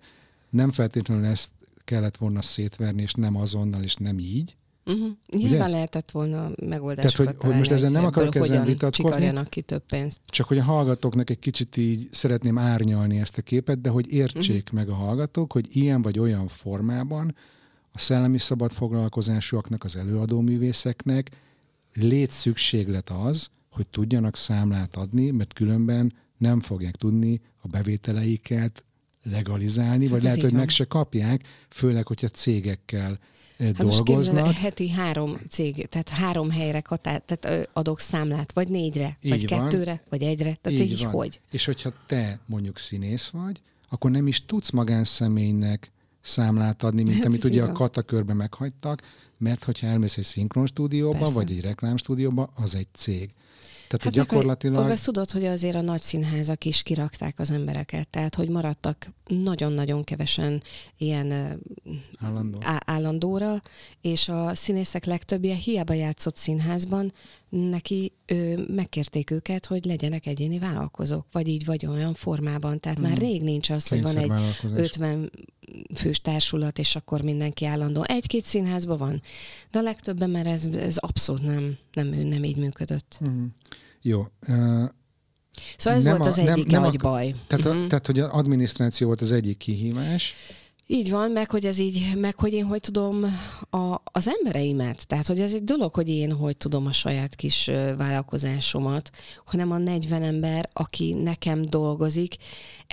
nem 0.49 0.71
feltétlenül 0.71 1.25
ezt 1.25 1.51
kellett 1.83 2.17
volna 2.17 2.41
szétverni, 2.41 3.01
és 3.01 3.13
nem 3.13 3.35
azonnal, 3.35 3.83
és 3.83 3.95
nem 3.95 4.19
így. 4.19 4.55
Uh-huh. 4.85 5.11
Nyilván 5.31 5.59
Ugye? 5.59 5.67
lehetett 5.67 6.11
volna 6.11 6.51
megoldásokat 6.55 7.25
Tehát, 7.25 7.41
hogy, 7.41 7.49
hogy 7.49 7.57
most 7.57 7.71
ezzel 7.71 7.89
nem 7.89 8.05
akarok 8.05 8.35
ezen 8.35 8.65
vitatkozni. 8.65 9.31
ki 9.49 9.61
több 9.61 9.83
pénzt. 9.85 10.19
Csak 10.25 10.47
hogy 10.47 10.57
a 10.57 10.63
hallgatóknak 10.63 11.29
egy 11.29 11.39
kicsit 11.39 11.77
így 11.77 12.07
szeretném 12.11 12.57
árnyalni 12.57 13.19
ezt 13.19 13.37
a 13.37 13.41
képet, 13.41 13.81
de 13.81 13.89
hogy 13.89 14.13
értsék 14.13 14.63
uh-huh. 14.63 14.79
meg 14.79 14.89
a 14.89 14.93
hallgatók, 14.93 15.51
hogy 15.51 15.75
ilyen 15.75 16.01
vagy 16.01 16.19
olyan 16.19 16.47
formában 16.47 17.35
a 17.91 17.99
szellemi 17.99 18.37
szabad 18.37 18.71
foglalkozásúaknak, 18.71 19.83
az 19.83 19.95
előadóművészeknek 19.95 21.29
létszükséglet 21.93 23.09
az, 23.09 23.49
hogy 23.69 23.87
tudjanak 23.87 24.35
számlát 24.35 24.95
adni, 24.95 25.31
mert 25.31 25.53
különben 25.53 26.13
nem 26.37 26.61
fogják 26.61 26.95
tudni 26.95 27.41
a 27.61 27.67
bevételeiket 27.67 28.83
legalizálni, 29.23 30.03
hát 30.03 30.13
vagy 30.13 30.23
lehet, 30.23 30.41
hogy 30.41 30.49
van. 30.49 30.59
meg 30.59 30.69
se 30.69 30.85
kapják, 30.85 31.41
főleg, 31.69 32.07
hogyha 32.07 32.27
cégekkel 32.27 33.19
eh, 33.57 33.65
hát 33.65 33.75
dolgoznak. 33.75 34.45
Most 34.45 34.57
heti 34.57 34.89
három 34.89 35.37
cég, 35.49 35.87
tehát 35.89 36.09
három 36.09 36.49
helyre 36.49 36.81
katát, 36.81 37.23
tehát 37.23 37.69
adok 37.73 37.99
számlát, 37.99 38.51
vagy 38.51 38.67
négyre, 38.67 39.17
így 39.21 39.29
vagy 39.29 39.49
van. 39.49 39.59
kettőre, 39.59 40.01
vagy 40.09 40.23
egyre, 40.23 40.57
tehát 40.61 40.79
így, 40.79 40.91
így 40.91 41.03
hogy? 41.03 41.39
És 41.51 41.65
hogyha 41.65 41.93
te 42.07 42.39
mondjuk 42.45 42.77
színész 42.77 43.27
vagy, 43.27 43.61
akkor 43.89 44.11
nem 44.11 44.27
is 44.27 44.45
tudsz 44.45 44.69
magánszemélynek 44.69 45.91
számlát 46.21 46.83
adni, 46.83 47.03
mint 47.03 47.15
hát 47.15 47.25
amit 47.25 47.43
ugye 47.43 47.61
van. 47.61 47.69
a 47.69 47.73
katakörbe 47.73 48.33
meghagytak, 48.33 49.01
mert 49.43 49.63
hogyha 49.63 49.87
elmész 49.87 50.17
egy 50.17 50.23
szinkron 50.23 50.65
stúdióba, 50.65 51.17
Persze. 51.17 51.33
vagy 51.33 51.51
egy 51.51 51.61
reklám 51.61 51.97
stúdióba, 51.97 52.53
az 52.55 52.75
egy 52.75 52.87
cég. 52.93 53.29
Tehát 53.87 54.03
hát 54.03 54.13
gyakorlatilag... 54.13 54.83
Meg, 54.83 54.91
azt 54.91 55.05
tudod, 55.05 55.31
hogy 55.31 55.45
azért 55.45 55.75
a 55.75 55.81
nagy 55.81 56.01
színházak 56.01 56.65
is 56.65 56.83
kirakták 56.83 57.39
az 57.39 57.51
embereket, 57.51 58.07
tehát 58.07 58.35
hogy 58.35 58.49
maradtak 58.49 59.11
nagyon-nagyon 59.27 60.03
kevesen 60.03 60.63
ilyen 60.97 61.59
Állandó. 62.19 62.57
á- 62.61 62.83
állandóra, 62.85 63.61
és 64.01 64.29
a 64.29 64.55
színészek 64.55 65.05
legtöbbje 65.05 65.55
hiába 65.55 65.93
játszott 65.93 66.35
színházban, 66.35 67.13
neki 67.49 68.11
ö, 68.25 68.53
megkérték 68.67 69.31
őket, 69.31 69.65
hogy 69.65 69.85
legyenek 69.85 70.25
egyéni 70.25 70.59
vállalkozók, 70.59 71.25
vagy 71.31 71.47
így, 71.47 71.65
vagy 71.65 71.85
olyan 71.85 72.13
formában. 72.13 72.79
Tehát 72.79 72.99
mm. 72.99 73.03
már 73.03 73.17
rég 73.17 73.43
nincs 73.43 73.69
az, 73.69 73.87
hogy 73.87 74.01
van 74.01 74.17
egy 74.17 74.31
50 74.75 75.31
fős 75.95 76.21
társulat, 76.21 76.79
és 76.79 76.95
akkor 76.95 77.23
mindenki 77.23 77.65
állandó. 77.65 78.03
Egy-két 78.03 78.45
színházban 78.45 78.97
van, 78.97 79.21
de 79.71 79.79
a 79.79 79.81
legtöbben 79.81 80.29
már 80.29 80.45
ez, 80.45 80.67
ez 80.67 80.97
abszolút 80.97 81.43
nem, 81.43 81.77
nem, 81.93 82.07
nem 82.07 82.43
így 82.43 82.57
működött. 82.57 83.19
Mm. 83.27 83.45
Jó. 84.01 84.25
Uh, 84.47 84.89
szóval 85.77 85.99
ez 85.99 86.05
nem 86.05 86.17
volt 86.17 86.29
az 86.29 86.37
a, 86.37 86.41
egyik 86.41 86.67
nem, 86.67 86.81
nagy 86.81 86.99
nem 87.01 87.11
a, 87.11 87.13
baj. 87.13 87.35
Tehát, 87.47 87.65
uh-huh. 87.65 87.83
a, 87.83 87.87
tehát, 87.87 88.05
hogy 88.05 88.19
az 88.19 88.29
adminisztráció 88.31 89.07
volt 89.07 89.21
az 89.21 89.31
egyik 89.31 89.57
kihívás, 89.57 90.33
így 90.87 91.11
van, 91.11 91.31
meg 91.31 91.51
hogy 91.51 91.65
ez 91.65 91.77
így, 91.77 92.11
meg 92.15 92.39
hogy 92.39 92.53
én 92.53 92.65
hogy 92.65 92.79
tudom 92.79 93.23
a, 93.69 94.01
az 94.03 94.29
embereimet, 94.37 95.07
tehát 95.07 95.27
hogy 95.27 95.39
ez 95.39 95.53
egy 95.53 95.63
dolog, 95.63 95.93
hogy 95.93 96.09
én 96.09 96.31
hogy 96.31 96.57
tudom 96.57 96.85
a 96.85 96.91
saját 96.91 97.35
kis 97.35 97.65
vállalkozásomat, 97.97 99.09
hanem 99.45 99.71
a 99.71 99.77
40 99.77 100.23
ember, 100.23 100.69
aki 100.73 101.13
nekem 101.13 101.61
dolgozik, 101.61 102.35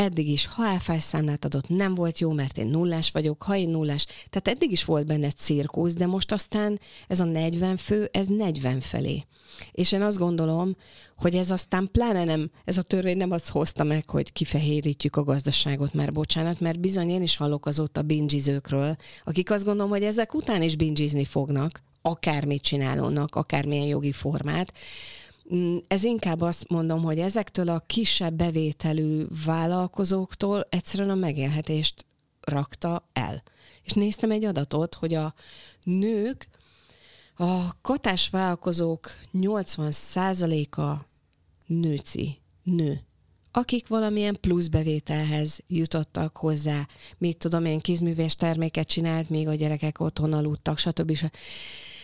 eddig 0.01 0.29
is, 0.29 0.47
ha 0.47 0.65
áfás 0.65 1.03
számlát 1.03 1.45
adott, 1.45 1.69
nem 1.69 1.95
volt 1.95 2.19
jó, 2.19 2.33
mert 2.33 2.59
én 2.59 2.67
nullás 2.67 3.11
vagyok, 3.11 3.43
ha 3.43 3.57
én 3.57 3.69
nullás, 3.69 4.07
tehát 4.31 4.49
eddig 4.49 4.73
is 4.73 4.85
volt 4.85 5.07
benne 5.07 5.31
cirkusz, 5.31 5.95
de 5.95 6.07
most 6.07 6.33
aztán 6.33 6.81
ez 7.09 7.21
a 7.21 7.25
40 7.25 7.77
fő, 7.77 8.09
ez 8.13 8.27
40 8.27 8.81
felé. 8.81 9.25
És 9.73 9.93
én 9.93 10.03
azt 10.03 10.19
gondolom, 10.19 10.77
hogy 11.17 11.35
ez 11.35 11.51
aztán 11.51 11.89
pláne 11.93 12.25
nem, 12.25 12.51
ez 12.65 12.79
a 12.79 12.83
törvény 12.83 13.17
nem 13.17 13.31
azt 13.31 13.49
hozta 13.49 13.85
meg, 13.85 14.11
hogy 14.11 14.33
kifehérítjük 14.33 15.17
a 15.17 15.25
gazdaságot, 15.25 15.95
már 15.95 16.13
bocsánat, 16.13 16.61
mert 16.61 16.81
bizony 16.81 17.11
én 17.11 17.23
is 17.23 17.37
hallok 17.37 17.67
azóta 17.67 18.03
bingizőkről, 18.03 18.97
akik 19.25 19.51
azt 19.51 19.65
gondolom, 19.65 19.91
hogy 19.91 20.05
ezek 20.05 20.35
után 20.35 20.63
is 20.63 20.77
bingizni 20.77 21.25
fognak, 21.25 21.83
akármit 22.03 22.63
csinálónak, 22.63 23.35
akármilyen 23.35 23.87
jogi 23.87 24.13
formát. 24.13 24.73
Mm, 25.55 25.77
ez 25.89 26.03
inkább 26.03 26.41
azt 26.41 26.69
mondom, 26.69 27.03
hogy 27.03 27.19
ezektől 27.19 27.69
a 27.69 27.85
kisebb 27.87 28.35
bevételű 28.35 29.27
vállalkozóktól 29.45 30.67
egyszerűen 30.71 31.11
a 31.11 31.15
megélhetést 31.15 32.05
rakta 32.41 33.09
el. 33.13 33.43
És 33.83 33.93
néztem 33.93 34.31
egy 34.31 34.45
adatot, 34.45 34.95
hogy 34.95 35.15
a 35.15 35.35
nők 35.83 36.49
a 37.35 37.81
katás 37.81 38.29
vállalkozók 38.29 39.11
80%-a 39.33 41.07
nőci, 41.67 42.39
nő, 42.63 43.05
akik 43.51 43.89
valamilyen 43.89 44.37
plusz 44.41 44.67
bevételhez 44.67 45.61
jutottak 45.67 46.37
hozzá. 46.37 46.89
Mit 47.19 47.37
tudom 47.37 47.65
én, 47.65 47.81
kézműves 47.81 48.35
terméket 48.35 48.89
csinált, 48.89 49.29
még 49.29 49.49
a 49.49 49.55
gyerekek 49.55 50.01
otthon 50.01 50.33
aludtak, 50.33 50.79
stb. 50.79 51.19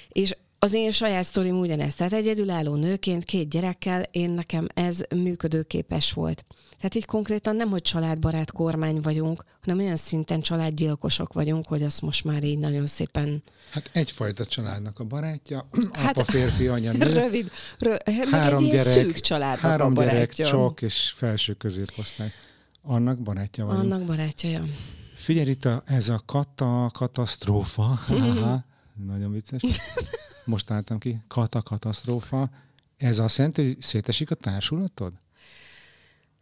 És 0.08 0.36
az 0.58 0.72
én 0.72 0.90
saját 0.90 1.24
sztorim 1.24 1.58
ugyanez. 1.58 1.94
Tehát 1.94 2.12
egyedülálló 2.12 2.74
nőként, 2.74 3.24
két 3.24 3.48
gyerekkel, 3.48 4.02
én 4.10 4.30
nekem 4.30 4.66
ez 4.74 5.00
működőképes 5.14 6.12
volt. 6.12 6.44
Tehát 6.76 6.94
így 6.94 7.04
konkrétan 7.04 7.56
nem, 7.56 7.68
hogy 7.70 7.82
családbarát 7.82 8.52
kormány 8.52 9.00
vagyunk, 9.00 9.44
hanem 9.60 9.78
olyan 9.78 9.96
szinten 9.96 10.40
családgyilkosok 10.40 11.32
vagyunk, 11.32 11.66
hogy 11.66 11.82
azt 11.82 12.00
most 12.00 12.24
már 12.24 12.44
így 12.44 12.58
nagyon 12.58 12.86
szépen... 12.86 13.42
Hát 13.70 13.90
egyfajta 13.92 14.46
családnak 14.46 14.98
a 14.98 15.04
barátja, 15.04 15.68
hát, 15.92 16.18
apa, 16.18 16.32
férfi, 16.32 16.66
anya, 16.66 16.92
nő. 16.92 17.12
Rövid, 17.12 17.50
rö, 17.78 17.94
három 18.30 18.64
egy 18.64 18.70
gyerek, 18.70 18.92
szűk 18.92 19.20
családnak 19.20 19.70
három 19.70 19.90
a 19.90 19.94
barátja. 19.94 20.46
gyerek, 20.46 20.52
csak 20.52 20.82
és 20.82 21.12
felső 21.16 21.52
középosztály. 21.52 22.32
Annak 22.82 23.18
barátja 23.18 23.64
vagyunk. 23.64 23.92
Annak 23.92 24.06
barátja, 24.06 24.50
ja. 24.50 24.64
Figyelj 25.14 25.50
itt, 25.50 25.64
a, 25.64 25.82
ez 25.86 26.08
a 26.08 26.20
kata, 26.26 26.90
katasztrófa, 26.92 28.00
mm-hmm. 28.12 28.54
nagyon 29.06 29.32
vicces. 29.32 29.62
Most 30.46 30.70
álltam 30.70 30.98
ki, 30.98 31.18
kata, 31.28 31.62
katasztrófa. 31.62 32.50
Ez 32.96 33.18
azt 33.18 33.36
jelenti, 33.36 33.62
hogy 33.64 33.80
szétesik 33.80 34.30
a 34.30 34.34
társulatod? 34.34 35.12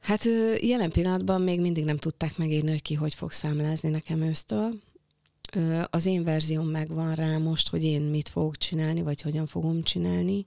Hát 0.01 0.25
jelen 0.61 0.91
pillanatban 0.91 1.43
még 1.43 1.61
mindig 1.61 1.85
nem 1.85 1.97
tudták 1.97 2.37
megírni, 2.37 2.71
hogy 2.71 2.83
ki 2.83 2.95
hogy 2.95 3.15
fog 3.15 3.33
számlázni 3.33 3.89
nekem 3.89 4.23
ősztől. 4.23 4.71
Az 5.91 6.07
én 6.07 6.25
verzióm 6.25 6.69
megvan 6.69 7.15
rá 7.15 7.39
most, 7.39 7.69
hogy 7.69 7.85
én 7.85 8.03
mit 8.03 8.29
fogok 8.29 8.57
csinálni, 8.57 9.03
vagy 9.03 9.21
hogyan 9.21 9.47
fogom 9.47 9.83
csinálni. 9.83 10.47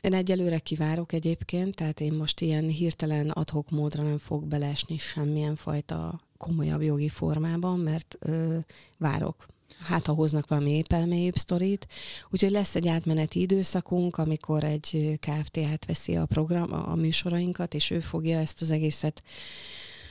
Én 0.00 0.14
egyelőre 0.14 0.58
kivárok 0.58 1.12
egyébként, 1.12 1.74
tehát 1.74 2.00
én 2.00 2.12
most 2.12 2.40
ilyen 2.40 2.68
hirtelen 2.68 3.30
adhok 3.30 3.70
módra 3.70 4.02
nem 4.02 4.18
fog 4.18 4.44
belesni 4.44 4.98
semmilyen 4.98 5.56
fajta 5.56 6.20
komolyabb 6.36 6.82
jogi 6.82 7.08
formában, 7.08 7.78
mert 7.78 8.16
ö, 8.18 8.58
várok 8.98 9.46
hát 9.84 10.06
ha 10.06 10.12
hoznak 10.12 10.48
valami 10.48 10.70
épelmélyebb 10.70 11.36
sztorit. 11.36 11.86
Úgyhogy 12.30 12.50
lesz 12.50 12.74
egy 12.74 12.88
átmeneti 12.88 13.40
időszakunk, 13.40 14.16
amikor 14.18 14.64
egy 14.64 15.18
KFT 15.20 15.58
veszi 15.86 16.16
a 16.16 16.26
program, 16.26 16.72
a 16.72 16.94
műsorainkat, 16.94 17.74
és 17.74 17.90
ő 17.90 18.00
fogja 18.00 18.38
ezt 18.38 18.62
az 18.62 18.70
egészet 18.70 19.22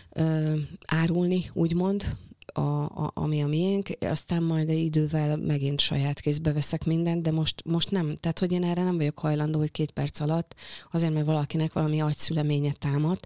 ö, 0.09 0.55
árulni, 0.85 1.49
úgymond, 1.53 2.15
a, 2.53 2.61
a, 2.83 3.11
ami 3.13 3.41
a 3.41 3.47
miénk, 3.47 3.89
aztán 3.99 4.43
majd 4.43 4.69
egy 4.69 4.77
idővel 4.79 5.37
megint 5.37 5.79
saját 5.79 6.19
kézbe 6.19 6.53
veszek 6.53 6.85
mindent, 6.85 7.21
de 7.21 7.31
most, 7.31 7.61
most 7.65 7.91
nem. 7.91 8.17
Tehát, 8.19 8.39
hogy 8.39 8.51
én 8.51 8.63
erre 8.63 8.83
nem 8.83 8.97
vagyok 8.97 9.19
hajlandó, 9.19 9.59
hogy 9.59 9.71
két 9.71 9.91
perc 9.91 10.19
alatt, 10.19 10.55
azért, 10.91 11.13
mert 11.13 11.25
valakinek 11.25 11.73
valami 11.73 12.01
agyszüleménye 12.01 12.71
támad, 12.71 13.19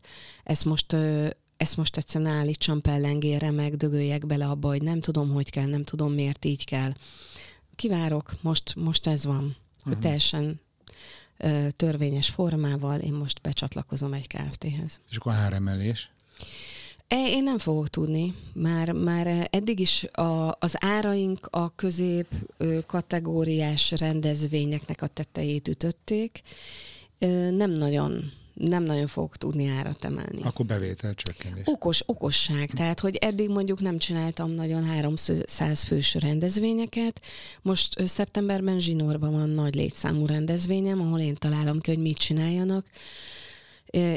ezt 0.43 0.65
most 0.65 0.93
ö, 0.93 1.27
ezt 1.57 1.77
most 1.77 1.97
egyszerűen 1.97 2.31
állítsam 2.31 2.81
pellengére, 2.81 3.51
meg 3.51 3.75
dögöljek 3.75 4.25
bele 4.25 4.45
abba, 4.47 4.67
hogy 4.67 4.81
nem 4.81 4.99
tudom, 4.99 5.33
hogy 5.33 5.49
kell, 5.49 5.65
nem 5.65 5.83
tudom, 5.83 6.13
miért 6.13 6.45
így 6.45 6.65
kell. 6.65 6.93
Kivárok, 7.75 8.33
most, 8.41 8.75
most 8.75 9.07
ez 9.07 9.25
van, 9.25 9.35
uh-huh. 9.35 9.53
hogy 9.83 9.93
mhm. 9.93 10.01
teljesen 10.01 10.59
ö, 11.37 11.67
törvényes 11.75 12.29
formával 12.29 12.99
én 12.99 13.13
most 13.13 13.41
becsatlakozom 13.41 14.13
egy 14.13 14.27
KFT-hez. 14.27 14.99
És 15.09 15.17
akkor 15.17 15.33
áremelés? 15.33 16.09
E, 17.07 17.27
én 17.27 17.43
nem 17.43 17.57
fogok 17.57 17.89
tudni. 17.89 18.33
Már, 18.53 18.91
már 18.91 19.47
eddig 19.51 19.79
is 19.79 20.03
a, 20.03 20.57
az 20.59 20.75
áraink 20.79 21.47
a 21.51 21.75
közép 21.75 22.27
kategóriás 22.85 23.91
rendezvényeknek 23.91 25.01
a 25.01 25.07
tetejét 25.07 25.67
ütötték. 25.67 26.41
Nem 27.49 27.71
nagyon 27.71 28.31
nem 28.55 28.83
nagyon 28.83 29.07
fogok 29.07 29.37
tudni 29.37 29.67
árat 29.67 30.05
emelni. 30.05 30.41
Akkor 30.41 30.65
bevétel 30.65 31.13
csökkenés. 31.13 31.63
Okos, 31.65 32.03
okosság. 32.05 32.69
Tehát, 32.69 32.99
hogy 32.99 33.15
eddig 33.15 33.49
mondjuk 33.49 33.81
nem 33.81 33.97
csináltam 33.97 34.51
nagyon 34.51 34.85
300 34.85 35.83
fős 35.83 36.13
rendezvényeket. 36.13 37.21
Most 37.61 38.07
szeptemberben 38.07 38.79
Zsinórban 38.79 39.31
van 39.31 39.49
nagy 39.49 39.75
létszámú 39.75 40.25
rendezvényem, 40.25 41.01
ahol 41.01 41.19
én 41.19 41.35
találom 41.35 41.79
ki, 41.79 41.89
hogy 41.91 42.01
mit 42.01 42.17
csináljanak. 42.17 42.85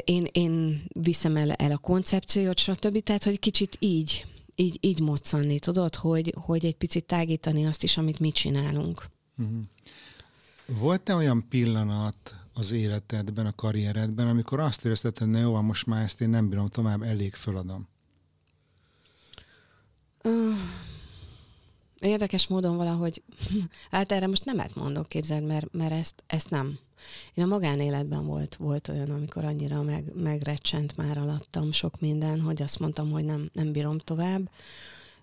Én, 0.05 0.26
én 0.32 0.82
viszem 0.93 1.36
el, 1.36 1.53
el 1.53 1.72
a 1.72 1.78
koncepciót, 1.78 2.59
stb. 2.59 3.03
Tehát, 3.03 3.24
hogy 3.24 3.39
kicsit 3.39 3.76
így, 3.78 4.26
így, 4.55 4.78
így 4.80 5.01
moccanni, 5.01 5.59
tudod, 5.59 5.95
hogy, 5.95 6.34
hogy 6.36 6.64
egy 6.64 6.76
picit 6.76 7.05
tágítani 7.05 7.66
azt 7.66 7.82
is, 7.82 7.97
amit 7.97 8.18
mi 8.18 8.30
csinálunk. 8.30 9.05
Uh-huh. 9.39 9.59
Volt-e 10.66 11.14
olyan 11.14 11.49
pillanat 11.49 12.34
az 12.59 12.72
életedben, 12.72 13.46
a 13.46 13.54
karrieredben, 13.54 14.28
amikor 14.28 14.61
azt 14.61 14.84
érezted, 14.84 15.18
hogy 15.18 15.38
jó, 15.38 15.61
most 15.61 15.86
már 15.86 16.02
ezt 16.02 16.20
én 16.20 16.28
nem 16.28 16.48
bírom 16.48 16.68
tovább, 16.68 17.02
elég 17.02 17.34
föladom? 17.34 17.88
Érdekes 21.98 22.46
módon 22.46 22.76
valahogy, 22.76 23.22
hát 23.90 24.12
erre 24.12 24.26
most 24.26 24.44
nemet 24.44 24.74
mondok, 24.74 25.09
képzeld, 25.09 25.44
mert, 25.44 25.72
mert 25.72 25.92
ezt, 25.92 26.22
ezt 26.26 26.50
nem. 26.50 26.78
Én 27.34 27.44
a 27.44 27.46
magánéletben 27.46 28.26
volt, 28.26 28.56
volt 28.56 28.88
olyan, 28.88 29.11
amikor 29.11 29.44
annyira 29.44 29.82
meg, 29.82 30.14
megrecsent 30.14 30.96
már 30.96 31.18
alattam 31.18 31.72
sok 31.72 32.00
minden, 32.00 32.40
hogy 32.40 32.62
azt 32.62 32.78
mondtam, 32.78 33.11
hogy 33.11 33.24
nem, 33.24 33.50
nem 33.52 33.72
bírom 33.72 33.98
tovább, 33.98 34.50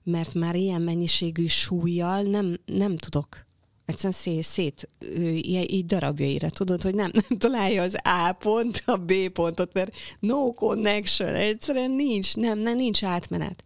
mert 0.03 0.33
már 0.33 0.55
ilyen 0.55 0.81
mennyiségű 0.81 1.47
súlyjal 1.47 2.21
nem, 2.21 2.57
nem 2.65 2.97
tudok 2.97 3.45
egyszerűen 3.85 4.13
szét, 4.13 4.43
szét 4.43 4.89
így, 5.19 5.73
így 5.73 5.85
darabjaira, 5.85 6.49
tudod, 6.49 6.81
hogy 6.81 6.95
nem, 6.95 7.11
nem 7.13 7.37
találja 7.37 7.81
az 7.81 7.97
A 8.03 8.31
pont, 8.39 8.83
a 8.85 8.97
B 8.97 9.13
pontot, 9.29 9.73
mert 9.73 9.95
no 10.19 10.53
connection, 10.53 11.35
egyszerűen 11.35 11.91
nincs, 11.91 12.35
nem, 12.35 12.59
nem 12.59 12.75
nincs 12.75 13.03
átmenet. 13.03 13.63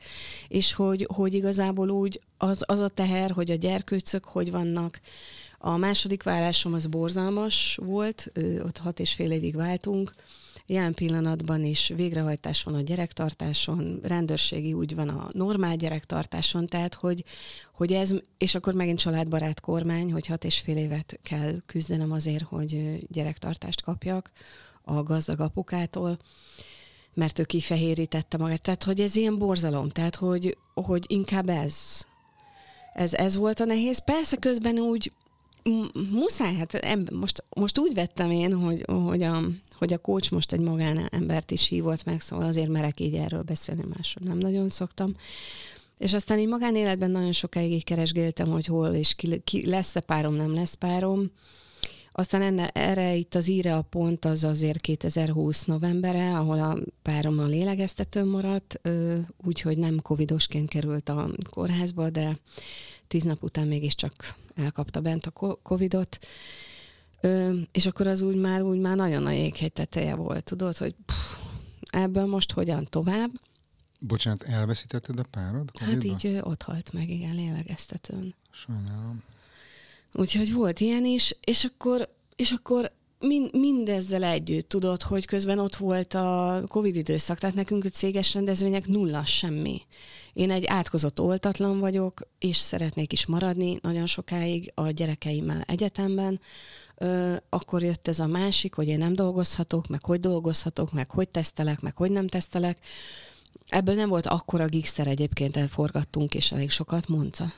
És 0.48 0.74
hogy, 0.74 1.08
hogy 1.14 1.34
igazából 1.34 1.90
úgy 1.90 2.22
az, 2.38 2.64
az 2.66 2.80
a 2.80 2.88
teher, 2.88 3.32
hogy 3.32 3.52
a 3.52 3.56
gyerkőcök 3.56 4.26
hogy 4.26 4.52
vannak, 4.52 5.02
a 5.62 5.78
második 5.78 6.24
vállásom 6.24 6.74
az 6.74 6.86
borzalmas 6.86 7.80
volt, 7.82 8.32
ott 8.64 8.78
hat 8.78 9.00
és 9.00 9.14
fél 9.14 9.32
évig 9.32 9.56
váltunk, 9.56 10.14
jelen 10.70 10.94
pillanatban 10.94 11.66
is 11.66 11.92
végrehajtás 11.96 12.64
van 12.64 12.74
a 12.74 12.82
gyerektartáson, 12.82 14.00
rendőrségi 14.04 14.74
úgy 14.74 14.96
van 14.96 15.10
a 15.10 15.28
normál 15.32 15.76
gyerektartáson, 15.76 16.68
tehát 16.68 16.94
hogy, 16.94 17.24
hogy 17.74 17.94
ez, 17.94 18.14
és 18.38 18.56
akkor 18.56 18.74
megint 18.74 19.00
családbarát 19.00 19.60
kormány, 19.60 20.12
hogy 20.12 20.26
hat 20.26 20.44
és 20.44 20.60
fél 20.60 20.78
évet 20.78 21.20
kell 21.24 21.58
küzdenem 21.66 22.12
azért, 22.12 22.44
hogy 22.44 23.00
gyerektartást 23.08 23.82
kapjak 23.82 24.32
a 24.82 25.04
gazdag 25.04 25.40
apukától, 25.40 26.20
mert 27.14 27.40
ő 27.40 27.44
kifehérítette 27.44 28.38
magát. 28.38 28.62
Tehát, 28.62 28.84
hogy 28.84 29.00
ez 29.00 29.16
ilyen 29.16 29.38
borzalom, 29.38 29.90
tehát, 29.90 30.16
hogy, 30.16 30.58
hogy 30.74 31.06
inkább 31.08 31.50
ez, 31.50 32.06
ez, 32.94 33.14
ez 33.14 33.36
volt 33.36 33.60
a 33.60 33.66
nehéz. 33.66 34.04
Persze 34.04 34.38
közben 34.38 34.80
úgy 34.80 35.12
muszáj, 36.12 36.56
hát 36.56 37.12
most, 37.12 37.44
most 37.50 37.80
úgy 37.80 37.94
vettem 37.94 38.32
én, 38.32 38.54
hogy, 38.54 38.86
hogy, 38.88 39.24
a, 39.24 39.42
hogy 39.80 39.94
a 39.94 39.98
coach 39.98 40.32
most 40.32 40.52
egy 40.52 40.60
magánembert 40.60 41.52
is 41.52 41.68
hívott 41.68 42.04
meg, 42.04 42.22
szóval 42.22 42.46
azért 42.46 42.70
merek 42.70 43.00
így 43.00 43.16
erről 43.16 43.42
beszélni, 43.42 43.84
másról 43.96 44.28
nem 44.28 44.38
nagyon 44.38 44.70
szoktam. 44.70 45.16
És 45.98 46.14
aztán 46.14 46.40
így 46.40 46.48
magánéletben 46.48 47.12
nagyon 47.12 47.32
sokáig 47.32 47.72
így 47.72 47.84
keresgéltem, 47.84 48.48
hogy 48.48 48.66
hol 48.66 48.94
és 48.94 49.14
ki, 49.16 49.42
ki 49.44 49.66
lesz-e 49.66 50.00
párom, 50.00 50.34
nem 50.34 50.54
lesz 50.54 50.74
párom. 50.74 51.32
Aztán 52.12 52.42
enne, 52.42 52.68
erre 52.68 53.16
itt 53.16 53.36
az 53.36 53.48
íre 53.48 53.76
a 53.76 53.82
pont 53.82 54.26
az 54.26 54.44
azért 54.44 54.82
2020 54.82 55.66
novembere, 55.66 56.38
ahol 56.38 56.60
a 56.60 56.78
párom 57.02 57.40
a 57.40 57.46
lélegeztetőn 57.46 58.28
maradt, 58.28 58.80
úgyhogy 59.46 59.78
nem 59.78 60.02
covidosként 60.02 60.70
került 60.70 61.10
a 61.10 61.30
kórházba, 61.50 62.10
de 62.10 62.38
tíz 63.08 63.24
nap 63.24 63.44
után 63.44 63.68
mégiscsak 63.68 64.36
elkapta 64.56 65.02
bent 65.02 65.26
a 65.26 65.58
covidot. 65.64 66.20
És 67.72 67.86
akkor 67.86 68.08
az 68.08 68.22
úgy 68.22 68.36
már, 68.36 68.62
úgy 68.62 68.80
már 68.80 68.96
nagyon 68.96 69.26
a 69.26 69.32
jéghegy 69.32 69.74
teteje 69.74 70.16
volt, 70.16 70.44
tudod, 70.44 70.78
hogy 70.78 70.96
pff, 71.06 71.38
ebből 71.90 72.26
most 72.26 72.52
hogyan 72.52 72.88
tovább. 72.90 73.32
Bocsánat, 74.00 74.44
elveszítetted 74.44 75.20
a 75.20 75.24
párod? 75.32 75.70
Hát 75.80 76.04
így 76.04 76.40
ott 76.42 76.62
halt 76.62 76.94
meg, 76.94 77.10
igen, 77.10 77.36
lélegeztetőn. 77.36 78.36
Sajnálom. 78.52 79.24
Úgyhogy 80.14 80.54
volt 80.54 80.80
ilyen 80.80 81.06
is, 81.06 81.36
és 81.42 81.64
akkor, 81.64 82.10
és 82.36 82.52
akkor 82.52 82.92
mind, 83.20 83.56
mindezzel 83.58 84.24
együtt 84.24 84.70
tudod, 84.70 85.02
hogy 85.02 85.26
közben 85.26 85.60
ott 85.60 85.76
volt 85.76 86.14
a 86.14 86.62
Covid 86.68 86.96
időszak, 86.96 87.40
tehát 87.40 87.56
nekünk 87.56 87.86
a 87.86 87.90
céges 87.90 88.34
rendezvények 88.34 88.88
nulla 88.88 89.26
semmi. 89.26 89.82
Én 90.34 90.52
egy 90.52 90.66
átkozott 90.66 91.20
oltatlan 91.20 91.80
vagyok, 91.80 92.22
és 92.40 92.58
szeretnék 92.58 93.14
is 93.14 93.26
maradni 93.26 93.80
nagyon 93.82 94.06
sokáig 94.06 94.72
a 94.76 94.90
gyerekeimmel 94.90 95.62
egyetemben, 95.62 96.34
Ö, 96.34 96.89
akkor 97.50 97.84
jött 97.84 98.08
ez 98.08 98.20
a 98.20 98.28
másik, 98.28 98.74
hogy 98.74 98.88
én 98.88 98.98
nem 98.98 99.16
dolgozhatok, 99.16 99.88
meg 99.88 100.06
hogy 100.06 100.20
dolgozhatok, 100.20 100.92
meg 100.92 101.12
hogy 101.12 101.30
tesztelek, 101.30 101.82
meg 101.82 101.96
hogy 101.96 102.12
nem 102.12 102.28
tesztelek. 102.28 102.78
Ebből 103.68 103.96
nem 103.96 104.10
volt 104.10 104.26
akkora 104.26 104.66
gigszer 104.66 105.08
egyébként, 105.08 105.58
elforgattunk, 105.58 106.34
és 106.34 106.52
elég 106.52 106.70
sokat, 106.70 107.08
Monca. 107.08 107.52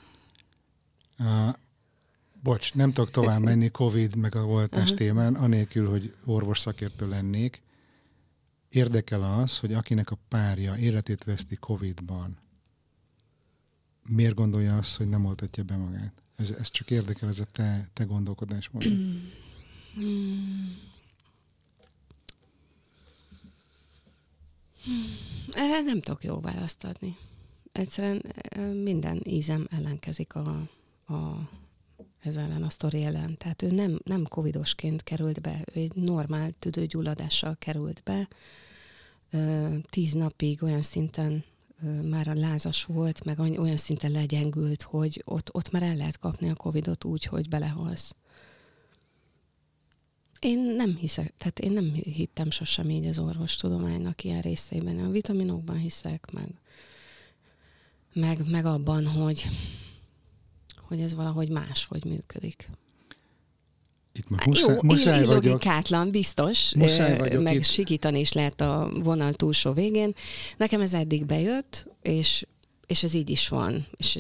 Uh, 1.20 1.56
bocs, 2.44 2.74
nem 2.74 2.94
tudok 2.94 3.12
tovább 3.12 3.42
menni 3.42 3.70
Covid 3.70 4.16
meg 4.16 4.36
a 4.36 4.46
oltás 4.46 4.82
uh-huh. 4.82 4.98
témán, 4.98 5.36
anélkül, 5.36 5.90
hogy 5.90 6.14
orvos 6.26 6.60
szakértő 6.60 7.08
lennék. 7.08 7.62
Érdekel 8.70 9.24
az, 9.24 9.60
hogy 9.60 9.74
akinek 9.74 10.12
a 10.12 10.18
párja 10.28 10.76
életét 10.76 11.24
veszti 11.24 11.56
Covid-ban, 11.56 12.38
miért 14.08 14.34
gondolja 14.34 14.78
azt, 14.78 14.98
hogy 14.98 15.08
nem 15.08 15.26
oltatja 15.26 15.64
be 15.64 15.76
magát? 15.76 16.21
Ez, 16.42 16.52
ez 16.52 16.72
csak 16.72 16.92
érdekel, 16.92 17.30
ez 17.30 17.40
a 17.40 17.46
te, 17.52 17.90
te 17.94 18.04
gondolkodásmód. 18.04 18.84
Erre 25.52 25.82
nem 25.82 26.02
tudok 26.02 26.24
jó 26.24 26.40
választ 26.40 26.84
adni. 26.84 27.18
Egyszerűen 27.72 28.22
minden 28.84 29.22
ízem 29.24 29.68
ellenkezik 29.70 30.36
a, 30.36 30.70
a, 31.06 31.50
ez 32.20 32.36
ellen, 32.36 32.64
a 32.64 32.70
sztori 32.70 33.04
ellen. 33.04 33.38
Tehát 33.38 33.62
ő 33.62 33.72
nem, 33.72 34.00
nem 34.04 34.24
covidosként 34.24 35.04
került 35.04 35.42
be, 35.42 35.62
ő 35.74 35.80
egy 35.80 35.96
normál 35.96 36.52
tüdőgyulladással 36.60 37.56
került 37.60 38.02
be. 38.04 38.28
Tíz 39.90 40.14
napig 40.14 40.64
olyan 40.64 40.82
szinten 40.82 41.44
már 42.10 42.28
a 42.28 42.34
lázas 42.34 42.84
volt, 42.84 43.24
meg 43.24 43.40
olyan 43.40 43.78
szinten 43.78 44.12
legyengült, 44.12 44.82
hogy 44.82 45.22
ott, 45.26 45.54
ott 45.54 45.72
már 45.72 45.84
el 45.84 45.96
lehet 45.96 46.20
kapni 46.20 46.50
a 46.50 46.56
Covidot 46.56 47.04
úgy, 47.04 47.24
hogy 47.24 47.50
belehalsz. 47.50 48.16
Én 50.40 50.60
nem 50.60 50.96
hiszek, 50.96 51.34
tehát 51.38 51.60
én 51.60 51.72
nem 51.72 51.94
hittem 51.94 52.52
sosem 52.52 52.90
így 52.90 53.06
az 53.06 53.20
orvostudománynak 53.20 54.24
ilyen 54.24 54.42
részében. 54.42 55.00
A 55.00 55.10
vitaminokban 55.10 55.78
hiszek, 55.78 56.32
meg, 56.32 56.50
meg, 58.14 58.50
meg 58.50 58.66
abban, 58.66 59.08
hogy, 59.08 59.46
hogy 60.78 61.00
ez 61.00 61.14
valahogy 61.14 61.50
máshogy 61.50 62.06
működik. 62.06 62.70
Itt 64.14 64.30
most 64.30 64.46
muszáj, 64.46 64.76
Jó, 64.76 64.82
muszáj 64.82 65.26
vagyok. 65.26 65.44
logikátlan, 65.44 66.12
biztos, 66.12 66.74
muszáj 66.76 67.18
vagyok 67.18 67.44
meg 67.44 67.56
itt. 67.56 67.64
sikítani 67.64 68.20
is 68.20 68.32
lehet 68.32 68.62
a 68.62 68.92
vonal 69.04 69.34
túlsó 69.34 69.74
végén. 69.74 70.14
Nekem 70.58 70.82
ez 70.82 70.94
eddig 70.94 71.26
bejött, 71.26 71.88
és, 72.02 72.46
és 72.86 73.04
ez 73.04 73.14
így 73.14 73.30
is 73.30 73.48
van. 73.48 73.86
És 73.98 74.18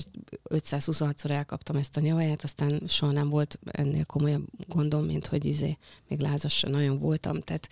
526-szor 0.49 1.29
elkaptam 1.29 1.75
ezt 1.75 1.97
a 1.97 1.99
nyavaját, 1.99 2.43
aztán 2.43 2.81
soha 2.87 3.11
nem 3.11 3.29
volt 3.29 3.59
ennél 3.65 4.03
komolyabb 4.03 4.45
gondom, 4.67 5.05
mint 5.05 5.25
hogy 5.25 5.45
izé, 5.45 5.77
még 6.07 6.19
lázasra 6.19 6.69
nagyon 6.69 6.99
voltam. 6.99 7.41
Tehát 7.41 7.67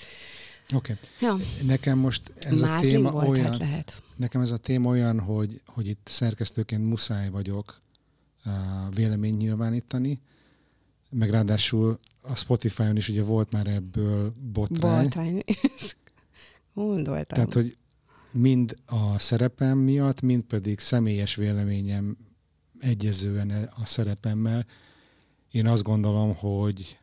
Oké. 0.73 0.97
Okay. 1.19 1.29
Ja. 1.29 1.45
Nekem 1.65 1.97
most 1.97 2.31
ez 2.35 2.61
a 2.61 2.77
téma 2.81 3.11
volt, 3.11 3.27
olyan, 3.27 3.45
hát 3.45 3.57
lehet. 3.57 4.01
nekem 4.15 4.41
ez 4.41 4.51
a 4.51 4.57
téma 4.57 4.89
olyan, 4.89 5.19
hogy, 5.19 5.61
hogy 5.65 5.87
itt 5.87 6.07
szerkesztőként 6.07 6.87
muszáj 6.87 7.29
vagyok 7.29 7.81
uh, 8.45 8.51
vélemény 8.95 9.35
nyilvánítani, 9.35 10.19
meg 11.09 11.29
ráadásul 11.29 11.99
a 12.21 12.35
Spotify-on 12.35 12.97
is 12.97 13.09
ugye 13.09 13.23
volt 13.23 13.51
már 13.51 13.67
ebből 13.67 14.33
botrány. 14.51 15.03
Botrány. 15.03 15.43
Gondoltam. 16.73 17.37
Tehát, 17.37 17.53
hogy 17.53 17.77
mind 18.31 18.77
a 18.85 19.19
szerepem 19.19 19.77
miatt, 19.77 20.21
mind 20.21 20.43
pedig 20.43 20.79
személyes 20.79 21.35
véleményem 21.35 22.17
egyezően 22.79 23.49
a 23.75 23.85
szerepemmel. 23.85 24.65
Én 25.51 25.67
azt 25.67 25.83
gondolom, 25.83 26.35
hogy 26.35 26.99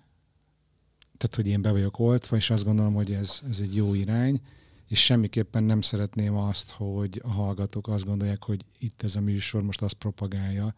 tehát, 1.17 1.37
hogy 1.37 1.47
én 1.47 1.63
be 1.63 1.71
vagyok 1.71 1.99
oltva, 1.99 2.37
és 2.37 2.51
azt 2.51 2.65
gondolom, 2.65 2.95
hogy 2.95 3.13
ez, 3.13 3.41
ez 3.49 3.61
egy 3.61 3.75
jó 3.75 3.95
irány, 3.95 4.41
és 4.89 5.05
semmiképpen 5.05 5.63
nem 5.63 5.81
szeretném 5.81 6.37
azt, 6.37 6.71
hogy 6.71 7.21
a 7.25 7.31
hallgatók 7.31 7.89
azt 7.89 8.05
gondolják, 8.05 8.45
hogy 8.45 8.65
itt 8.79 9.03
ez 9.03 9.17
a 9.17 9.21
műsor 9.21 9.63
most 9.63 9.83
azt 9.83 9.95
propagálja, 9.95 10.75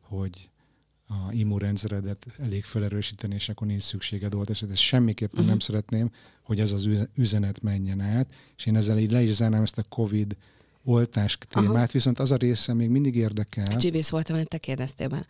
hogy 0.00 0.50
a 1.12 1.32
immunrendszeredet 1.32 2.26
elég 2.38 2.64
felerősíteni, 2.64 3.34
és 3.34 3.48
akkor 3.48 3.66
nincs 3.66 3.82
szükséged 3.82 4.34
oltásra. 4.34 4.66
Ezt 4.70 4.80
semmiképpen 4.80 5.32
uh-huh. 5.32 5.48
nem 5.48 5.58
szeretném, 5.58 6.10
hogy 6.42 6.60
ez 6.60 6.72
az 6.72 6.88
üzenet 7.14 7.62
menjen 7.62 8.00
át, 8.00 8.30
és 8.56 8.66
én 8.66 8.76
ezzel 8.76 8.98
így 8.98 9.10
le 9.10 9.22
is 9.22 9.30
zárnám 9.30 9.62
ezt 9.62 9.78
a 9.78 9.82
COVID 9.88 10.36
oltás 10.84 11.38
témát, 11.48 11.74
Aha. 11.74 11.86
viszont 11.92 12.18
az 12.18 12.32
a 12.32 12.36
része 12.36 12.74
még 12.74 12.88
mindig 12.88 13.16
érdekel. 13.16 13.76
Csibész 13.76 14.08
voltam, 14.08 14.36
mert 14.36 14.48
te 14.48 14.58
kérdeztél 14.58 15.08
már. 15.08 15.26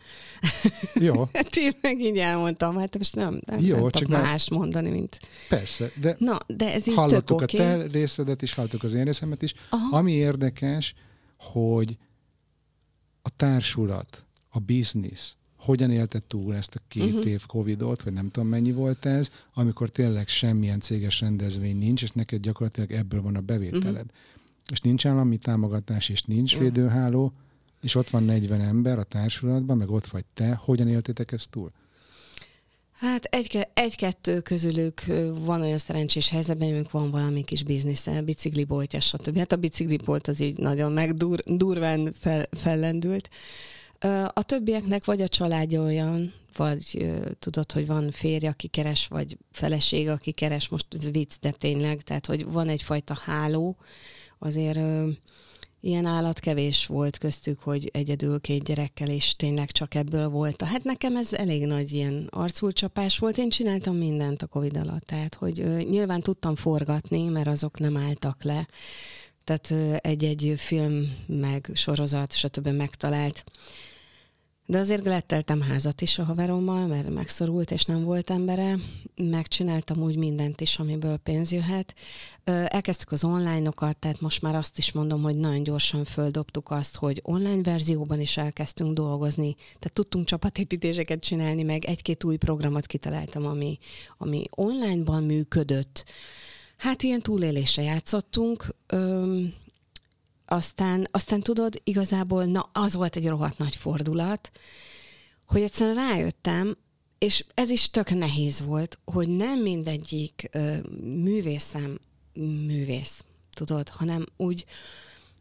Jó. 0.93 1.27
Hát 1.33 1.55
én 1.55 1.75
meg 1.81 1.99
így 1.99 2.17
elmondtam, 2.17 2.77
hát 2.77 2.97
most 2.97 3.15
nem, 3.15 3.41
nem, 3.45 3.59
Jó, 3.59 3.77
nem 3.77 3.89
csak 3.89 4.07
mást 4.07 4.49
mondani, 4.49 4.89
mint... 4.89 5.19
Persze, 5.49 5.91
de, 6.01 6.15
Na, 6.19 6.39
de 6.47 6.73
ez 6.73 6.87
így 6.87 6.95
hallottuk 6.95 7.39
tök 7.39 7.49
a 7.49 7.63
okay. 7.63 7.87
te 7.87 7.87
részedet 7.91 8.41
is, 8.41 8.53
hallottuk 8.53 8.83
az 8.83 8.93
én 8.93 9.03
részemet 9.03 9.41
is. 9.41 9.53
Aha. 9.69 9.97
Ami 9.97 10.11
érdekes, 10.11 10.93
hogy 11.37 11.97
a 13.21 13.29
társulat, 13.29 14.25
a 14.49 14.59
biznisz, 14.59 15.37
hogyan 15.63 15.91
élte 15.91 16.21
túl 16.27 16.55
ezt 16.55 16.75
a 16.75 16.79
két 16.87 17.03
uh-huh. 17.13 17.27
év 17.27 17.45
Covidot, 17.45 18.03
vagy 18.03 18.13
nem 18.13 18.31
tudom 18.31 18.49
mennyi 18.49 18.71
volt 18.71 19.05
ez, 19.05 19.31
amikor 19.53 19.89
tényleg 19.89 20.27
semmilyen 20.27 20.79
céges 20.79 21.19
rendezvény 21.21 21.77
nincs, 21.77 22.03
és 22.03 22.11
neked 22.11 22.41
gyakorlatilag 22.41 22.91
ebből 22.91 23.21
van 23.21 23.35
a 23.35 23.41
bevételed. 23.41 23.87
Uh-huh. 23.87 24.71
És 24.71 24.79
nincs 24.79 25.05
állami 25.05 25.37
támogatás, 25.37 26.09
és 26.09 26.21
nincs 26.21 26.53
uh-huh. 26.53 26.67
védőháló, 26.67 27.33
és 27.81 27.95
ott 27.95 28.09
van 28.09 28.23
40 28.23 28.61
ember 28.61 28.99
a 28.99 29.03
társulatban, 29.03 29.77
meg 29.77 29.89
ott 29.89 30.07
vagy 30.07 30.25
te, 30.33 30.53
hogyan 30.53 30.87
éltétek 30.87 31.31
ezt 31.31 31.49
túl? 31.49 31.71
Hát 32.93 33.23
egy, 33.23 33.67
egy-kettő 33.73 34.39
közülük 34.41 35.03
van 35.39 35.61
olyan 35.61 35.77
szerencsés 35.77 36.29
helyzetben, 36.29 36.75
hogy 36.75 36.87
van 36.91 37.11
valami 37.11 37.43
kis 37.43 37.63
biznisze, 37.63 38.21
bicikliboltja, 38.21 38.99
stb. 38.99 39.37
Hát 39.37 39.51
a 39.51 39.55
biciklibolt 39.55 40.27
az 40.27 40.39
így 40.39 40.57
nagyon 40.57 40.91
megdurván 40.91 42.13
fel, 42.13 42.45
fellendült. 42.51 43.29
A 44.33 44.43
többieknek 44.43 45.05
vagy 45.05 45.21
a 45.21 45.27
családja 45.27 45.83
olyan, 45.83 46.33
vagy 46.55 47.11
tudod, 47.39 47.71
hogy 47.71 47.87
van 47.87 48.11
férj, 48.11 48.47
aki 48.47 48.67
keres, 48.67 49.07
vagy 49.07 49.37
feleség, 49.51 50.07
aki 50.09 50.31
keres, 50.31 50.67
most 50.67 50.85
ez 50.99 51.11
vicc, 51.11 51.33
de 51.41 51.51
tényleg, 51.51 52.01
tehát, 52.01 52.25
hogy 52.25 52.45
van 52.45 52.69
egyfajta 52.69 53.13
háló, 53.25 53.77
azért 54.39 54.79
ilyen 55.79 56.05
állat 56.05 56.39
kevés 56.39 56.85
volt 56.85 57.17
köztük, 57.17 57.59
hogy 57.59 57.89
egyedül 57.93 58.41
két 58.41 58.63
gyerekkel, 58.63 59.09
és 59.09 59.35
tényleg 59.35 59.71
csak 59.71 59.95
ebből 59.95 60.29
volt. 60.29 60.61
Hát 60.61 60.83
nekem 60.83 61.17
ez 61.17 61.33
elég 61.33 61.65
nagy 61.65 61.91
ilyen 61.93 62.27
arculcsapás 62.31 63.17
volt. 63.17 63.37
Én 63.37 63.49
csináltam 63.49 63.95
mindent 63.95 64.41
a 64.41 64.47
Covid 64.47 64.77
alatt, 64.77 65.05
tehát 65.05 65.35
hogy 65.35 65.59
ö, 65.59 65.77
nyilván 65.77 66.21
tudtam 66.21 66.55
forgatni, 66.55 67.27
mert 67.27 67.47
azok 67.47 67.79
nem 67.79 67.97
álltak 67.97 68.43
le. 68.43 68.67
Tehát 69.43 69.73
egy-egy 70.03 70.53
film, 70.57 71.15
meg 71.27 71.69
sorozat, 71.73 72.33
stb. 72.33 72.67
megtalált 72.67 73.43
de 74.65 74.77
azért 74.77 75.03
gletteltem 75.03 75.61
házat 75.61 76.01
is 76.01 76.19
a 76.19 76.23
haverommal, 76.23 76.87
mert 76.87 77.09
megszorult, 77.09 77.71
és 77.71 77.85
nem 77.85 78.03
volt 78.03 78.29
embere. 78.29 78.75
Megcsináltam 79.15 80.01
úgy 80.01 80.15
mindent 80.15 80.61
is, 80.61 80.79
amiből 80.79 81.17
pénz 81.17 81.51
jöhet. 81.51 81.93
Elkezdtük 82.43 83.11
az 83.11 83.23
online-okat, 83.23 83.97
tehát 83.97 84.21
most 84.21 84.41
már 84.41 84.55
azt 84.55 84.77
is 84.77 84.91
mondom, 84.91 85.21
hogy 85.21 85.37
nagyon 85.37 85.63
gyorsan 85.63 86.03
földobtuk 86.03 86.71
azt, 86.71 86.95
hogy 86.95 87.19
online 87.23 87.61
verzióban 87.61 88.21
is 88.21 88.37
elkezdtünk 88.37 88.93
dolgozni. 88.93 89.55
Tehát 89.55 89.93
tudtunk 89.93 90.25
csapatépítéseket 90.25 91.23
csinálni, 91.23 91.63
meg 91.63 91.85
egy-két 91.85 92.23
új 92.23 92.37
programot 92.37 92.85
kitaláltam, 92.85 93.45
ami, 93.45 93.77
ami 94.17 94.43
online-ban 94.49 95.23
működött. 95.23 96.05
Hát 96.77 97.03
ilyen 97.03 97.21
túlélésre 97.21 97.81
játszottunk. 97.81 98.75
Öm, 98.87 99.53
aztán, 100.53 101.07
aztán 101.11 101.41
tudod, 101.41 101.81
igazából 101.83 102.45
na, 102.45 102.69
az 102.73 102.93
volt 102.95 103.15
egy 103.15 103.27
rohadt 103.27 103.57
nagy 103.57 103.75
fordulat, 103.75 104.51
hogy 105.45 105.61
egyszerűen 105.61 105.95
rájöttem, 105.95 106.77
és 107.17 107.45
ez 107.53 107.69
is 107.69 107.89
tök 107.89 108.09
nehéz 108.09 108.61
volt, 108.61 108.99
hogy 109.05 109.27
nem 109.27 109.59
mindegyik 109.59 110.49
ö, 110.51 110.75
művészem 111.01 111.99
művész, 112.65 113.23
tudod, 113.53 113.89
hanem 113.89 114.25
úgy, 114.37 114.65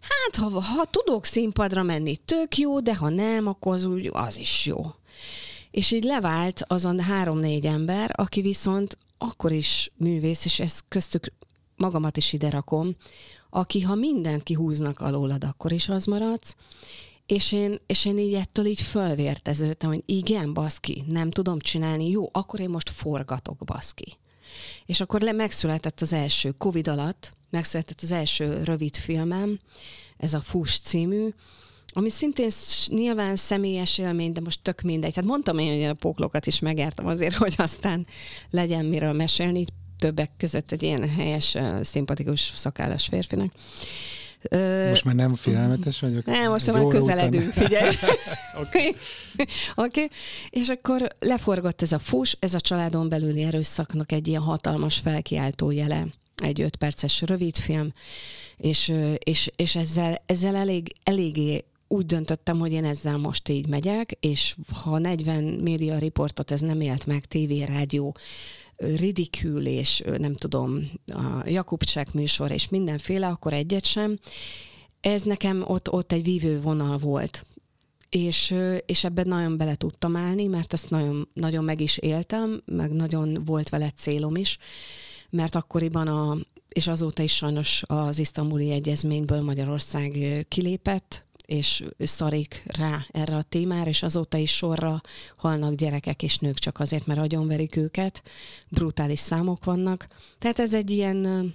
hát 0.00 0.36
ha, 0.36 0.60
ha 0.60 0.84
tudok 0.84 1.24
színpadra 1.24 1.82
menni, 1.82 2.16
tök 2.16 2.56
jó, 2.56 2.80
de 2.80 2.96
ha 2.96 3.08
nem, 3.08 3.46
akkor 3.46 3.74
az 3.74 3.84
úgy 3.84 4.10
az 4.12 4.38
is 4.38 4.66
jó. 4.66 4.86
És 5.70 5.90
így 5.90 6.04
levált 6.04 6.64
azon 6.66 7.00
három-négy 7.00 7.66
ember, 7.66 8.10
aki 8.14 8.40
viszont 8.40 8.98
akkor 9.18 9.52
is 9.52 9.90
művész, 9.96 10.44
és 10.44 10.60
ezt 10.60 10.84
köztük 10.88 11.32
magamat 11.76 12.16
is 12.16 12.32
ide 12.32 12.50
rakom, 12.50 12.96
aki 13.55 13.80
ha 13.80 13.94
mindent 13.94 14.42
kihúznak 14.42 15.00
alólad, 15.00 15.44
akkor 15.44 15.72
is 15.72 15.88
az 15.88 16.05
maradsz, 16.05 16.57
és 17.26 17.53
én, 17.53 17.78
és 17.86 18.05
én 18.05 18.18
így 18.18 18.34
ettől 18.34 18.66
így 18.66 18.80
fölvérteződtem, 18.80 19.88
hogy 19.88 20.03
igen, 20.07 20.53
baszki, 20.53 21.05
nem 21.09 21.30
tudom 21.30 21.59
csinálni, 21.59 22.11
jó, 22.11 22.28
akkor 22.32 22.61
én 22.61 22.68
most 22.68 22.90
forgatok, 22.90 23.64
baszki. 23.64 24.16
És 24.86 25.00
akkor 25.00 25.20
le 25.20 25.32
megszületett 25.32 26.00
az 26.00 26.12
első 26.12 26.50
Covid 26.50 26.88
alatt, 26.88 27.32
megszületett 27.50 28.00
az 28.03 28.12
első 28.12 28.62
rövid 28.62 28.96
filmem, 28.96 29.59
ez 30.16 30.34
a 30.34 30.40
Fus 30.40 30.78
című, 30.78 31.28
ami 31.94 32.09
szintén 32.09 32.50
nyilván 32.86 33.36
személyes 33.36 33.98
élmény, 33.98 34.32
de 34.32 34.40
most 34.40 34.62
tök 34.62 34.80
mindegy. 34.80 35.12
Tehát 35.12 35.30
mondtam 35.30 35.59
én, 35.59 35.72
hogy 35.72 35.84
a 35.90 35.94
póklokat 35.94 36.46
is 36.46 36.59
megértem 36.59 37.07
azért, 37.07 37.34
hogy 37.34 37.55
aztán 37.57 38.07
legyen 38.50 38.84
miről 38.84 39.12
mesélni 39.12 39.64
többek 40.03 40.30
között 40.36 40.72
egy 40.72 40.82
ilyen 40.82 41.09
helyes, 41.09 41.57
szimpatikus 41.82 42.53
szakállas 42.55 43.07
férfinak. 43.07 43.53
Most 44.88 45.05
már 45.05 45.14
nem 45.14 45.34
félelmetes 45.34 46.00
vagyok? 46.00 46.24
Nem, 46.24 46.50
most 46.50 46.72
már 46.72 46.86
közeledünk, 46.86 47.46
után. 47.46 47.64
figyelj. 47.64 47.94
Oké. 48.62 48.94
okay. 49.76 50.11
És 50.50 50.68
akkor 50.68 51.09
leforgott 51.18 51.82
ez 51.82 51.92
a 51.92 51.98
fus, 51.98 52.36
ez 52.40 52.55
a 52.55 52.61
családon 52.61 53.09
belüli 53.09 53.42
erőszaknak 53.42 54.12
egy 54.12 54.28
ilyen 54.28 54.42
hatalmas 54.42 54.98
felkiáltó 54.98 55.70
jele, 55.70 56.07
egy 56.36 56.61
öt 56.61 56.76
perces 56.76 57.20
rövidfilm, 57.20 57.92
és, 58.57 58.92
és, 59.18 59.50
és 59.57 59.76
ezzel, 59.76 60.22
ezzel 60.26 60.57
elég, 60.57 60.92
eléggé 61.03 61.64
úgy 61.88 62.07
döntöttem, 62.07 62.59
hogy 62.59 62.72
én 62.72 62.84
ezzel 62.84 63.16
most 63.16 63.48
így 63.48 63.66
megyek, 63.66 64.16
és 64.20 64.57
ha 64.82 64.98
40 64.98 65.44
média 65.44 65.98
riportot 65.98 66.50
ez 66.50 66.61
nem 66.61 66.80
élt 66.80 67.07
meg, 67.07 67.24
tévé, 67.24 67.62
rádió, 67.62 68.16
ridikül, 68.97 69.66
és 69.66 70.03
nem 70.18 70.35
tudom, 70.35 70.91
a 71.07 71.43
Jakubcsák 71.49 72.12
műsor, 72.12 72.51
és 72.51 72.68
mindenféle, 72.68 73.26
akkor 73.26 73.53
egyet 73.53 73.85
sem. 73.85 74.18
Ez 75.01 75.22
nekem 75.22 75.64
ott, 75.66 75.93
ott 75.93 76.12
egy 76.12 76.22
vívő 76.22 76.61
vonal 76.61 76.99
volt. 76.99 77.47
És, 78.09 78.55
és 78.87 79.05
ebben 79.05 79.28
nagyon 79.28 79.57
bele 79.57 79.74
tudtam 79.74 80.16
állni, 80.16 80.47
mert 80.47 80.72
ezt 80.72 80.91
nagyon, 80.91 81.28
nagyon 81.33 81.64
meg 81.64 81.80
is 81.80 81.97
éltem, 81.97 82.62
meg 82.64 82.93
nagyon 82.93 83.43
volt 83.45 83.68
vele 83.68 83.91
célom 83.91 84.37
is, 84.37 84.59
mert 85.30 85.55
akkoriban 85.55 86.09
a, 86.09 86.39
és 86.68 86.87
azóta 86.87 87.22
is 87.22 87.35
sajnos 87.35 87.83
az 87.87 88.18
isztambuli 88.18 88.70
egyezményből 88.70 89.41
Magyarország 89.41 90.18
kilépett, 90.49 91.26
és 91.53 91.84
szarik 91.98 92.62
rá 92.66 93.07
erre 93.11 93.36
a 93.36 93.42
témára, 93.42 93.88
és 93.88 94.03
azóta 94.03 94.36
is 94.36 94.57
sorra 94.57 95.00
halnak 95.36 95.74
gyerekek 95.74 96.22
és 96.22 96.38
nők 96.38 96.59
csak 96.59 96.80
azért, 96.80 97.07
mert 97.07 97.20
agyonverik 97.20 97.76
őket. 97.76 98.22
Brutális 98.68 99.18
számok 99.18 99.64
vannak. 99.64 100.07
Tehát 100.38 100.59
ez 100.59 100.74
egy 100.74 100.90
ilyen, 100.90 101.55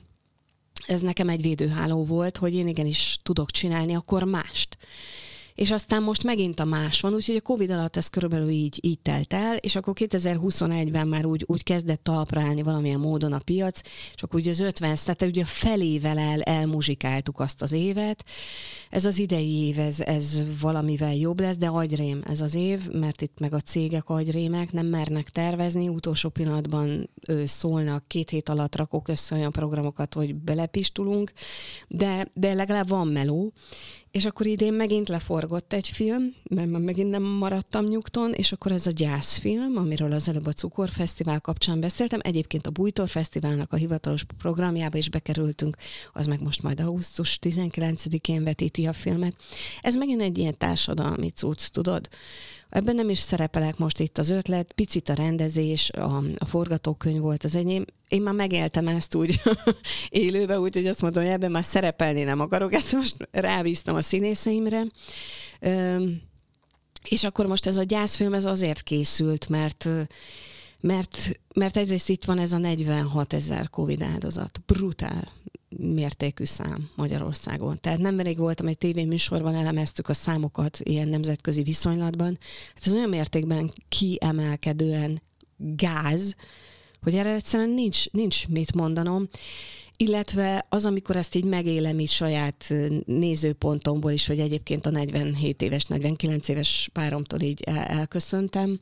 ez 0.86 1.02
nekem 1.02 1.30
egy 1.30 1.42
védőháló 1.42 2.06
volt, 2.06 2.38
hogy 2.38 2.54
én 2.54 2.68
igenis 2.68 3.18
tudok 3.24 3.52
csinálni 3.52 3.96
akkor 3.96 4.24
mást 4.24 4.78
és 5.58 5.72
aztán 5.72 6.04
most 6.04 6.24
megint 6.24 6.60
a 6.60 6.66
más 6.66 7.02
van, 7.02 7.14
úgyhogy 7.14 7.36
a 7.36 7.42
Covid 7.42 7.72
alatt 7.72 7.96
ez 7.96 8.08
körülbelül 8.08 8.50
így, 8.50 8.80
így 8.82 9.00
telt 9.00 9.34
el, 9.34 9.56
és 9.56 9.76
akkor 9.76 9.94
2021-ben 9.98 11.08
már 11.08 11.26
úgy, 11.26 11.44
úgy 11.48 11.64
kezdett 11.64 12.04
talpra 12.04 12.64
valamilyen 12.64 13.00
módon 13.00 13.34
a 13.34 13.40
piac, 13.40 13.82
és 14.16 14.24
akkor 14.24 14.40
ugye 14.40 14.50
az 14.50 14.60
50, 14.60 14.98
tehát 15.04 15.22
ugye 15.22 15.42
a 15.42 15.46
felével 15.46 16.18
el, 16.18 16.42
elmuzsikáltuk 16.42 17.40
azt 17.40 17.62
az 17.62 17.72
évet. 17.72 18.26
Ez 18.90 19.06
az 19.06 19.20
idei 19.20 19.68
év, 19.68 19.80
ez, 19.80 20.00
ez 20.00 20.44
valamivel 20.62 21.16
jobb 21.16 21.40
lesz, 21.40 21.58
de 21.58 21.68
agyrém 21.68 22.22
ez 22.28 22.42
az 22.42 22.56
év, 22.56 22.90
mert 22.92 23.22
itt 23.22 23.40
meg 23.40 23.54
a 23.54 23.60
cégek 23.60 24.10
agyrémek 24.10 24.72
nem 24.72 24.86
mernek 24.86 25.30
tervezni, 25.30 25.88
utolsó 25.88 26.30
pillanatban 26.30 27.10
ő, 27.28 27.46
szólnak, 27.46 28.08
két 28.08 28.30
hét 28.30 28.50
alatt 28.50 28.76
rakok 28.76 29.08
össze 29.08 29.36
olyan 29.36 29.52
programokat, 29.52 30.14
hogy 30.14 30.36
belepistulunk, 30.36 31.32
de, 31.88 32.28
de 32.34 32.54
legalább 32.54 32.88
van 32.88 33.08
meló, 33.08 33.54
és 34.12 34.26
akkor 34.26 34.46
idén 34.46 34.74
megint 34.74 35.10
leforgott 35.10 35.74
egy 35.74 35.88
film, 35.88 36.34
mert 36.50 36.70
megint 36.70 37.10
nem 37.10 37.24
maradtam 37.24 37.86
nyugton, 37.86 38.34
és 38.34 38.52
akkor 38.52 38.72
ez 38.72 38.88
a 38.88 38.92
gyászfilm, 38.92 39.78
amiről 39.78 40.12
az 40.12 40.30
előbb 40.30 40.46
a 40.46 40.52
Cukorfesztivál 40.52 41.40
kapcsán 41.40 41.80
beszéltem. 41.80 42.20
Egyébként 42.24 42.68
a 42.68 42.72
Bújtor 42.72 43.10
Fesztiválnak 43.10 43.74
a 43.74 43.76
hivatalos 43.76 44.24
programjába 44.38 44.98
is 44.98 45.10
bekerültünk, 45.10 45.76
az 46.14 46.26
meg 46.26 46.42
most 46.42 46.64
majd 46.64 46.80
augusztus 46.80 47.40
19-én 47.42 48.44
vetíti 48.44 48.86
a 48.86 48.94
filmet. 48.94 49.34
Ez 49.82 49.96
megint 49.96 50.22
egy 50.22 50.38
ilyen 50.38 50.58
társadalmi 50.58 51.30
cucc, 51.30 51.68
tudod? 51.68 52.10
Ebben 52.70 52.96
nem 52.96 53.10
is 53.10 53.20
szerepelek 53.20 53.78
most 53.78 54.00
itt 54.00 54.18
az 54.18 54.30
ötlet, 54.30 54.72
picit 54.74 55.10
a 55.10 55.14
rendezés, 55.14 55.90
a, 55.90 56.24
a 56.38 56.46
forgatókönyv 56.46 57.20
volt 57.20 57.44
az 57.44 57.56
enyém. 57.56 57.86
Én 58.08 58.22
már 58.22 58.34
megéltem 58.34 58.88
ezt 58.88 59.16
úgy 59.16 59.42
élőbe, 60.10 60.60
úgyhogy 60.60 60.88
azt 60.88 61.02
mondom, 61.02 61.24
hogy 61.24 61.32
ebben 61.32 61.52
már 61.52 61.64
szerepelni 61.64 62.24
nem 62.24 62.40
akarok, 62.40 62.74
ezt 62.74 62.94
most 62.94 63.16
rávíztam 63.32 63.96
a 63.96 64.02
színészeimre. 64.02 64.84
Üm, 65.62 66.22
és 67.10 67.24
akkor 67.24 67.46
most 67.46 67.66
ez 67.66 67.78
a 67.78 67.84
gyászfilm 67.84 68.34
ez 68.34 68.46
azért 68.46 68.82
készült, 68.82 69.50
mert 69.50 69.88
mert, 70.82 71.40
mert 71.56 71.78
egyrészt 71.78 72.10
itt 72.10 72.26
van 72.26 72.40
ez 72.40 72.54
a 72.54 72.58
46 72.58 73.34
ezer 73.34 73.70
Covid 73.70 74.02
áldozat. 74.02 74.62
Brutál 74.66 75.28
mértékű 75.70 76.44
szám 76.44 76.90
Magyarországon. 76.96 77.80
Tehát 77.82 78.00
nem 78.00 78.20
elég 78.20 78.38
voltam 78.38 78.68
egy 78.68 78.78
tévéműsorban, 78.78 79.56
elemeztük 79.56 80.10
a 80.10 80.14
számokat 80.14 80.80
ilyen 80.84 81.08
nemzetközi 81.08 81.64
viszonylatban. 81.64 82.38
Hát 82.74 82.86
ez 82.86 82.94
olyan 82.94 83.10
mértékben 83.10 83.74
kiemelkedően 83.90 85.22
gáz, 85.58 86.36
hogy 87.02 87.16
erre 87.16 87.34
egyszerűen 87.34 87.70
nincs, 87.70 88.10
nincs 88.12 88.48
mit 88.48 88.76
mondanom. 88.76 89.28
Illetve 89.98 90.66
az, 90.70 90.86
amikor 90.86 91.16
ezt 91.16 91.36
így 91.36 91.46
megélem 91.46 92.00
így 92.00 92.10
saját 92.10 92.74
nézőpontomból 93.06 94.12
is, 94.12 94.28
hogy 94.28 94.40
egyébként 94.40 94.86
a 94.86 94.90
47 94.90 95.62
éves, 95.62 95.86
49 95.86 96.48
éves 96.48 96.90
páromtól 96.94 97.40
így 97.40 97.62
el- 97.62 97.84
elköszöntem, 97.84 98.80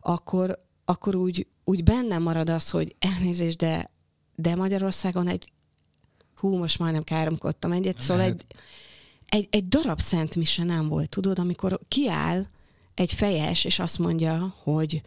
akkor, 0.00 0.64
akkor 0.84 1.14
úgy, 1.14 1.46
úgy 1.64 1.84
bennem 1.84 2.22
marad 2.22 2.50
az, 2.50 2.70
hogy 2.70 2.94
elnézést, 2.98 3.56
de, 3.56 3.90
de 4.34 4.54
Magyarországon 4.54 5.28
egy 5.28 5.52
hú, 6.48 6.56
most 6.56 6.78
majdnem 6.78 7.04
káromkodtam 7.04 7.72
egyet, 7.72 8.00
szóval 8.00 8.22
egy, 8.22 8.44
egy, 9.28 9.48
egy 9.50 9.68
darab 9.68 10.00
szent 10.00 10.36
mise 10.36 10.64
nem 10.64 10.88
volt, 10.88 11.08
tudod, 11.08 11.38
amikor 11.38 11.80
kiáll 11.88 12.46
egy 12.94 13.12
fejes, 13.12 13.64
és 13.64 13.78
azt 13.78 13.98
mondja, 13.98 14.54
hogy 14.62 15.02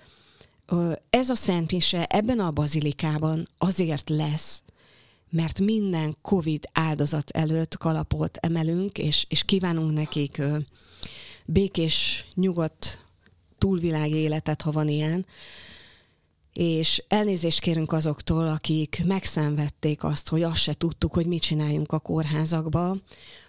ez 1.09 1.29
a 1.29 1.35
szent 1.35 1.71
mise 1.71 2.05
ebben 2.05 2.39
a 2.39 2.51
bazilikában 2.51 3.47
azért 3.57 4.09
lesz, 4.09 4.63
mert 5.29 5.59
minden 5.59 6.17
Covid 6.21 6.69
áldozat 6.71 7.29
előtt 7.29 7.77
kalapot 7.77 8.37
emelünk, 8.37 8.97
és, 8.97 9.25
és 9.29 9.43
kívánunk 9.43 9.93
nekik 9.93 10.41
békés, 11.45 12.25
nyugodt 12.33 13.05
túlvilági 13.57 14.15
életet, 14.15 14.61
ha 14.61 14.71
van 14.71 14.87
ilyen, 14.87 15.25
és 16.57 17.03
elnézést 17.07 17.59
kérünk 17.59 17.91
azoktól, 17.91 18.47
akik 18.47 19.01
megszenvedték 19.05 20.03
azt, 20.03 20.29
hogy 20.29 20.43
azt 20.43 20.61
se 20.61 20.73
tudtuk, 20.73 21.13
hogy 21.13 21.25
mit 21.25 21.41
csináljunk 21.41 21.91
a 21.91 21.99
kórházakba, 21.99 22.97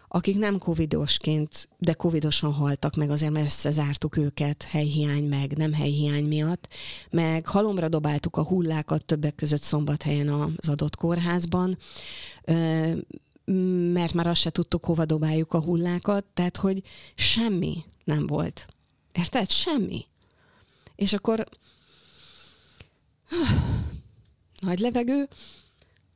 akik 0.08 0.38
nem 0.38 0.58
covidosként, 0.58 1.68
de 1.78 1.92
covidosan 1.92 2.52
haltak 2.52 2.94
meg, 2.94 3.10
azért 3.10 3.32
mert 3.32 3.46
összezártuk 3.46 4.16
őket 4.16 4.62
helyhiány 4.62 5.24
meg, 5.24 5.56
nem 5.56 5.72
helyhiány 5.72 6.24
miatt, 6.24 6.68
meg 7.10 7.46
halomra 7.46 7.88
dobáltuk 7.88 8.36
a 8.36 8.44
hullákat 8.44 9.04
többek 9.04 9.34
között 9.34 9.62
szombathelyen 9.62 10.28
az 10.28 10.68
adott 10.68 10.96
kórházban, 10.96 11.78
mert 13.92 14.12
már 14.12 14.26
azt 14.26 14.40
se 14.40 14.50
tudtuk, 14.50 14.84
hova 14.84 15.04
dobáljuk 15.04 15.54
a 15.54 15.62
hullákat, 15.62 16.24
tehát 16.34 16.56
hogy 16.56 16.82
semmi 17.14 17.84
nem 18.04 18.26
volt. 18.26 18.66
Érted? 19.12 19.50
Semmi. 19.50 20.04
És 20.96 21.12
akkor 21.12 21.48
nagy 24.60 24.78
levegő, 24.78 25.28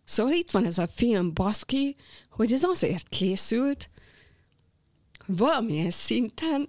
Szóval 0.05 0.33
itt 0.33 0.51
van 0.51 0.65
ez 0.65 0.79
a 0.79 0.87
film 0.87 1.33
baszki, 1.33 1.97
hogy 2.31 2.53
ez 2.53 2.63
azért 2.63 3.09
készült, 3.09 3.91
valamilyen 5.27 5.91
szinten 5.91 6.69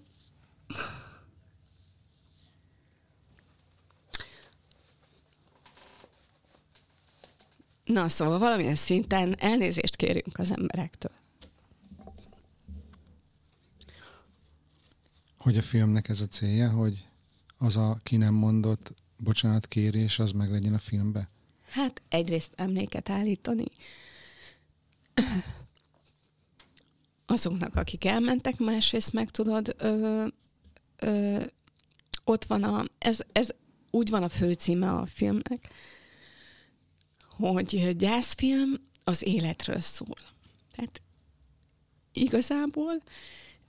Na, 7.83 8.09
szóval 8.09 8.39
valamilyen 8.39 8.75
szinten 8.75 9.35
elnézést 9.39 9.95
kérünk 9.95 10.39
az 10.39 10.57
emberektől. 10.57 11.11
Hogy 15.37 15.57
a 15.57 15.61
filmnek 15.61 16.09
ez 16.09 16.21
a 16.21 16.27
célja, 16.27 16.69
hogy 16.69 17.07
az 17.57 17.77
a 17.77 17.97
ki 18.03 18.17
nem 18.17 18.33
mondott 18.33 18.93
bocsánatkérés, 19.23 20.19
az 20.19 20.31
meg 20.31 20.51
legyen 20.51 20.73
a 20.73 20.79
filmbe? 20.79 21.29
Hát 21.69 22.01
egyrészt 22.09 22.53
emléket 22.55 23.09
állítani 23.09 23.65
azoknak, 27.25 27.75
akik 27.75 28.05
elmentek, 28.05 28.57
másrészt 28.57 29.13
meg 29.13 29.29
tudod, 29.29 29.75
ö, 29.77 30.25
ö, 30.97 31.43
ott 32.23 32.45
van 32.45 32.63
a, 32.63 32.85
ez, 32.97 33.19
ez 33.31 33.49
úgy 33.91 34.09
van 34.09 34.23
a 34.23 34.29
főcíme 34.29 34.91
a 34.91 35.05
filmnek, 35.05 35.69
hogy 37.29 37.95
gyászfilm 37.97 38.75
az 39.03 39.23
életről 39.23 39.79
szól. 39.79 40.17
Tehát 40.75 41.01
igazából 42.13 43.01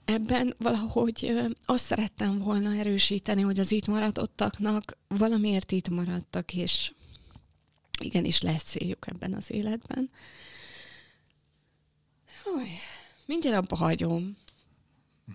ebben 0.05 0.55
valahogy 0.57 1.33
azt 1.65 1.83
szerettem 1.83 2.39
volna 2.39 2.75
erősíteni, 2.75 3.41
hogy 3.41 3.59
az 3.59 3.71
itt 3.71 3.87
maradottaknak 3.87 4.97
valamiért 5.07 5.71
itt 5.71 5.89
maradtak, 5.89 6.53
és 6.53 6.91
igenis 7.99 8.41
lesz 8.41 8.63
céljuk 8.63 9.07
ebben 9.07 9.33
az 9.33 9.51
életben. 9.51 10.09
Jaj, 12.45 12.69
mindjárt 13.25 13.57
abba 13.57 13.75
hagyom. 13.75 14.37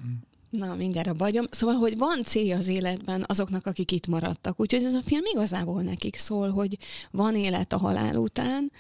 Mm. 0.07 0.15
Na, 0.51 0.75
mindjárt 0.75 1.09
abba 1.09 1.25
hagyom. 1.25 1.47
Szóval, 1.51 1.75
hogy 1.75 1.99
van 1.99 2.23
célja 2.23 2.57
az 2.57 2.69
életben 2.69 3.25
azoknak, 3.27 3.67
akik 3.67 3.91
itt 3.91 4.07
maradtak. 4.07 4.61
Úgyhogy 4.61 4.85
ez 4.85 4.95
a 4.95 5.03
film 5.03 5.25
igazából 5.25 5.83
nekik 5.83 6.17
szól, 6.17 6.51
hogy 6.51 6.79
van 7.11 7.37
élet 7.37 7.73
a 7.73 7.79
halál 7.79 8.17
után, 8.17 8.73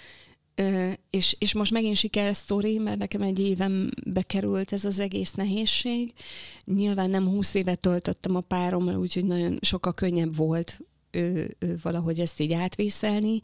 és, 1.10 1.36
és 1.38 1.54
most 1.54 1.72
megint 1.72 1.96
sikersztori, 1.96 2.78
mert 2.78 2.98
nekem 2.98 3.22
egy 3.22 3.38
évem 3.38 3.90
bekerült 4.06 4.72
ez 4.72 4.84
az 4.84 4.98
egész 4.98 5.32
nehézség. 5.32 6.12
Nyilván 6.64 7.10
nem 7.10 7.28
húsz 7.28 7.54
évet 7.54 7.80
töltöttem 7.80 8.36
a 8.36 8.40
párommal, 8.40 8.96
úgyhogy 8.96 9.24
nagyon 9.24 9.58
sokkal 9.60 9.94
könnyebb 9.94 10.36
volt 10.36 10.80
ő, 11.10 11.56
ő 11.58 11.78
valahogy 11.82 12.18
ezt 12.18 12.40
így 12.40 12.52
átvészelni, 12.52 13.40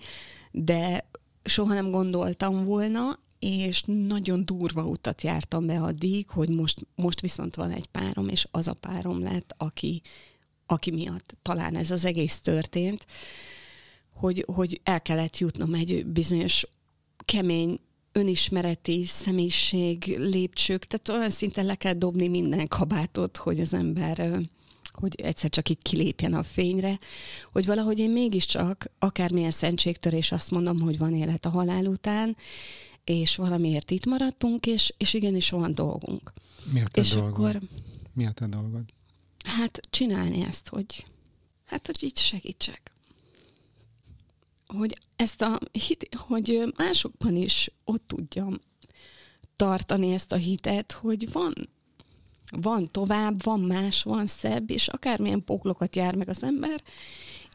de 0.50 1.08
soha 1.44 1.74
nem 1.74 1.90
gondoltam 1.90 2.64
volna, 2.64 3.18
és 3.38 3.82
nagyon 3.86 4.44
durva 4.44 4.84
utat 4.84 5.22
jártam 5.22 5.66
be 5.66 5.80
addig, 5.80 6.28
hogy 6.28 6.48
most, 6.48 6.86
most 6.94 7.20
viszont 7.20 7.54
van 7.54 7.70
egy 7.70 7.86
párom, 7.86 8.28
és 8.28 8.46
az 8.50 8.68
a 8.68 8.74
párom 8.74 9.22
lett, 9.22 9.54
aki, 9.56 10.02
aki 10.66 10.90
miatt 10.90 11.36
talán 11.42 11.76
ez 11.76 11.90
az 11.90 12.04
egész 12.04 12.40
történt, 12.40 13.06
hogy, 14.14 14.44
hogy 14.54 14.80
el 14.84 15.02
kellett 15.02 15.38
jutnom 15.38 15.74
egy 15.74 16.06
bizonyos 16.06 16.66
kemény 17.26 17.80
önismereti 18.12 19.04
személyiség 19.04 20.04
lépcsők, 20.18 20.84
tehát 20.84 21.08
olyan 21.20 21.30
szinten 21.30 21.64
le 21.64 21.74
kell 21.74 21.92
dobni 21.92 22.28
minden 22.28 22.68
kabátot, 22.68 23.36
hogy 23.36 23.60
az 23.60 23.74
ember 23.74 24.40
hogy 24.92 25.20
egyszer 25.20 25.50
csak 25.50 25.68
itt 25.68 25.82
kilépjen 25.82 26.34
a 26.34 26.42
fényre, 26.42 26.98
hogy 27.52 27.66
valahogy 27.66 27.98
én 27.98 28.10
mégiscsak, 28.10 28.90
akármilyen 28.98 29.50
szentségtörés 29.50 30.32
azt 30.32 30.50
mondom, 30.50 30.80
hogy 30.80 30.98
van 30.98 31.14
élet 31.14 31.46
a 31.46 31.48
halál 31.48 31.86
után, 31.86 32.36
és 33.04 33.36
valamiért 33.36 33.90
itt 33.90 34.06
maradtunk, 34.06 34.66
és, 34.66 34.94
és 34.96 35.14
igenis 35.14 35.50
van 35.50 35.74
dolgunk. 35.74 36.32
Mi 36.72 36.80
a 36.80 36.86
te 36.86 37.00
és 37.00 37.10
dolgod? 37.10 37.30
akkor... 37.32 37.60
Mi 38.12 38.26
a 38.26 38.30
te 38.30 38.46
dolgod? 38.46 38.84
Hát 39.44 39.80
csinálni 39.90 40.44
ezt, 40.44 40.68
hogy 40.68 41.06
hát, 41.64 41.86
hogy 41.86 42.02
így 42.02 42.18
segítsek. 42.18 42.95
Hogy 44.66 44.98
ezt 45.16 45.42
a 45.42 45.58
hit, 45.72 46.08
hogy 46.16 46.72
másokban 46.76 47.36
is 47.36 47.70
ott 47.84 48.02
tudjam 48.06 48.60
tartani 49.56 50.12
ezt 50.12 50.32
a 50.32 50.36
hitet, 50.36 50.92
hogy 50.92 51.32
van, 51.32 51.52
van 52.50 52.90
tovább, 52.90 53.42
van 53.42 53.60
más, 53.60 54.02
van 54.02 54.26
szebb, 54.26 54.70
és 54.70 54.88
akármilyen 54.88 55.44
póklokat 55.44 55.96
jár 55.96 56.14
meg 56.14 56.28
az 56.28 56.42
ember, 56.42 56.82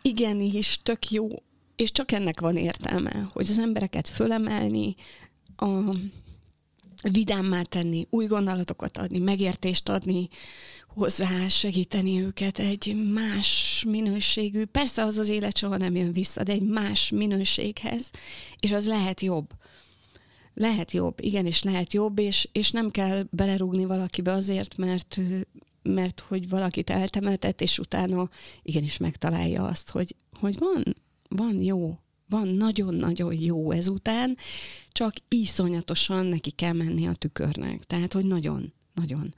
igenis 0.02 0.80
tök 0.84 1.10
jó, 1.10 1.28
és 1.76 1.92
csak 1.92 2.12
ennek 2.12 2.40
van 2.40 2.58
értelme, 2.58 3.30
hogy 3.34 3.50
az 3.50 3.60
embereket 3.60 4.10
fölemelni, 4.10 4.96
a 5.56 5.96
vidámmá 7.12 7.62
tenni, 7.62 8.08
új 8.10 8.26
gondolatokat 8.26 8.98
adni, 8.98 9.20
megértést 9.20 9.90
adni 9.90 10.30
hozzá, 10.94 11.48
segíteni 11.48 12.22
őket 12.22 12.60
egy 12.60 13.10
más 13.14 13.84
minőségű, 13.88 14.66
persze 14.66 15.04
az 15.04 15.18
az 15.18 15.30
élet 15.30 15.58
soha 15.58 15.78
nem 15.78 15.96
jön 15.96 16.14
vissza, 16.14 16.44
de 16.44 16.52
egy 16.52 16.64
más 16.68 17.10
minőséghez, 17.10 18.10
és 18.60 18.72
az 18.72 18.88
lehet 18.88 19.22
jobb 19.22 19.50
lehet 20.54 20.92
jobb, 20.92 21.22
igenis 21.22 21.64
lehet 21.64 21.94
jobb, 21.94 22.20
és, 22.20 22.50
és 22.52 22.72
nem 22.72 22.92
kell 22.92 23.26
belerúgni 23.30 23.86
valakibe 23.86 24.32
azért, 24.32 24.78
mert 24.78 25.20
mert 25.84 26.20
hogy 26.20 26.50
valakit 26.50 26.90
eltemetett, 26.90 27.62
és 27.62 27.80
utána 27.80 28.30
igenis 28.62 28.98
megtalálja 28.98 29.66
azt, 29.66 29.90
hogy, 29.90 30.16
hogy 30.40 30.58
van, 30.58 30.84
van 31.30 31.62
jó, 31.62 31.98
van 32.30 32.48
nagyon-nagyon 32.48 33.34
jó 33.34 33.72
ezután, 33.72 34.38
csak 34.92 35.14
iszonyatosan 35.28 36.26
neki 36.26 36.52
kell 36.52 36.74
menni 36.74 37.08
a 37.08 37.14
tükörnek. 37.14 37.84
Tehát, 37.84 38.14
hogy 38.14 38.26
nagyon, 38.26 38.74
nagyon. 38.94 39.34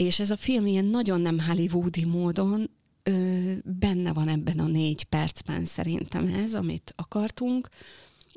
És 0.00 0.20
ez 0.20 0.30
a 0.30 0.36
film 0.36 0.66
ilyen 0.66 0.84
nagyon 0.84 1.20
nem 1.20 1.40
hollywoodi 1.40 2.04
módon 2.04 2.70
ö, 3.02 3.52
benne 3.64 4.12
van 4.12 4.28
ebben 4.28 4.58
a 4.58 4.66
négy 4.66 5.04
percben 5.04 5.64
szerintem 5.64 6.26
ez, 6.26 6.54
amit 6.54 6.92
akartunk. 6.96 7.68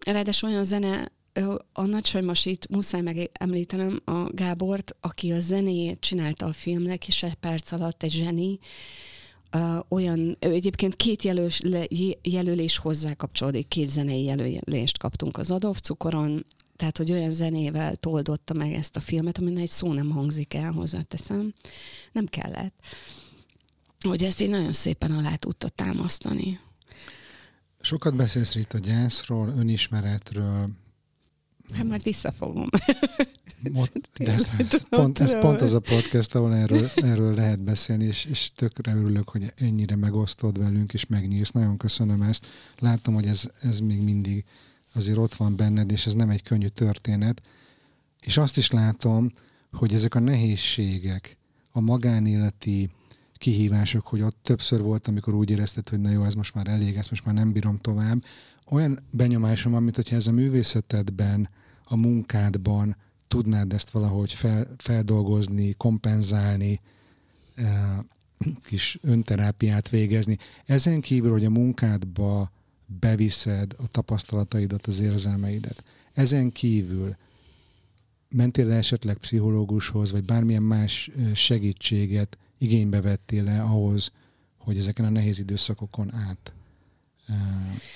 Ráadásul 0.05 0.49
olyan 0.49 0.63
zene 0.63 1.11
a 1.73 1.85
nagysajmos 1.85 2.45
itt 2.45 2.67
muszáj 2.67 3.01
megemlítenem 3.01 4.01
a 4.05 4.33
Gábort, 4.33 4.95
aki 5.01 5.31
a 5.31 5.39
zenéjét 5.39 5.99
csinálta 5.99 6.45
a 6.45 6.53
filmnek, 6.53 7.07
és 7.07 7.23
egy 7.23 7.33
perc 7.33 7.71
alatt 7.71 8.03
egy 8.03 8.11
zseni, 8.11 8.59
uh, 9.55 9.79
olyan, 9.87 10.37
egyébként 10.39 10.95
két 10.95 11.23
jelölés, 11.23 11.61
jelölés 12.21 12.77
hozzá 12.77 13.13
kapcsolódik, 13.13 13.67
két 13.67 13.89
zenei 13.89 14.23
jelölést 14.23 14.97
kaptunk 14.97 15.37
az 15.37 15.51
Adolf 15.51 15.79
cukoron, 15.79 16.45
tehát, 16.75 16.97
hogy 16.97 17.11
olyan 17.11 17.31
zenével 17.31 17.95
toldotta 17.95 18.53
meg 18.53 18.73
ezt 18.73 18.95
a 18.95 18.99
filmet, 18.99 19.37
amin 19.37 19.57
egy 19.57 19.69
szó 19.69 19.93
nem 19.93 20.09
hangzik 20.09 20.53
el, 20.53 20.71
hozzáteszem. 20.71 21.53
Nem 22.11 22.25
kellett. 22.25 22.73
Hogy 23.99 24.23
ezt 24.23 24.41
így 24.41 24.49
nagyon 24.49 24.73
szépen 24.73 25.11
alá 25.11 25.35
tudta 25.35 25.69
támasztani. 25.69 26.59
Sokat 27.81 28.15
beszélsz 28.15 28.55
itt 28.55 28.73
a 28.73 28.77
gyászról, 28.77 29.47
önismeretről, 29.47 30.69
Hát 31.73 31.87
majd 31.87 32.03
visszafogom. 32.03 32.69
de 34.17 34.31
ez, 34.57 34.87
pont, 34.89 35.19
ez 35.19 35.39
pont 35.39 35.61
az 35.61 35.73
a 35.73 35.79
podcast, 35.79 36.35
ahol 36.35 36.55
erről, 36.55 36.91
erről 36.95 37.33
lehet 37.33 37.59
beszélni, 37.59 38.05
és, 38.05 38.25
és 38.25 38.51
tökre 38.55 38.95
örülök, 38.95 39.29
hogy 39.29 39.53
ennyire 39.55 39.95
megosztod 39.95 40.57
velünk, 40.57 40.93
és 40.93 41.05
megnyílsz. 41.05 41.51
Nagyon 41.51 41.77
köszönöm 41.77 42.21
ezt. 42.21 42.45
Látom, 42.79 43.13
hogy 43.13 43.25
ez, 43.25 43.49
ez 43.61 43.79
még 43.79 44.01
mindig 44.01 44.43
azért 44.93 45.17
ott 45.17 45.33
van 45.33 45.55
benned, 45.55 45.91
és 45.91 46.05
ez 46.05 46.13
nem 46.13 46.29
egy 46.29 46.43
könnyű 46.43 46.67
történet. 46.67 47.41
És 48.21 48.37
azt 48.37 48.57
is 48.57 48.71
látom, 48.71 49.31
hogy 49.71 49.93
ezek 49.93 50.15
a 50.15 50.19
nehézségek, 50.19 51.37
a 51.71 51.79
magánéleti 51.79 52.89
kihívások, 53.37 54.07
hogy 54.07 54.21
ott 54.21 54.37
többször 54.41 54.81
volt, 54.81 55.07
amikor 55.07 55.33
úgy 55.33 55.49
érezted, 55.49 55.89
hogy 55.89 55.99
na 55.99 56.09
jó, 56.09 56.23
ez 56.23 56.33
most 56.33 56.53
már 56.53 56.67
elég, 56.67 56.95
ezt 56.95 57.09
most 57.09 57.25
már 57.25 57.35
nem 57.35 57.51
bírom 57.51 57.77
tovább. 57.77 58.23
Olyan 58.69 58.99
benyomásom 59.09 59.71
van, 59.71 59.83
mint 59.83 59.95
hogyha 59.95 60.15
ez 60.15 60.27
a 60.27 60.31
művészetedben 60.31 61.49
a 61.85 61.95
munkádban 61.95 62.95
tudnád 63.27 63.73
ezt 63.73 63.89
valahogy 63.89 64.33
fel, 64.33 64.67
feldolgozni, 64.77 65.73
kompenzálni, 65.73 66.81
eh, 67.55 67.97
kis 68.65 68.99
önterápiát 69.01 69.89
végezni. 69.89 70.37
Ezen 70.65 71.01
kívül, 71.01 71.31
hogy 71.31 71.45
a 71.45 71.49
munkádba 71.49 72.51
beviszed 72.99 73.75
a 73.77 73.87
tapasztalataidat, 73.87 74.87
az 74.87 74.99
érzelmeidet. 74.99 75.83
Ezen 76.13 76.51
kívül 76.51 77.15
mentél 78.29 78.71
-e 78.71 78.75
esetleg 78.75 79.17
pszichológushoz, 79.17 80.11
vagy 80.11 80.23
bármilyen 80.23 80.63
más 80.63 81.11
segítséget 81.33 82.37
igénybe 82.57 83.01
vettél 83.01 83.47
-e 83.47 83.63
ahhoz, 83.63 84.11
hogy 84.57 84.77
ezeken 84.77 85.05
a 85.05 85.09
nehéz 85.09 85.39
időszakokon 85.39 86.13
át 86.13 86.53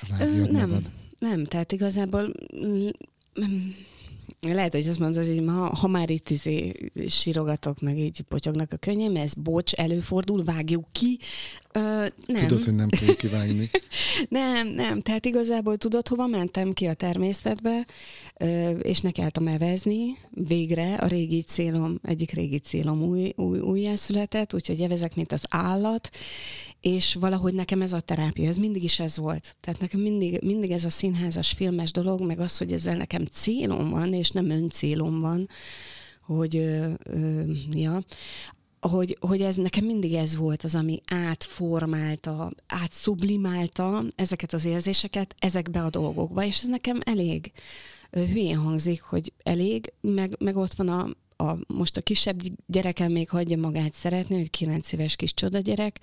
rágjad 0.10 0.52
Nem, 0.52 0.70
magad? 0.70 0.92
nem, 1.20 1.46
tehát 1.46 1.72
igazából 1.72 2.34
mm, 2.66 2.88
lehet, 4.54 4.72
hogy 4.72 4.88
azt 4.88 5.00
mondod, 5.00 5.26
hogy 5.26 5.44
ma, 5.44 5.76
ha 5.76 5.88
már 5.88 6.10
itt 6.10 6.30
izé 6.30 6.72
sírogatok, 7.08 7.80
meg 7.82 7.98
így 7.98 8.22
potyognak 8.22 8.72
a 8.72 8.78
könnyem, 8.78 9.16
ez 9.16 9.34
bocs, 9.34 9.74
előfordul, 9.74 10.44
vágjuk 10.44 10.86
ki. 10.92 11.20
Ö, 11.72 12.06
nem. 12.26 12.48
Tudod, 12.48 12.64
hogy 12.64 12.76
nem 12.76 12.90
fogjuk 12.90 13.18
kivágni. 13.18 13.70
nem, 14.30 14.68
nem. 14.68 15.02
Tehát 15.02 15.26
igazából 15.26 15.78
tudod, 15.78 16.08
hova 16.08 16.28
mentem 16.28 16.74
ki 16.74 16.86
a 16.86 16.94
természetbe, 16.94 17.86
ö, 18.38 18.70
és 18.70 19.02
nekeltem 19.02 19.48
evezni. 19.48 20.18
Végre 20.32 20.96
a 20.96 21.08
régi 21.08 21.42
célom, 21.42 22.00
egyik 22.04 22.32
régi 22.32 22.60
célom 22.60 23.02
új, 23.02 23.34
új, 23.36 23.60
újjászületett, 23.60 24.54
úgyhogy 24.54 24.82
evezek, 24.82 25.16
mint 25.16 25.32
az 25.32 25.44
állat, 25.50 26.10
és 26.88 27.14
valahogy 27.14 27.54
nekem 27.54 27.82
ez 27.82 27.94
a 27.94 28.00
terápia, 28.00 28.48
ez 28.50 28.58
mindig 28.58 28.84
is 28.84 29.00
ez 29.00 29.18
volt. 29.18 29.56
Tehát 29.60 29.80
nekem 29.80 30.00
mindig, 30.00 30.42
mindig 30.42 30.72
ez 30.72 30.86
a 30.86 30.90
színházas, 30.90 31.52
filmes 31.52 31.92
dolog, 31.92 32.22
meg 32.22 32.40
az, 32.40 32.58
hogy 32.58 32.72
ezzel 32.72 32.96
nekem 32.98 33.26
célom 33.26 33.90
van, 33.90 34.14
és 34.14 34.30
nem 34.30 34.50
öncélom 34.50 35.20
van, 35.20 35.50
hogy, 36.22 36.56
ö, 36.56 36.92
ö, 37.04 37.42
ja, 37.72 38.04
hogy, 38.80 39.18
hogy 39.20 39.42
ez 39.42 39.56
nekem 39.56 39.86
mindig 39.86 40.14
ez 40.14 40.36
volt 40.36 40.64
az, 40.64 40.76
ami 40.76 41.02
átformálta, 41.08 42.52
átszublimálta 42.68 44.04
ezeket 44.16 44.54
az 44.54 44.66
érzéseket 44.66 45.36
ezekbe 45.40 45.84
a 45.84 45.90
dolgokba, 45.90 46.44
és 46.44 46.58
ez 46.58 46.68
nekem 46.68 47.00
elég 47.06 47.52
hülyén 48.12 48.58
hangzik, 48.58 49.02
hogy 49.02 49.34
elég, 49.44 49.94
meg, 50.02 50.36
meg 50.40 50.58
ott 50.58 50.74
van 50.74 50.88
a, 50.88 51.08
a, 51.44 51.58
most 51.68 51.98
a 51.98 52.02
kisebb 52.02 52.42
gyerekem 52.66 53.12
még 53.12 53.30
hagyja 53.30 53.58
magát 53.58 53.94
szeretni, 53.94 54.36
hogy 54.36 54.50
kilenc 54.50 54.92
éves 54.92 55.16
kis 55.16 55.34
csoda 55.34 55.60
gyerek, 55.60 56.00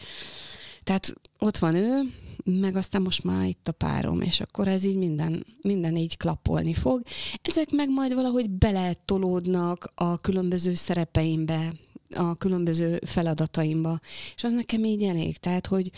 tehát 0.85 1.15
ott 1.39 1.59
van 1.59 1.75
ő, 1.75 2.01
meg 2.45 2.77
aztán 2.77 3.03
most 3.03 3.25
már 3.25 3.47
itt 3.47 3.69
a 3.69 3.73
párom, 3.73 4.21
és 4.21 4.41
akkor 4.41 4.69
ez 4.69 4.85
így 4.85 4.97
minden, 4.97 5.47
minden 5.63 5.97
így 5.97 6.17
klappolni 6.17 6.75
fog. 6.75 7.03
Ezek 7.43 7.71
meg 7.71 7.89
majd 7.89 8.15
valahogy 8.15 8.51
beletolódnak 8.51 9.93
a 9.95 10.21
különböző 10.21 10.75
szerepeimbe, 10.75 11.73
a 12.15 12.35
különböző 12.35 13.01
feladataimba, 13.07 14.01
és 14.37 14.45
az 14.45 14.53
nekem 14.53 14.85
így 14.85 15.03
elég. 15.03 15.37
Tehát, 15.37 15.67
hogy, 15.67 15.91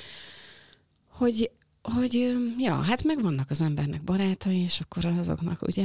hogy 1.08 1.50
hogy, 1.92 2.36
ja, 2.58 2.74
hát 2.74 3.04
meg 3.04 3.22
vannak 3.22 3.50
az 3.50 3.60
embernek 3.60 4.02
barátai, 4.02 4.58
és 4.58 4.80
akkor 4.80 5.04
azoknak 5.04 5.62
ugye 5.62 5.84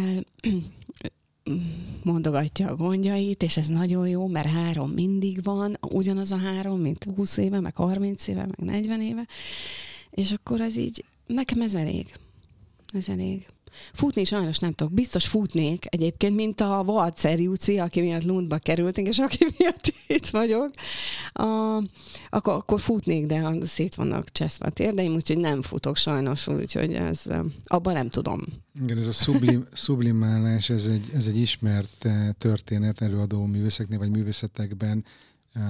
mondogatja 2.03 2.67
a 2.67 2.75
gondjait, 2.75 3.43
és 3.43 3.57
ez 3.57 3.67
nagyon 3.67 4.07
jó, 4.07 4.27
mert 4.27 4.47
három 4.47 4.91
mindig 4.91 5.43
van, 5.43 5.77
ugyanaz 5.89 6.31
a 6.31 6.37
három, 6.37 6.79
mint 6.79 7.03
20 7.15 7.37
éve, 7.37 7.59
meg 7.59 7.75
30 7.75 8.27
éve, 8.27 8.45
meg 8.45 8.59
40 8.59 9.01
éve, 9.01 9.27
és 10.09 10.31
akkor 10.31 10.61
ez 10.61 10.77
így, 10.77 11.05
nekem 11.27 11.61
ez 11.61 11.73
elég. 11.73 12.13
Ez 12.93 13.09
elég. 13.09 13.45
Futni 13.93 14.23
sajnos 14.23 14.59
nem 14.59 14.73
tudok. 14.73 14.93
Biztos 14.93 15.27
futnék 15.27 15.85
egyébként, 15.89 16.35
mint 16.35 16.61
a 16.61 16.83
Valcer 16.83 17.39
Júci, 17.39 17.77
aki 17.77 18.01
miatt 18.01 18.23
Lundba 18.23 18.57
kerültünk, 18.57 19.07
és 19.07 19.17
aki 19.17 19.45
miatt 19.57 19.93
itt 20.07 20.27
vagyok. 20.27 20.71
A, 21.33 21.77
akkor, 22.29 22.53
akkor 22.53 22.79
futnék, 22.79 23.25
de 23.25 23.65
szét 23.65 23.95
vannak 23.95 24.31
cseszve 24.31 24.65
a 24.65 24.69
térdeim, 24.69 25.13
úgyhogy 25.13 25.37
nem 25.37 25.61
futok 25.61 25.97
sajnos, 25.97 26.47
úgyhogy 26.47 26.93
ez, 26.93 27.21
abban 27.65 27.93
nem 27.93 28.09
tudom. 28.09 28.41
Igen, 28.83 28.97
ez 28.97 29.07
a 29.07 29.11
sublim, 29.11 29.67
sublimálás, 29.73 30.69
ez 30.69 30.85
egy, 30.85 31.09
ez 31.13 31.25
egy 31.25 31.37
ismert 31.37 32.05
eh, 32.05 32.29
történet 32.37 33.01
előadó 33.01 33.45
művészeknél, 33.45 33.97
vagy 33.97 34.09
művészetekben 34.09 35.05
eh, 35.53 35.63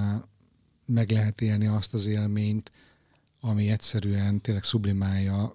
meg 0.86 1.12
lehet 1.12 1.41
élni 1.41 1.68
azt 1.68 1.93
az 1.93 2.06
élményt, 2.06 2.72
ami 3.41 3.70
egyszerűen 3.70 4.41
tényleg 4.41 4.64
sublimálja 4.64 5.54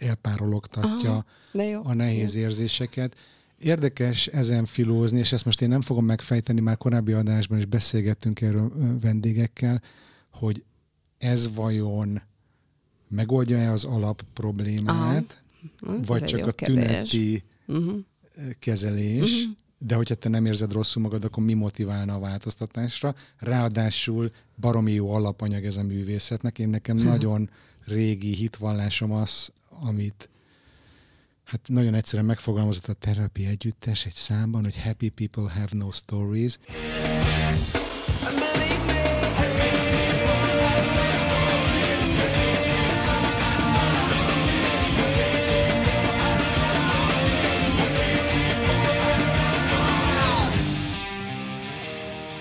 elpárologtatja 0.00 1.10
Aha, 1.10 1.24
de 1.52 1.64
jó. 1.64 1.80
a 1.84 1.94
nehéz 1.94 2.34
érzéseket. 2.34 3.16
Érdekes 3.58 4.26
ezen 4.26 4.64
filózni, 4.64 5.18
és 5.18 5.32
ezt 5.32 5.44
most 5.44 5.62
én 5.62 5.68
nem 5.68 5.80
fogom 5.80 6.04
megfejteni, 6.04 6.60
már 6.60 6.76
korábbi 6.76 7.12
adásban 7.12 7.58
is 7.58 7.66
beszélgettünk 7.66 8.40
erről 8.40 8.72
vendégekkel, 9.00 9.82
hogy 10.30 10.64
ez 11.18 11.54
vajon 11.54 12.22
megoldja-e 13.08 13.70
az 13.70 13.84
alap 13.84 14.22
problémát, 14.32 15.42
Aha. 15.80 16.00
vagy 16.06 16.24
csak 16.24 16.46
a 16.46 16.50
tüneti 16.50 17.44
uh-huh. 17.66 17.96
kezelés, 18.58 19.32
uh-huh. 19.32 19.56
de 19.78 19.94
hogyha 19.94 20.14
te 20.14 20.28
nem 20.28 20.46
érzed 20.46 20.72
rosszul 20.72 21.02
magad, 21.02 21.24
akkor 21.24 21.44
mi 21.44 21.54
motiválna 21.54 22.14
a 22.14 22.18
változtatásra? 22.18 23.14
Ráadásul 23.38 24.30
baromi 24.56 24.92
jó 24.92 25.10
alapanyag 25.10 25.64
ez 25.64 25.76
a 25.76 25.82
művészetnek. 25.82 26.58
Én 26.58 26.68
nekem 26.68 26.96
nagyon 26.96 27.50
régi 27.84 28.34
hitvallásom 28.34 29.12
az, 29.12 29.52
amit 29.80 30.28
hát 31.44 31.60
nagyon 31.68 31.94
egyszerűen 31.94 32.26
megfogalmazott 32.26 32.88
a 32.88 32.92
Therapy 32.92 33.46
Együttes 33.46 34.06
egy 34.06 34.14
számban, 34.14 34.64
hogy 34.64 34.82
Happy 34.82 35.08
people 35.08 35.48
have 35.48 35.68
no 35.70 35.90
stories. 35.90 36.58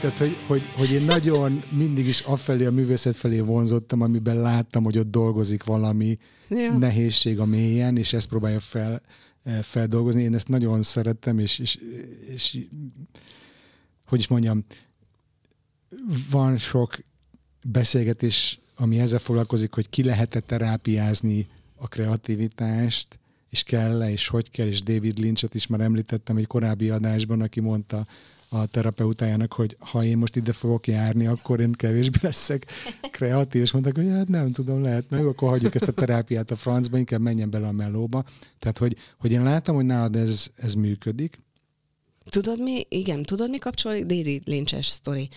Tehát, 0.04 0.18
hogy, 0.18 0.38
hogy, 0.48 0.62
hogy 0.78 0.92
én 0.92 1.02
nagyon 1.02 1.64
mindig 1.70 2.08
is 2.08 2.20
afelé, 2.20 2.66
a 2.66 2.72
művészet 2.72 3.16
felé 3.16 3.40
vonzottam, 3.40 4.02
amiben 4.02 4.42
láttam, 4.42 4.84
hogy 4.84 4.98
ott 4.98 5.12
dolgozik 5.12 5.64
valami 5.64 6.18
ja. 6.56 6.78
nehézség 6.78 7.39
a 7.39 7.45
mélyen, 7.45 7.97
és 7.97 8.14
ezt 8.14 8.28
próbálja 8.28 8.60
fel, 8.60 9.01
eh, 9.43 9.62
feldolgozni. 9.62 10.22
Én 10.22 10.34
ezt 10.34 10.47
nagyon 10.47 10.84
szerettem, 10.84 11.39
és, 11.39 11.60
és, 11.60 11.80
és 12.28 12.60
hogy 14.06 14.20
is 14.20 14.28
mondjam, 14.28 14.66
van 16.30 16.58
sok 16.58 16.95
beszélgetés, 17.66 18.60
ami 18.76 18.99
ezzel 18.99 19.20
foglalkozik, 19.20 19.74
hogy 19.74 19.89
ki 19.89 20.04
lehet-e 20.04 20.39
terápiázni 20.39 21.47
a 21.76 21.88
kreativitást, 21.88 23.20
és 23.49 23.64
kell-e, 23.64 24.12
és 24.12 24.28
hogy 24.28 24.49
kell, 24.49 24.68
és 24.68 24.84
David 24.84 25.20
Lynchet 25.20 25.56
is 25.56 25.68
már 25.68 25.82
említettem 25.82 26.38
egy 26.38 26.47
korábbi 26.47 26.89
adásban, 26.89 27.41
aki 27.41 27.60
mondta, 27.60 28.08
a 28.54 28.66
terapeutájának, 28.66 29.54
hogy 29.54 29.76
ha 29.80 30.04
én 30.04 30.18
most 30.18 30.36
ide 30.36 30.54
fogok 30.54 30.88
járni, 30.88 31.28
akkor 31.28 31.60
én 31.60 31.72
kevésbé 31.72 32.18
leszek 32.22 32.66
kreatív, 33.12 33.62
és 33.62 33.72
mondták, 33.72 33.95
hogy 33.95 34.10
hát 34.10 34.28
nem 34.28 34.51
tudom, 34.51 34.84
lehet, 34.84 35.06
jó, 35.12 35.28
akkor 35.28 35.49
hagyjuk 35.49 35.76
ezt 35.76 35.88
a 35.88 35.91
terápiát 35.91 36.51
a 36.51 36.56
francba, 36.56 36.97
inkább 36.97 37.22
menjen 37.22 37.49
bele 37.49 37.68
a 37.68 37.72
melóba. 37.72 38.24
Tehát, 38.60 38.78
hogy, 38.78 38.97
hogy 39.18 39.32
én 39.32 39.43
látom, 39.43 39.76
hogy 39.76 39.86
nálad 39.86 40.16
ez, 40.16 40.47
ez 40.56 40.74
működik, 40.74 41.41
Tudod 42.30 42.62
mi? 42.62 42.86
Igen, 42.89 43.24
tudod 43.24 43.49
mi 43.49 43.58
kapcsolódik? 43.58 44.06
David 44.06 44.41
Lynch-es 44.45 44.86
sztori. 44.86 45.30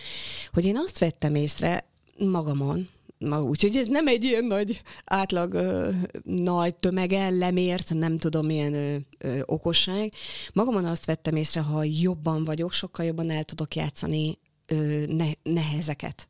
Hogy 0.51 0.65
én 0.65 0.77
azt 0.77 0.99
vettem 0.99 1.35
észre 1.35 1.85
magamon, 2.17 2.89
Úgyhogy 3.19 3.75
ez 3.75 3.87
nem 3.87 4.07
egy 4.07 4.23
ilyen 4.23 4.45
nagy 4.45 4.81
átlag 5.05 5.53
ö, 5.53 5.89
nagy 6.23 6.75
tömegen 6.75 7.37
lemért, 7.37 7.93
nem 7.93 8.17
tudom 8.17 8.45
milyen 8.45 8.73
ö, 8.73 8.95
ö, 9.17 9.39
okosság. 9.45 10.13
Magamon 10.53 10.85
azt 10.85 11.05
vettem 11.05 11.35
észre, 11.35 11.61
ha 11.61 11.83
jobban 11.83 12.45
vagyok, 12.45 12.71
sokkal 12.73 13.05
jobban 13.05 13.29
el 13.29 13.43
tudok 13.43 13.75
játszani 13.75 14.37
ö, 14.65 15.03
ne, 15.07 15.25
nehezeket. 15.43 16.29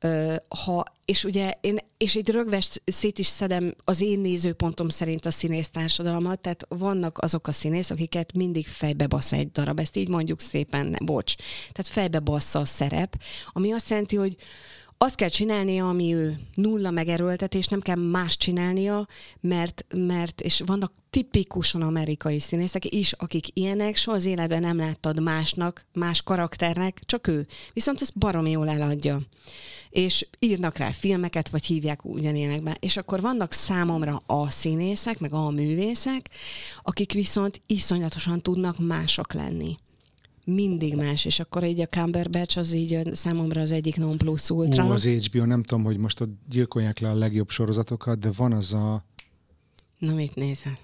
Ö, 0.00 0.34
ha, 0.64 0.84
és 1.04 1.24
ugye 1.24 1.52
én, 1.60 1.78
és 1.96 2.14
itt 2.14 2.28
rögvest 2.28 2.82
szét 2.84 3.18
is 3.18 3.26
szedem 3.26 3.74
az 3.84 4.00
én 4.00 4.20
nézőpontom 4.20 4.88
szerint 4.88 5.26
a 5.26 5.30
színész 5.30 5.68
társadalmat, 5.68 6.40
tehát 6.40 6.66
vannak 6.68 7.18
azok 7.18 7.48
a 7.48 7.52
színész, 7.52 7.90
akiket 7.90 8.32
mindig 8.32 8.66
fejbe 8.66 9.06
basz 9.06 9.32
egy 9.32 9.50
darab, 9.50 9.80
ezt 9.80 9.96
így 9.96 10.08
mondjuk 10.08 10.40
szépen, 10.40 10.86
ne, 10.86 10.98
bocs. 11.04 11.34
Tehát 11.72 11.86
fejbe 11.86 12.18
bassza 12.18 12.58
a 12.58 12.64
szerep, 12.64 13.20
ami 13.52 13.72
azt 13.72 13.90
jelenti, 13.90 14.16
hogy 14.16 14.36
azt 14.98 15.14
kell 15.14 15.28
csinálnia, 15.28 15.88
ami 15.88 16.14
ő 16.14 16.38
nulla 16.54 16.90
megerőltetés, 16.90 17.66
nem 17.66 17.80
kell 17.80 17.96
más 17.96 18.36
csinálnia, 18.36 19.06
mert, 19.40 19.84
mert 19.94 20.40
és 20.40 20.62
vannak 20.66 20.92
tipikusan 21.10 21.82
amerikai 21.82 22.38
színészek 22.40 22.92
is, 22.92 23.12
akik 23.12 23.46
ilyenek, 23.52 23.96
soha 23.96 24.16
az 24.16 24.24
életben 24.24 24.60
nem 24.60 24.76
láttad 24.76 25.22
másnak, 25.22 25.86
más 25.92 26.22
karakternek, 26.22 27.00
csak 27.06 27.26
ő. 27.26 27.46
Viszont 27.72 28.00
ezt 28.00 28.18
baromi 28.18 28.50
jól 28.50 28.68
eladja. 28.68 29.20
És 29.90 30.26
írnak 30.38 30.76
rá 30.76 30.90
filmeket, 30.90 31.48
vagy 31.48 31.64
hívják 31.64 32.04
ugyanilyenekben. 32.04 32.76
És 32.80 32.96
akkor 32.96 33.20
vannak 33.20 33.52
számomra 33.52 34.22
a 34.26 34.50
színészek, 34.50 35.18
meg 35.18 35.32
a 35.32 35.50
művészek, 35.50 36.30
akik 36.82 37.12
viszont 37.12 37.62
iszonyatosan 37.66 38.42
tudnak 38.42 38.78
mások 38.78 39.32
lenni 39.32 39.76
mindig 40.46 40.94
más, 40.94 41.24
és 41.24 41.38
akkor 41.38 41.64
így 41.64 41.80
a 41.80 41.86
Cumberbatch 41.86 42.58
az 42.58 42.72
így 42.72 43.00
számomra 43.12 43.60
az 43.60 43.70
egyik 43.70 43.96
non 43.96 44.18
plus 44.18 44.50
ultra. 44.50 44.86
Ó, 44.86 44.90
az 44.90 45.06
HBO, 45.06 45.44
nem 45.44 45.62
tudom, 45.62 45.84
hogy 45.84 45.96
most 45.96 46.20
ott 46.20 46.38
gyilkolják 46.48 46.98
le 46.98 47.10
a 47.10 47.14
legjobb 47.14 47.50
sorozatokat, 47.50 48.18
de 48.18 48.30
van 48.36 48.52
az 48.52 48.72
a... 48.72 49.04
Na, 49.98 50.14
mit 50.14 50.34
nézel? 50.34 50.78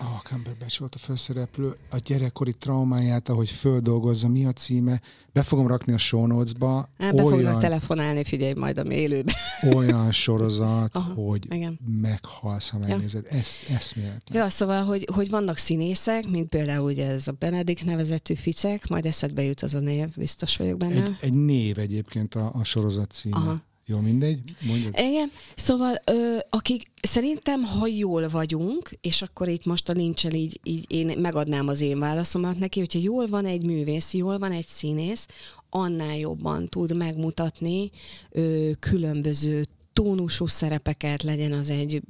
A 0.00 0.20
Cumberbatch 0.22 0.78
volt 0.78 0.94
a 0.94 0.98
főszereplő, 0.98 1.76
a 1.90 1.96
gyerekkori 1.96 2.52
traumáját, 2.52 3.28
ahogy 3.28 3.50
földolgozza, 3.50 4.28
mi 4.28 4.46
a 4.46 4.52
címe, 4.52 5.00
be 5.32 5.42
fogom 5.42 5.66
rakni 5.66 5.92
a 5.92 5.98
show 5.98 6.26
notes-ba. 6.26 6.88
Á, 6.98 7.10
be 7.10 7.22
olyan, 7.22 7.28
fognak 7.28 7.60
telefonálni, 7.60 8.24
figyelj 8.24 8.52
majd 8.52 8.78
a 8.78 8.92
élőben. 8.92 9.34
olyan 9.76 10.12
sorozat, 10.12 10.94
Aha, 10.94 11.12
hogy 11.12 11.46
igen. 11.50 11.78
meghalsz, 12.00 12.68
ha 12.68 12.78
megnézed. 12.78 13.26
Ja. 13.30 13.38
Ez, 13.38 13.60
eszméletlen. 13.74 14.42
Ja, 14.42 14.48
szóval, 14.48 14.84
hogy, 14.84 15.08
hogy 15.14 15.30
vannak 15.30 15.56
színészek, 15.56 16.28
mint 16.28 16.48
például 16.48 16.90
ugye 16.90 17.06
ez 17.06 17.28
a 17.28 17.32
Benedikt 17.32 17.84
nevezetű 17.84 18.34
ficek, 18.34 18.88
majd 18.88 19.06
eszedbe 19.06 19.42
jut 19.42 19.60
az 19.60 19.74
a 19.74 19.80
név, 19.80 20.08
biztos 20.16 20.56
vagyok 20.56 20.76
benne. 20.76 21.04
Egy, 21.04 21.16
egy 21.20 21.34
név 21.34 21.78
egyébként 21.78 22.34
a, 22.34 22.50
a 22.54 22.64
sorozat 22.64 23.10
címe. 23.10 23.36
Aha. 23.36 23.66
Jó, 23.88 23.98
mindegy, 24.00 24.40
mondjad. 24.66 24.98
Igen, 24.98 25.30
szóval 25.54 26.00
ö, 26.04 26.36
akik 26.50 26.90
szerintem, 27.02 27.64
ha 27.64 27.86
jól 27.86 28.28
vagyunk, 28.28 28.90
és 29.00 29.22
akkor 29.22 29.48
itt 29.48 29.64
most 29.64 29.88
a 29.88 29.92
nincsel 29.92 30.32
így, 30.32 30.60
így 30.62 30.84
én 30.88 31.18
megadnám 31.18 31.68
az 31.68 31.80
én 31.80 31.98
válaszomat 31.98 32.58
neki, 32.58 32.78
hogyha 32.78 32.98
jól 32.98 33.26
van 33.26 33.46
egy 33.46 33.62
művész, 33.62 34.14
jól 34.14 34.38
van 34.38 34.52
egy 34.52 34.66
színész, 34.66 35.26
annál 35.70 36.16
jobban 36.16 36.68
tud 36.68 36.96
megmutatni 36.96 37.90
ö, 38.30 38.70
különböző 38.80 39.66
tónusú 39.92 40.46
szerepeket, 40.46 41.22
legyen 41.22 41.52
az 41.52 41.70
egy, 41.70 42.02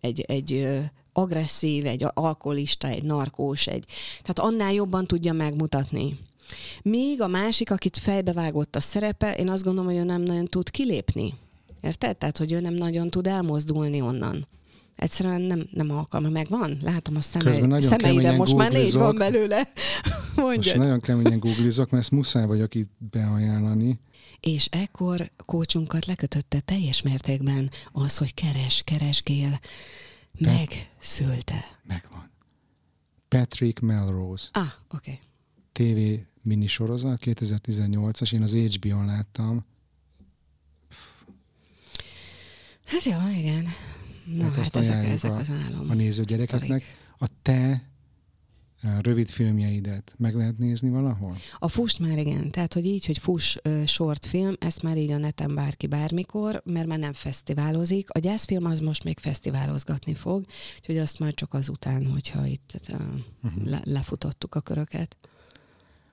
egy, 0.00 0.20
egy 0.20 0.52
ö, 0.52 0.78
agresszív, 1.12 1.86
egy 1.86 2.04
alkoholista, 2.14 2.88
egy 2.88 3.02
narkós, 3.02 3.66
egy, 3.66 3.84
tehát 4.22 4.38
annál 4.38 4.72
jobban 4.72 5.06
tudja 5.06 5.32
megmutatni. 5.32 6.18
Míg 6.82 7.20
a 7.20 7.26
másik, 7.26 7.70
akit 7.70 7.96
fejbevágott 7.96 8.76
a 8.76 8.80
szerepe, 8.80 9.36
én 9.36 9.48
azt 9.48 9.64
gondolom, 9.64 9.90
hogy 9.90 10.00
ő 10.00 10.04
nem 10.04 10.22
nagyon 10.22 10.46
tud 10.46 10.70
kilépni. 10.70 11.34
Érted? 11.80 12.16
Tehát, 12.16 12.38
hogy 12.38 12.52
ő 12.52 12.60
nem 12.60 12.74
nagyon 12.74 13.10
tud 13.10 13.26
elmozdulni 13.26 14.00
onnan. 14.00 14.46
Egyszerűen 14.96 15.40
nem, 15.40 15.66
nem 15.70 15.90
alkalma. 15.90 16.28
Megvan? 16.28 16.78
Látom 16.82 17.16
a 17.16 17.20
szeme, 17.20 17.80
szemeiden, 17.80 18.36
most 18.36 18.56
már 18.56 18.72
négy 18.72 18.92
van 18.92 19.16
belőle. 19.16 19.68
Mondja. 20.36 20.72
Most 20.72 20.76
nagyon 20.76 21.00
keményen 21.00 21.38
googlizok, 21.38 21.90
mert 21.90 22.02
ezt 22.02 22.12
muszáj 22.12 22.46
vagyok 22.46 22.74
itt 22.74 22.90
beajánlani. 23.10 24.00
És 24.40 24.66
ekkor 24.70 25.30
kócsunkat 25.46 26.06
lekötötte 26.06 26.60
teljes 26.60 27.02
mértékben 27.02 27.70
az, 27.92 28.16
hogy 28.16 28.34
keres, 28.34 28.82
keresgél. 28.84 29.60
Megszülte. 30.38 31.64
Megvan. 31.86 32.30
Patrick 33.28 33.80
Melrose. 33.80 34.48
Ah, 34.52 34.66
oké. 34.94 35.18
Okay. 35.72 36.16
TV 36.16 36.27
minisorozat, 36.42 37.22
2018-as, 37.24 38.32
én 38.32 38.42
az 38.42 38.54
HBO-n 38.54 39.06
láttam. 39.06 39.64
Hát 42.84 43.02
jó, 43.02 43.38
igen. 43.38 43.66
Na, 44.36 44.42
hát, 44.42 44.54
hát 44.54 44.76
ezek, 44.76 45.04
ezek 45.04 45.32
az 45.32 45.50
álom. 45.50 45.90
A 45.90 45.94
néző 45.94 46.24
gyerekeknek. 46.24 46.82
A 47.18 47.26
te 47.42 47.88
a 48.82 49.00
rövid 49.00 49.28
filmjeidet 49.28 50.12
meg 50.16 50.34
lehet 50.34 50.58
nézni 50.58 50.90
valahol? 50.90 51.36
A 51.58 51.68
fust 51.68 51.98
már 51.98 52.18
igen, 52.18 52.50
tehát 52.50 52.74
hogy 52.74 52.86
így, 52.86 53.06
hogy 53.06 53.18
fuss 53.18 53.56
uh, 53.64 53.84
short 53.84 54.26
film, 54.26 54.54
ezt 54.58 54.82
már 54.82 54.96
így 54.96 55.10
a 55.10 55.18
neten 55.18 55.54
bárki 55.54 55.86
bármikor, 55.86 56.62
mert 56.64 56.86
már 56.86 56.98
nem 56.98 57.12
fesztiválozik. 57.12 58.10
A 58.10 58.18
gyászfilm 58.18 58.64
az 58.64 58.80
most 58.80 59.04
még 59.04 59.18
fesztiválozgatni 59.18 60.14
fog, 60.14 60.44
úgyhogy 60.76 60.98
azt 60.98 61.18
már 61.18 61.34
csak 61.34 61.54
azután, 61.54 62.06
hogyha 62.06 62.46
itt 62.46 62.80
uh, 62.88 63.00
uh-huh. 63.42 63.64
le, 63.64 63.80
lefutottuk 63.84 64.54
a 64.54 64.60
köröket. 64.60 65.16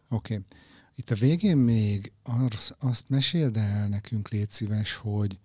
Oké. 0.10 0.34
Okay. 0.34 0.46
Itt 0.96 1.10
a 1.10 1.16
végén 1.16 1.58
még 1.58 2.12
azt, 2.24 2.76
azt 2.80 3.04
meséld 3.08 3.58
el 3.58 3.88
nekünk, 3.88 4.30
légy 4.30 4.50
szíves, 4.50 4.96
hogy 4.96 5.38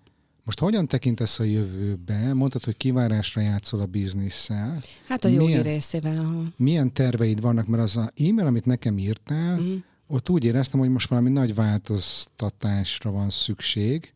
most 0.45 0.59
hogyan 0.59 0.87
tekintesz 0.87 1.39
a 1.39 1.45
jövőbe? 1.45 2.35
Mondtad, 2.35 2.65
hogy 2.65 2.77
kivárásra 2.77 3.41
játszol 3.41 3.81
a 3.81 3.87
bizniszsel. 3.87 4.83
Hát 5.09 5.25
a 5.25 5.29
jogi 5.29 5.45
milyen, 5.45 5.63
részével. 5.63 6.19
Aha. 6.19 6.43
Milyen 6.57 6.93
terveid 6.93 7.41
vannak? 7.41 7.67
Mert 7.67 7.83
az 7.83 7.97
a 7.97 8.13
e-mail, 8.17 8.47
amit 8.47 8.65
nekem 8.65 8.99
írtál, 8.99 9.59
uh-huh. 9.59 9.83
ott 10.07 10.29
úgy 10.29 10.45
éreztem, 10.45 10.81
hogy 10.81 10.89
most 10.89 11.09
valami 11.09 11.31
nagy 11.31 11.55
változtatásra 11.55 13.11
van 13.11 13.31
szükség, 13.31 14.13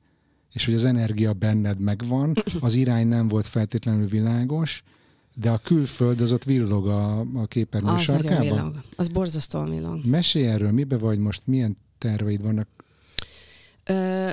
és 0.53 0.64
hogy 0.64 0.74
az 0.74 0.84
energia 0.84 1.32
benned 1.32 1.78
megvan, 1.78 2.32
az 2.61 2.74
irány 2.74 3.07
nem 3.07 3.28
volt 3.28 3.47
feltétlenül 3.47 4.09
világos, 4.09 4.82
de 5.35 5.51
a 5.51 5.59
külföld 5.59 6.20
az 6.20 6.32
ott 6.32 6.45
villog 6.45 6.87
a, 6.87 7.20
a 7.20 7.47
képernyő 7.49 7.89
az 7.89 8.01
sarkában? 8.01 8.39
Az 8.39 8.55
villog. 8.55 8.82
Az 8.97 9.09
borzasztóan 9.09 9.70
villog. 9.70 10.05
Mesélj 10.05 10.47
erről, 10.47 10.70
mibe 10.70 10.99
vagy 10.99 11.18
most, 11.18 11.43
milyen 11.45 11.76
terveid 11.99 12.43
vannak? 12.43 12.68
Ö, 13.85 14.30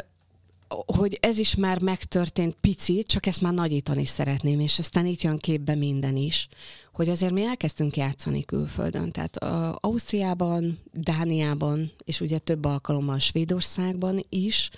hogy 0.86 1.18
ez 1.22 1.38
is 1.38 1.56
már 1.56 1.82
megtörtént 1.82 2.56
picit, 2.62 3.08
csak 3.08 3.26
ezt 3.26 3.42
már 3.42 3.54
nagyítani 3.54 4.06
szeretném, 4.06 4.60
és 4.60 4.80
aztán 4.80 5.06
itt 5.06 5.22
jön 5.22 5.38
képbe 5.38 5.76
minden 5.76 6.16
is, 6.16 6.48
hogy 6.94 7.10
azért 7.10 7.34
mi 7.34 7.44
elkezdtünk 7.44 7.98
játszani 7.98 8.46
külföldön, 8.46 9.12
tehát 9.12 9.44
uh, 9.44 9.76
Ausztriában, 9.80 10.80
Dániában, 10.94 11.92
és 12.04 12.22
ugye 12.22 12.38
több 12.38 12.66
alkalommal 12.66 13.20
Svédországban 13.20 14.26
is 14.30 14.70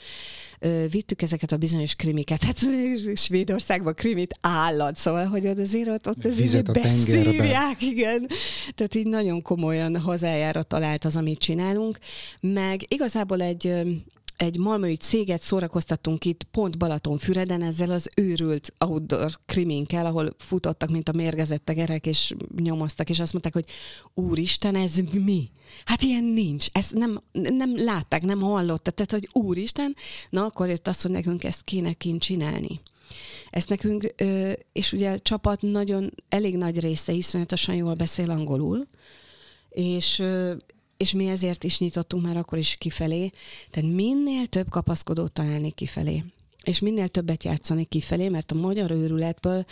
vittük 0.91 1.21
ezeket 1.21 1.51
a 1.51 1.57
bizonyos 1.57 1.95
krimiket. 1.95 2.43
Hát 2.43 2.57
Svédországban 3.15 3.93
krimit 3.93 4.37
állat, 4.41 4.95
szóval, 4.95 5.25
hogy 5.25 5.45
azért 5.45 5.89
ott, 5.89 6.07
ott 6.09 6.25
azért 6.25 6.73
beszívják, 6.73 7.81
igen. 7.81 8.27
Tehát 8.75 8.95
így 8.95 9.07
nagyon 9.07 9.41
komolyan 9.41 9.97
hazájára 9.99 10.63
talált 10.63 11.05
az, 11.05 11.15
amit 11.15 11.39
csinálunk, 11.39 11.97
meg 12.39 12.85
igazából 12.87 13.41
egy 13.41 13.73
egy 14.37 14.57
malmöi 14.57 14.95
céget 14.95 15.41
szórakoztattunk 15.41 16.25
itt 16.25 16.43
pont 16.43 16.77
Balatonfüreden 16.77 17.61
ezzel 17.61 17.91
az 17.91 18.09
őrült 18.15 18.73
outdoor 18.79 19.39
kriminkkel, 19.45 20.05
ahol 20.05 20.35
futottak, 20.37 20.89
mint 20.89 21.09
a 21.09 21.13
mérgezett 21.15 21.65
tegerek, 21.65 22.05
és 22.05 22.33
nyomoztak, 22.55 23.09
és 23.09 23.19
azt 23.19 23.31
mondták, 23.31 23.53
hogy 23.53 23.65
úristen, 24.13 24.75
ez 24.75 24.95
mi? 25.11 25.49
Hát 25.85 26.01
ilyen 26.01 26.23
nincs. 26.23 26.67
Ezt 26.71 26.93
nem, 26.93 27.21
nem 27.31 27.83
látták, 27.83 28.23
nem 28.23 28.39
hallottak. 28.39 28.93
Tehát, 28.93 29.11
hogy 29.11 29.43
úristen, 29.43 29.95
na 30.29 30.45
akkor 30.45 30.67
jött 30.67 30.87
az, 30.87 31.01
hogy 31.01 31.11
nekünk 31.11 31.43
ezt 31.43 31.61
kéne 31.61 31.93
kint 31.93 32.21
csinálni. 32.21 32.81
Ezt 33.49 33.69
nekünk, 33.69 34.13
és 34.71 34.93
ugye 34.93 35.11
a 35.11 35.19
csapat 35.19 35.61
nagyon, 35.61 36.13
elég 36.29 36.57
nagy 36.57 36.79
része 36.79 37.11
iszonyatosan 37.11 37.75
jól 37.75 37.93
beszél 37.93 38.29
angolul, 38.29 38.87
és 39.69 40.23
és 41.03 41.13
mi 41.13 41.27
ezért 41.27 41.63
is 41.63 41.79
nyitottunk 41.79 42.25
már 42.25 42.37
akkor 42.37 42.57
is 42.57 42.75
kifelé. 42.75 43.31
Tehát 43.69 43.91
minél 43.91 44.45
több 44.45 44.69
kapaszkodót 44.69 45.31
találni 45.31 45.71
kifelé, 45.71 46.23
és 46.63 46.79
minél 46.79 47.07
többet 47.07 47.43
játszani 47.43 47.85
kifelé, 47.85 48.29
mert 48.29 48.51
a 48.51 48.55
magyar 48.55 48.91
őrületből 48.91 49.65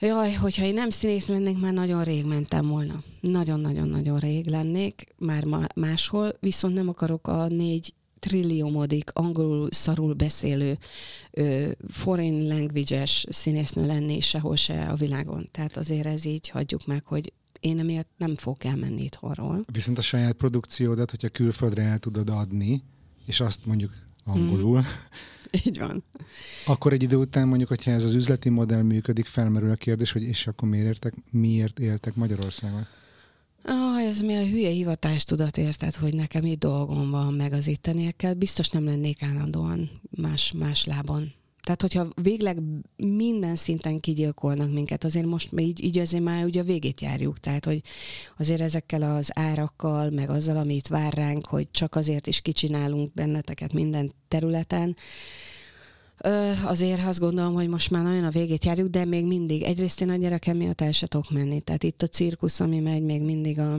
Jaj, 0.00 0.32
hogyha 0.32 0.64
én 0.64 0.74
nem 0.74 0.90
színész 0.90 1.26
lennék, 1.26 1.58
már 1.58 1.72
nagyon 1.72 2.04
rég 2.04 2.24
mentem 2.24 2.68
volna. 2.68 3.02
Nagyon-nagyon-nagyon 3.20 4.18
rég 4.18 4.46
lennék, 4.46 5.14
már 5.16 5.44
máshol, 5.74 6.32
viszont 6.40 6.74
nem 6.74 6.88
akarok 6.88 7.26
a 7.26 7.46
négy 7.46 7.94
trilliómodik 8.18 9.10
angolul 9.12 9.68
szarul 9.70 10.14
beszélő 10.14 10.78
ö, 11.30 11.68
foreign 11.88 12.48
language-es 12.48 13.26
színésznő 13.28 13.86
lenni 13.86 14.20
sehol 14.20 14.56
se 14.56 14.82
a 14.84 14.94
világon. 14.94 15.48
Tehát 15.50 15.76
azért 15.76 16.06
ez 16.06 16.24
így 16.24 16.48
hagyjuk 16.48 16.86
meg, 16.86 17.02
hogy 17.04 17.32
én 17.60 17.78
emiatt 17.78 18.10
nem 18.16 18.36
fogok 18.36 18.64
elmenni 18.64 19.02
itthonról. 19.02 19.64
Viszont 19.72 19.98
a 19.98 20.02
saját 20.02 20.32
produkciódat, 20.32 21.10
hogyha 21.10 21.28
külföldre 21.28 21.82
el 21.82 21.98
tudod 21.98 22.28
adni, 22.28 22.82
és 23.26 23.40
azt 23.40 23.66
mondjuk 23.66 23.92
angolul. 24.24 24.80
Mm. 24.80 24.84
Így 25.66 25.78
van. 25.78 26.04
Akkor 26.66 26.92
egy 26.92 27.02
idő 27.02 27.16
után 27.16 27.48
mondjuk, 27.48 27.68
hogyha 27.68 27.90
ez 27.90 28.04
az 28.04 28.12
üzleti 28.14 28.48
modell 28.48 28.82
működik, 28.82 29.26
felmerül 29.26 29.70
a 29.70 29.74
kérdés, 29.74 30.12
hogy 30.12 30.22
és 30.22 30.46
akkor 30.46 30.68
miért, 30.68 30.86
értek, 30.86 31.14
miért 31.30 31.78
éltek 31.78 32.14
Magyarországon? 32.14 32.86
Ah, 33.64 34.02
ez 34.02 34.20
mi 34.20 34.36
a 34.36 34.46
hülye 34.46 34.70
hivatástudat 34.70 35.56
érted, 35.56 35.94
hogy 35.94 36.14
nekem 36.14 36.44
itt 36.44 36.58
dolgom 36.58 37.10
van 37.10 37.34
meg 37.34 37.52
az 37.52 37.66
itteniekkel, 37.66 38.34
biztos 38.34 38.68
nem 38.68 38.84
lennék 38.84 39.22
állandóan 39.22 39.90
más, 40.10 40.52
más 40.52 40.84
lábon. 40.84 41.32
Tehát, 41.68 41.82
hogyha 41.82 42.22
végleg 42.22 42.58
minden 42.96 43.54
szinten 43.54 44.00
kigyilkolnak 44.00 44.72
minket, 44.72 45.04
azért 45.04 45.26
most 45.26 45.48
így, 45.56 45.84
így 45.84 45.98
azért 45.98 46.22
már 46.22 46.44
ugye 46.44 46.60
a 46.60 46.64
végét 46.64 47.00
járjuk. 47.00 47.40
Tehát, 47.40 47.64
hogy 47.64 47.82
azért 48.38 48.60
ezekkel 48.60 49.02
az 49.02 49.30
árakkal, 49.34 50.10
meg 50.10 50.30
azzal, 50.30 50.56
amit 50.56 50.88
vár 50.88 51.12
ránk, 51.12 51.46
hogy 51.46 51.70
csak 51.70 51.94
azért 51.94 52.26
is 52.26 52.40
kicsinálunk 52.40 53.12
benneteket 53.14 53.72
minden 53.72 54.12
területen, 54.28 54.96
azért 56.64 57.06
azt 57.06 57.20
gondolom, 57.20 57.54
hogy 57.54 57.68
most 57.68 57.90
már 57.90 58.02
nagyon 58.02 58.24
a 58.24 58.30
végét 58.30 58.64
járjuk, 58.64 58.88
de 58.88 59.04
még 59.04 59.26
mindig. 59.26 59.62
Egyrészt 59.62 60.00
én 60.00 60.10
a 60.10 60.16
gyerekem 60.16 60.56
miatt 60.56 60.80
el 60.80 60.92
se 60.92 61.06
tudok 61.06 61.30
menni. 61.30 61.60
Tehát 61.60 61.82
itt 61.82 62.02
a 62.02 62.06
cirkusz, 62.06 62.60
ami 62.60 62.78
megy, 62.78 63.02
még 63.02 63.22
mindig 63.22 63.58
a, 63.58 63.78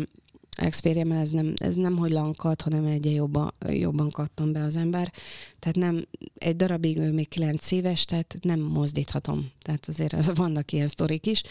expériemmel 0.58 1.18
ez 1.18 1.30
nem, 1.30 1.54
ez 1.56 1.76
nem 1.76 1.98
hogy 1.98 2.12
lankat, 2.12 2.62
hanem 2.62 2.86
egy 2.86 3.14
jobban, 3.14 3.54
jobban 3.68 4.10
kattam 4.10 4.52
be 4.52 4.64
az 4.64 4.76
ember. 4.76 5.12
Tehát 5.60 5.78
nem, 5.78 6.06
egy 6.38 6.56
darabig 6.56 6.98
ő 6.98 7.12
még 7.12 7.28
kilenc 7.28 7.72
éves, 7.72 8.06
tehát 8.06 8.38
nem 8.42 8.60
mozdíthatom. 8.60 9.52
Tehát 9.62 9.86
azért 9.88 10.14
az, 10.14 10.32
vannak 10.36 10.72
ilyen 10.72 10.88
sztorik 10.88 11.26
is. 11.26 11.44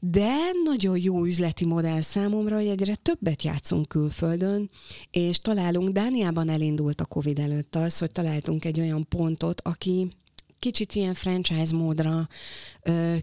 De 0.00 0.34
nagyon 0.64 0.98
jó 1.02 1.24
üzleti 1.24 1.66
modell 1.66 2.00
számomra, 2.00 2.56
hogy 2.56 2.66
egyre 2.66 2.94
többet 2.94 3.42
játszunk 3.42 3.88
külföldön, 3.88 4.70
és 5.10 5.38
találunk, 5.38 5.88
Dániában 5.88 6.48
elindult 6.48 7.00
a 7.00 7.04
Covid 7.04 7.38
előtt 7.38 7.76
az, 7.76 7.98
hogy 7.98 8.12
találtunk 8.12 8.64
egy 8.64 8.80
olyan 8.80 9.06
pontot, 9.08 9.60
aki 9.60 10.08
kicsit 10.60 10.94
ilyen 10.94 11.14
franchise 11.14 11.76
módra 11.76 12.28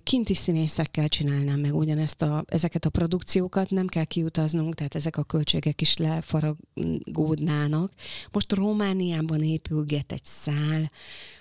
kinti 0.04 0.34
színészekkel 0.34 1.08
csinálnám 1.08 1.60
meg 1.60 1.76
ugyanezt 1.76 2.22
a, 2.22 2.44
ezeket 2.48 2.86
a 2.86 2.90
produkciókat, 2.90 3.70
nem 3.70 3.88
kell 3.88 4.04
kiutaznunk, 4.04 4.76
tehát 4.76 4.96
ezek 4.96 5.18
a 5.18 5.24
költségek 5.24 5.82
is 5.82 5.98
lefaragódnának. 5.98 7.94
Most 8.32 8.52
Romániában 8.52 9.44
épülget 9.44 10.12
egy 10.12 10.24
szál, 10.24 10.92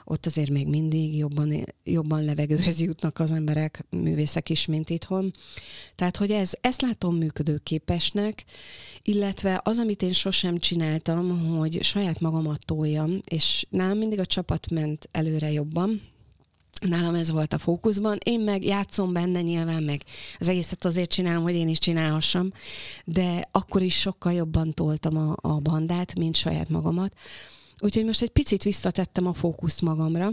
ott 0.08 0.26
azért 0.26 0.50
még 0.50 0.68
mindig 0.68 1.16
jobban, 1.16 1.64
jobban 1.84 2.24
levegőhez 2.24 2.80
jutnak 2.80 3.18
az 3.18 3.30
emberek, 3.30 3.84
művészek 3.90 4.50
is, 4.50 4.66
mint 4.66 4.90
itthon. 4.90 5.32
Tehát, 5.94 6.16
hogy 6.16 6.30
ez, 6.30 6.52
ezt 6.60 6.80
látom 6.80 7.16
működőképesnek, 7.16 8.44
illetve 9.02 9.60
az, 9.64 9.78
amit 9.78 10.02
én 10.02 10.12
sosem 10.12 10.58
csináltam, 10.58 11.56
hogy 11.56 11.82
saját 11.82 12.20
magamat 12.20 12.64
toljam, 12.64 13.20
és 13.24 13.66
nálam 13.70 13.98
mindig 13.98 14.18
a 14.18 14.26
csapat 14.26 14.70
ment 14.70 15.08
előre 15.12 15.52
jobban, 15.52 16.00
Nálam 16.80 17.14
ez 17.14 17.30
volt 17.30 17.52
a 17.52 17.58
fókuszban. 17.58 18.18
Én 18.24 18.40
meg 18.40 18.64
játszom 18.64 19.12
benne 19.12 19.42
nyilván, 19.42 19.82
meg 19.82 20.02
az 20.38 20.48
egészet 20.48 20.84
azért 20.84 21.10
csinálom, 21.10 21.42
hogy 21.42 21.54
én 21.54 21.68
is 21.68 21.78
csinálhassam, 21.78 22.52
de 23.04 23.48
akkor 23.50 23.82
is 23.82 24.00
sokkal 24.00 24.32
jobban 24.32 24.74
toltam 24.74 25.16
a, 25.16 25.36
a 25.40 25.60
bandát, 25.60 26.18
mint 26.18 26.36
saját 26.36 26.68
magamat. 26.68 27.12
Úgyhogy 27.80 28.04
most 28.04 28.22
egy 28.22 28.30
picit 28.30 28.62
visszatettem 28.62 29.26
a 29.26 29.32
fókuszt 29.32 29.82
magamra, 29.82 30.30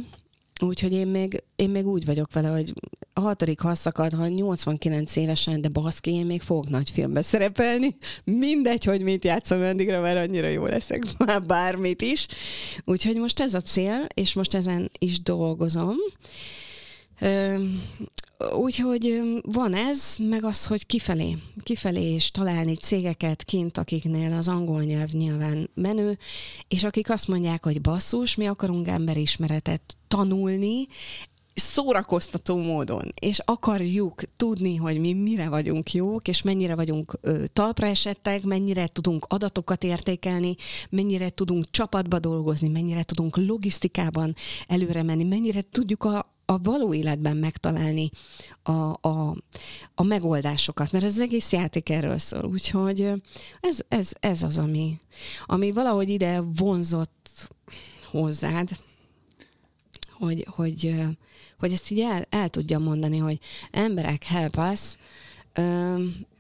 Úgyhogy 0.60 0.94
én 0.94 1.08
még, 1.08 1.44
én 1.56 1.70
még 1.70 1.88
úgy 1.88 2.06
vagyok 2.06 2.34
vele, 2.34 2.48
hogy 2.48 2.74
a 3.14 3.20
hatodik 3.20 3.60
haszakad, 3.60 4.14
ha 4.14 4.28
89 4.28 5.16
évesen, 5.16 5.62
de 5.62 5.68
baszki, 5.68 6.12
én 6.12 6.26
még 6.26 6.42
fogok 6.42 6.70
nagy 6.70 6.90
filmbe 6.90 7.22
szerepelni. 7.22 7.96
Mindegy, 8.24 8.84
hogy 8.84 9.02
mit 9.02 9.24
játszom 9.24 9.62
addigra, 9.62 10.02
mert 10.02 10.28
annyira 10.28 10.48
jó 10.48 10.66
leszek 10.66 11.04
már 11.18 11.44
bármit 11.44 12.02
is. 12.02 12.28
Úgyhogy 12.86 13.16
most 13.16 13.40
ez 13.40 13.54
a 13.54 13.62
cél, 13.62 14.06
és 14.14 14.34
most 14.34 14.54
ezen 14.54 14.92
is 15.00 15.22
dolgozom. 15.22 15.96
Úgyhogy 18.56 19.22
van 19.42 19.74
ez, 19.74 20.16
meg 20.20 20.44
az, 20.44 20.66
hogy 20.66 20.86
kifelé, 20.86 21.38
kifelé 21.64 22.14
is 22.14 22.32
találni 22.32 22.76
cégeket 22.76 23.44
kint, 23.44 23.78
akiknél 23.78 24.34
az 24.34 24.48
angol 24.48 24.84
nyelv 24.84 25.10
nyilván 25.10 25.70
menő, 25.74 26.18
és 26.68 26.84
akik 26.84 27.10
azt 27.10 27.28
mondják, 27.28 27.64
hogy 27.64 27.82
basszus, 27.82 28.36
mi 28.36 28.46
akarunk 28.46 28.88
emberismeretet 28.88 29.98
tanulni, 30.08 30.88
szórakoztató 31.54 32.58
módon, 32.58 33.14
és 33.22 33.40
akarjuk 33.46 34.22
tudni, 34.36 34.76
hogy 34.76 35.00
mi 35.00 35.14
mire 35.14 35.50
vagyunk 35.50 35.94
jók, 35.94 36.28
és 36.28 36.42
mennyire 36.42 36.76
vagyunk 36.76 37.18
ö, 37.22 37.44
talpra 37.54 37.88
esettek, 37.88 38.44
mennyire 38.44 38.88
tudunk 38.88 39.26
adatokat 39.30 39.84
értékelni, 39.84 40.56
mennyire 40.90 41.30
tudunk 41.30 41.66
csapatba 41.72 42.20
dolgozni, 42.20 42.68
mennyire 42.68 43.04
tudunk 43.04 43.38
logisztikában 43.38 44.36
előre 44.68 45.04
menni, 45.04 45.24
mennyire 45.24 45.62
tudjuk 45.72 46.04
a, 46.04 46.33
a 46.46 46.58
való 46.58 46.94
életben 46.94 47.38
megtalálni 47.38 48.10
a, 48.64 48.72
a, 49.08 49.36
a 49.96 50.04
megoldásokat, 50.04 50.92
mert 50.92 51.04
ez 51.04 51.14
az 51.14 51.20
egész 51.20 51.52
játék 51.52 51.90
erről 51.90 52.18
szól. 52.18 52.46
Úgyhogy 52.46 53.12
ez, 53.62 53.80
ez, 53.88 54.12
ez 54.20 54.44
az, 54.44 54.58
ami, 54.58 55.00
ami 55.46 55.72
valahogy 55.72 56.10
ide 56.10 56.42
vonzott 56.42 57.50
hozzád, 58.12 58.70
hogy, 60.12 60.48
hogy, 60.50 60.96
hogy 61.60 61.72
ezt 61.72 61.92
így 61.92 62.00
el, 62.00 62.26
el 62.30 62.50
tudjam 62.50 62.84
mondani, 62.84 63.18
hogy 63.18 63.40
emberek, 63.72 64.24
help 64.24 64.58
us, 64.58 64.96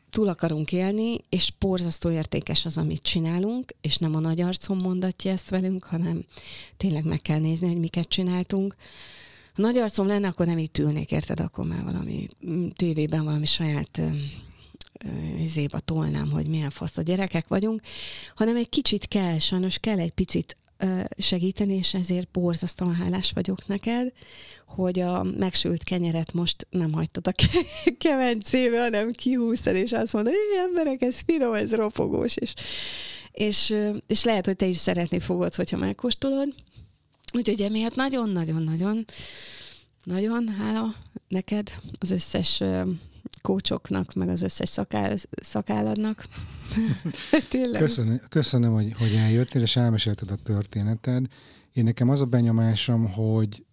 túl 0.10 0.28
akarunk 0.28 0.72
élni, 0.72 1.18
és 1.30 1.50
porzasztó 1.58 2.10
értékes 2.10 2.66
az, 2.66 2.78
amit 2.78 3.02
csinálunk, 3.02 3.74
és 3.82 3.98
nem 3.98 4.16
a 4.16 4.20
nagy 4.20 4.42
arcon 4.42 4.78
mondatja 4.78 5.32
ezt 5.32 5.50
velünk, 5.50 5.84
hanem 5.84 6.26
tényleg 6.78 7.06
meg 7.06 7.22
kell 7.22 7.40
nézni, 7.40 7.68
hogy 7.68 7.80
miket 7.80 8.08
csináltunk. 8.08 8.76
Ha 9.54 9.62
nagy 9.62 9.78
arcom 9.78 10.08
lenne, 10.08 10.28
akkor 10.28 10.46
nem 10.46 10.58
itt 10.58 10.78
ülnék, 10.78 11.12
érted? 11.12 11.40
Akkor 11.40 11.66
már 11.66 11.84
valami 11.84 12.28
mm, 12.50 12.68
tévében 12.68 13.24
valami 13.24 13.46
saját 13.46 14.02
izéba 15.40 15.80
tolnám, 15.80 16.32
hogy 16.32 16.48
milyen 16.48 16.70
fasz 16.70 16.98
a 16.98 17.02
gyerekek 17.02 17.48
vagyunk, 17.48 17.82
hanem 18.36 18.56
egy 18.56 18.70
kicsit 18.70 19.08
kell, 19.08 19.40
sajnos 19.40 19.78
kell 19.78 20.00
egy 20.00 20.12
picit 20.12 20.58
segíteni, 21.18 21.76
és 21.76 21.94
ezért 21.94 22.32
borzasztóan 22.32 22.96
hálás 22.96 23.32
vagyok 23.32 23.68
neked, 23.68 24.12
hogy 24.68 25.00
a 25.00 25.24
megsült 25.24 25.84
kenyeret 25.84 26.34
most 26.34 26.68
nem 26.70 26.92
hagytad 26.92 27.28
a 27.28 27.34
kemencébe, 27.98 28.82
hanem 28.82 29.12
kihúztad, 29.12 29.76
és 29.76 29.92
azt 29.92 30.14
mondod, 30.14 30.34
hogy 30.34 30.68
emberek, 30.68 31.02
ez 31.02 31.20
finom, 31.26 31.54
ez 31.54 31.76
ropogós, 31.76 32.36
és, 32.36 32.54
és, 33.32 33.76
és 34.08 34.24
lehet, 34.24 34.46
hogy 34.46 34.56
te 34.56 34.66
is 34.66 34.78
szeretni 34.78 35.20
fogod, 35.20 35.56
hogyha 35.56 35.78
megkóstolod. 35.78 36.54
Úgyhogy 37.34 37.62
emiatt 37.62 37.96
nagyon-nagyon-nagyon 37.96 39.06
nagyon 40.04 40.48
hála 40.48 40.96
neked 41.28 41.72
az 42.00 42.12
összes 42.12 42.64
kócsoknak, 43.42 44.14
meg 44.14 44.30
az 44.30 44.42
összes 44.42 44.70
szakáll, 44.70 45.16
szakálladnak. 45.42 46.26
Tényleg. 47.50 47.82
Köszönöm, 47.82 48.20
köszönöm 48.30 48.74
hogy, 48.74 48.94
hogy 48.98 49.14
eljöttél, 49.14 49.62
és 49.62 49.76
elmesélted 49.76 50.32
a 50.32 50.36
történeted. 50.36 51.26
Én 51.74 51.84
nekem 51.84 52.10
az 52.10 52.22
a 52.22 52.26
benyomásom, 52.26 53.12
hogy 53.12 53.66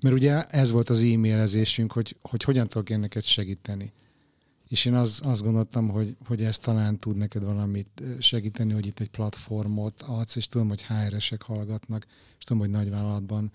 mert 0.00 0.14
ugye 0.14 0.42
ez 0.42 0.70
volt 0.70 0.90
az 0.90 1.02
e-mailezésünk, 1.02 1.92
hogy, 1.92 2.16
hogy 2.20 2.42
hogyan 2.42 2.68
tudok 2.68 2.90
én 2.90 2.98
neked 2.98 3.22
segíteni. 3.22 3.92
És 4.72 4.84
én 4.84 4.94
az, 4.94 5.20
azt 5.24 5.42
gondoltam, 5.42 5.88
hogy, 5.88 6.16
hogy 6.26 6.42
ez 6.42 6.58
talán 6.58 6.98
tud 6.98 7.16
neked 7.16 7.44
valamit 7.44 8.02
segíteni, 8.18 8.72
hogy 8.72 8.86
itt 8.86 9.00
egy 9.00 9.10
platformot 9.10 10.02
adsz, 10.02 10.36
és 10.36 10.48
tudom, 10.48 10.68
hogy 10.68 10.82
HR-esek 10.82 11.42
hallgatnak, 11.42 12.06
és 12.38 12.44
tudom, 12.44 12.62
hogy 12.62 12.70
nagyvállalatban 12.70 13.52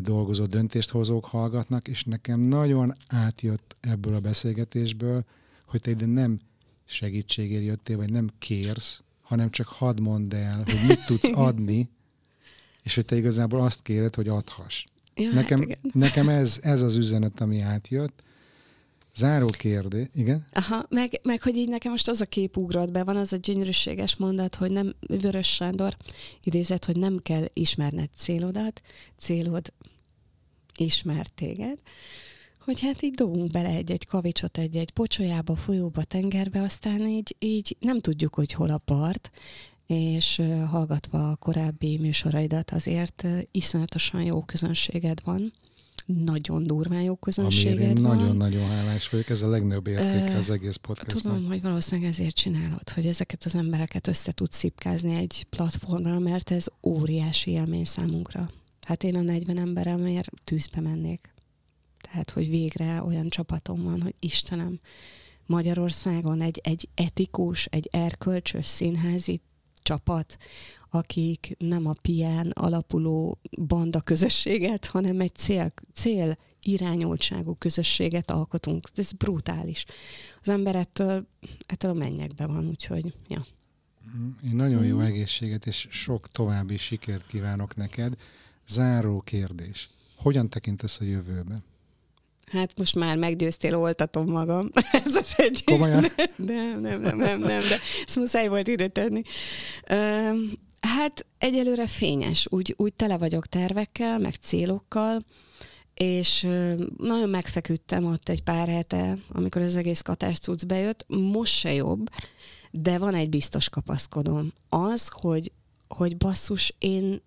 dolgozó 0.00 0.46
döntéshozók 0.46 1.24
hallgatnak, 1.24 1.88
és 1.88 2.04
nekem 2.04 2.40
nagyon 2.40 2.94
átjött 3.06 3.76
ebből 3.80 4.14
a 4.14 4.20
beszélgetésből, 4.20 5.24
hogy 5.66 5.80
te 5.80 5.90
ide 5.90 6.06
nem 6.06 6.40
segítségért 6.84 7.64
jöttél, 7.64 7.96
vagy 7.96 8.10
nem 8.10 8.30
kérsz, 8.38 9.02
hanem 9.22 9.50
csak 9.50 9.66
hadd 9.66 10.00
mondd 10.00 10.34
el, 10.34 10.56
hogy 10.56 10.86
mit 10.88 11.04
tudsz 11.04 11.30
adni, 11.48 11.88
és 12.82 12.94
hogy 12.94 13.04
te 13.04 13.16
igazából 13.16 13.60
azt 13.60 13.82
kéred, 13.82 14.14
hogy 14.14 14.28
adhass. 14.28 14.84
Ja, 15.14 15.32
nekem 15.32 15.68
hát 15.68 15.92
nekem 15.92 16.28
ez, 16.28 16.60
ez 16.62 16.82
az 16.82 16.96
üzenet, 16.96 17.40
ami 17.40 17.60
átjött, 17.60 18.22
Záró 19.14 19.46
kérdés, 19.46 20.06
igen? 20.14 20.46
Aha, 20.52 20.86
meg, 20.88 21.20
meg 21.22 21.42
hogy 21.42 21.56
így 21.56 21.68
nekem 21.68 21.90
most 21.90 22.08
az 22.08 22.20
a 22.20 22.26
kép 22.26 22.56
ugrott 22.56 22.90
be, 22.90 23.04
van 23.04 23.16
az 23.16 23.32
a 23.32 23.36
gyönyörűséges 23.36 24.16
mondat, 24.16 24.54
hogy 24.54 24.70
nem, 24.70 24.94
Vörös 25.06 25.54
Sándor 25.54 25.96
idézett, 26.42 26.84
hogy 26.84 26.96
nem 26.96 27.18
kell 27.22 27.44
ismerned 27.52 28.10
célodat, 28.16 28.82
célod 29.16 29.72
ismer 30.76 31.26
téged, 31.26 31.78
hogy 32.64 32.80
hát 32.80 33.02
így 33.02 33.14
dobunk 33.14 33.50
bele 33.50 33.68
egy-egy 33.68 34.06
kavicsot 34.06 34.58
egy-egy 34.58 34.90
pocsolyába, 34.90 35.56
folyóba, 35.56 36.04
tengerbe, 36.04 36.62
aztán 36.62 37.00
így, 37.00 37.36
így 37.38 37.76
nem 37.80 38.00
tudjuk, 38.00 38.34
hogy 38.34 38.52
hol 38.52 38.70
a 38.70 38.78
part, 38.78 39.30
és 39.86 40.42
hallgatva 40.70 41.30
a 41.30 41.36
korábbi 41.36 41.98
műsoraidat 41.98 42.70
azért 42.70 43.26
iszonyatosan 43.50 44.22
jó 44.22 44.42
közönséged 44.42 45.20
van, 45.24 45.52
nagyon 46.06 46.66
durván 46.66 47.02
jó 47.02 47.16
közönséged 47.16 47.96
én 47.96 48.02
nagyon-nagyon 48.02 48.66
hálás 48.68 49.08
vagyok, 49.08 49.28
ez 49.28 49.42
a 49.42 49.48
legnagyobb 49.48 49.86
értéke 49.86 50.36
az 50.36 50.50
egész 50.50 50.76
podcastnak. 50.76 51.22
Tudom, 51.22 51.46
hogy 51.46 51.62
valószínűleg 51.62 52.10
ezért 52.10 52.34
csinálod, 52.34 52.88
hogy 52.88 53.06
ezeket 53.06 53.44
az 53.44 53.54
embereket 53.54 54.06
össze 54.06 54.32
tudsz 54.32 54.56
szipkázni 54.56 55.14
egy 55.14 55.46
platformra, 55.50 56.18
mert 56.18 56.50
ez 56.50 56.66
óriási 56.82 57.50
élmény 57.50 57.84
számunkra. 57.84 58.50
Hát 58.80 59.02
én 59.02 59.16
a 59.16 59.20
40 59.20 59.58
emberemért 59.58 60.30
tűzbe 60.44 60.80
mennék. 60.80 61.32
Tehát, 62.00 62.30
hogy 62.30 62.48
végre 62.48 63.02
olyan 63.02 63.28
csapatom 63.28 63.82
van, 63.82 64.02
hogy 64.02 64.14
Istenem, 64.18 64.80
Magyarországon 65.46 66.40
egy, 66.40 66.60
egy 66.62 66.88
etikus, 66.94 67.64
egy 67.64 67.88
erkölcsös 67.92 68.66
színházi 68.66 69.40
csapat, 69.82 70.36
akik 70.94 71.54
nem 71.58 71.86
a 71.86 71.94
pián 72.02 72.50
alapuló 72.50 73.38
banda 73.58 74.00
közösséget, 74.00 74.86
hanem 74.86 75.20
egy 75.20 75.34
cél, 75.34 75.72
cél 75.94 76.36
irányultságú 76.62 77.54
közösséget 77.54 78.30
alkotunk. 78.30 78.88
Ez 78.94 79.12
brutális. 79.12 79.84
Az 80.40 80.48
ember 80.48 80.76
ettől, 80.76 81.26
ettől 81.66 81.90
a 81.90 81.94
mennyekbe 81.94 82.46
van, 82.46 82.68
úgyhogy, 82.68 83.14
ja. 83.28 83.46
Én 84.44 84.56
nagyon 84.56 84.84
jó 84.84 85.00
egészséget 85.00 85.66
és 85.66 85.86
sok 85.90 86.30
további 86.30 86.76
sikert 86.76 87.26
kívánok 87.26 87.76
neked. 87.76 88.14
Záró 88.68 89.20
kérdés. 89.20 89.90
Hogyan 90.16 90.48
tekintesz 90.48 91.00
a 91.00 91.04
jövőbe? 91.04 91.62
Hát 92.46 92.78
most 92.78 92.94
már 92.94 93.16
meggyőztél, 93.16 93.76
oltatom 93.76 94.26
magam. 94.26 94.70
Ez 95.04 95.14
az 95.14 95.34
egy... 95.36 95.64
Komolyan? 95.64 96.04
Nem, 96.36 96.80
nem, 96.80 97.00
nem, 97.00 97.16
nem, 97.16 97.38
nem, 97.38 97.60
de 97.60 97.78
ezt 98.06 98.16
muszáj 98.16 98.48
volt 98.48 98.68
ide 98.68 98.88
tenni. 98.88 99.22
Hát 100.86 101.26
egyelőre 101.38 101.86
fényes, 101.86 102.46
úgy, 102.50 102.74
úgy 102.76 102.94
tele 102.94 103.18
vagyok 103.18 103.46
tervekkel, 103.46 104.18
meg 104.18 104.34
célokkal, 104.34 105.24
és 105.94 106.46
nagyon 106.96 107.28
megfeküdtem 107.28 108.04
ott 108.04 108.28
egy 108.28 108.42
pár 108.42 108.68
hete, 108.68 109.18
amikor 109.28 109.62
az 109.62 109.76
egész 109.76 110.00
katás 110.00 110.38
cucc 110.38 110.64
bejött. 110.64 111.04
Most 111.08 111.54
se 111.54 111.72
jobb, 111.72 112.10
de 112.70 112.98
van 112.98 113.14
egy 113.14 113.28
biztos 113.28 113.68
kapaszkodom. 113.68 114.52
Az, 114.68 115.08
hogy, 115.08 115.52
hogy 115.88 116.16
basszus, 116.16 116.74
én 116.78 117.22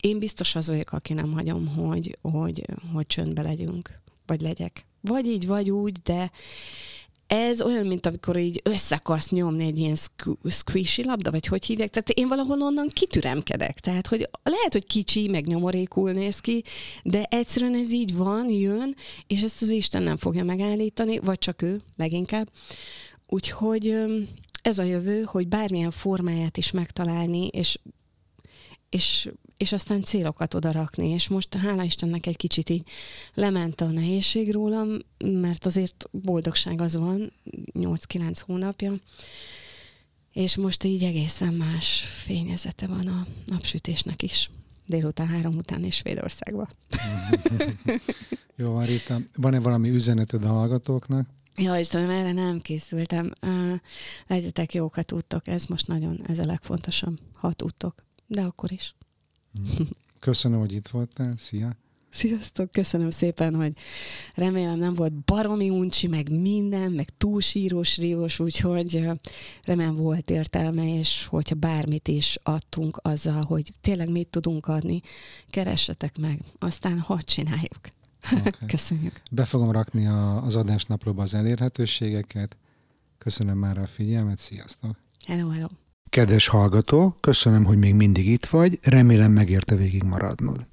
én 0.00 0.18
biztos 0.18 0.54
az 0.54 0.68
vagyok, 0.68 0.92
aki 0.92 1.12
nem 1.12 1.32
hagyom, 1.32 1.66
hogy, 1.68 2.18
hogy, 2.20 2.64
hogy 2.92 3.06
csöndbe 3.06 3.42
legyünk, 3.42 4.00
vagy 4.26 4.40
legyek. 4.40 4.86
Vagy 5.00 5.26
így, 5.26 5.46
vagy 5.46 5.70
úgy, 5.70 5.92
de 5.92 6.30
ez 7.30 7.62
olyan, 7.62 7.86
mint 7.86 8.06
amikor 8.06 8.36
így 8.36 8.60
össze 8.64 8.94
akarsz 8.94 9.30
nyomni 9.30 9.64
egy 9.64 9.78
ilyen 9.78 9.96
squishy 10.48 11.04
labda, 11.04 11.30
vagy 11.30 11.46
hogy 11.46 11.64
hívják. 11.64 11.90
Tehát 11.90 12.10
én 12.10 12.28
valahol 12.28 12.62
onnan 12.62 12.88
kitüremkedek. 12.88 13.80
Tehát, 13.80 14.06
hogy 14.06 14.28
lehet, 14.42 14.72
hogy 14.72 14.86
kicsi, 14.86 15.28
meg 15.28 15.46
nyomorékul 15.46 16.12
néz 16.12 16.38
ki, 16.38 16.62
de 17.02 17.22
egyszerűen 17.22 17.74
ez 17.74 17.92
így 17.92 18.16
van, 18.16 18.50
jön, 18.50 18.94
és 19.26 19.42
ezt 19.42 19.62
az 19.62 19.68
Isten 19.68 20.02
nem 20.02 20.16
fogja 20.16 20.44
megállítani, 20.44 21.18
vagy 21.18 21.38
csak 21.38 21.62
ő, 21.62 21.80
leginkább. 21.96 22.50
Úgyhogy 23.26 23.96
ez 24.62 24.78
a 24.78 24.82
jövő, 24.82 25.22
hogy 25.22 25.48
bármilyen 25.48 25.90
formáját 25.90 26.56
is 26.56 26.70
megtalálni, 26.70 27.46
és, 27.46 27.78
és 28.88 29.28
és 29.60 29.72
aztán 29.72 30.02
célokat 30.02 30.54
odarakni, 30.54 31.08
és 31.08 31.28
most 31.28 31.54
hála 31.54 31.82
Istennek 31.82 32.26
egy 32.26 32.36
kicsit 32.36 32.68
így 32.68 32.82
lement 33.34 33.80
a 33.80 33.86
nehézség 33.86 34.52
rólam, 34.52 34.88
mert 35.24 35.66
azért 35.66 36.04
boldogság 36.10 36.80
az 36.80 36.96
van, 36.96 37.32
8-9 37.72 38.40
hónapja, 38.46 38.94
és 40.32 40.56
most 40.56 40.84
így 40.84 41.04
egészen 41.04 41.54
más 41.54 42.00
fényezete 42.00 42.86
van 42.86 43.06
a 43.06 43.26
napsütésnek 43.46 44.22
is. 44.22 44.50
Délután 44.86 45.26
három 45.26 45.56
után 45.56 45.84
és 45.84 45.94
Svédországba. 45.94 46.68
Jó 48.56 48.72
van, 48.72 48.84
Rita. 48.84 49.20
Van-e 49.36 49.60
valami 49.60 49.88
üzeneted 49.88 50.44
a 50.44 50.48
hallgatóknak? 50.48 51.28
Ja, 51.56 51.78
Istenem, 51.78 52.10
erre 52.10 52.32
nem 52.32 52.60
készültem. 52.60 53.32
Uh, 53.42 53.78
legyetek 54.26 54.74
jók, 54.74 54.94
ha 54.94 55.02
tudtok. 55.02 55.48
Ez 55.48 55.64
most 55.64 55.86
nagyon, 55.86 56.24
ez 56.26 56.38
a 56.38 56.44
legfontosabb, 56.44 57.18
ha 57.32 57.52
tudtok. 57.52 58.04
De 58.26 58.42
akkor 58.42 58.72
is. 58.72 58.94
Köszönöm, 60.20 60.58
hogy 60.58 60.72
itt 60.72 60.88
voltál. 60.88 61.36
Szia! 61.36 61.76
Sziasztok, 62.10 62.70
köszönöm 62.70 63.10
szépen, 63.10 63.54
hogy 63.54 63.72
remélem 64.34 64.78
nem 64.78 64.94
volt 64.94 65.12
baromi 65.12 65.70
uncsi, 65.70 66.06
meg 66.06 66.30
minden, 66.30 66.92
meg 66.92 67.08
túl 67.16 67.40
sírós, 67.40 67.96
rívós, 67.96 68.38
úgyhogy 68.38 69.08
remélem 69.64 69.96
volt 69.96 70.30
értelme, 70.30 70.98
és 70.98 71.26
hogyha 71.26 71.54
bármit 71.54 72.08
is 72.08 72.38
adtunk 72.42 72.98
azzal, 73.02 73.42
hogy 73.42 73.72
tényleg 73.80 74.10
mit 74.10 74.28
tudunk 74.28 74.66
adni, 74.66 75.00
keressetek 75.50 76.18
meg, 76.18 76.40
aztán 76.58 76.98
hadd 76.98 77.24
csináljuk. 77.24 77.80
Okay. 78.32 78.52
Köszönjük. 78.66 79.20
Be 79.30 79.44
fogom 79.44 79.70
rakni 79.70 80.06
a, 80.06 80.42
az 80.42 80.56
adásnaplóba 80.56 81.22
az 81.22 81.34
elérhetőségeket. 81.34 82.56
Köszönöm 83.18 83.58
már 83.58 83.78
a 83.78 83.86
figyelmet, 83.86 84.38
sziasztok! 84.38 84.96
Hello, 85.26 85.48
hello! 85.48 85.68
Kedves 86.10 86.46
hallgató, 86.46 87.16
köszönöm, 87.20 87.64
hogy 87.64 87.78
még 87.78 87.94
mindig 87.94 88.26
itt 88.26 88.46
vagy, 88.46 88.78
remélem 88.82 89.32
megérte 89.32 89.74
végig 89.74 90.02
maradnod. 90.02 90.66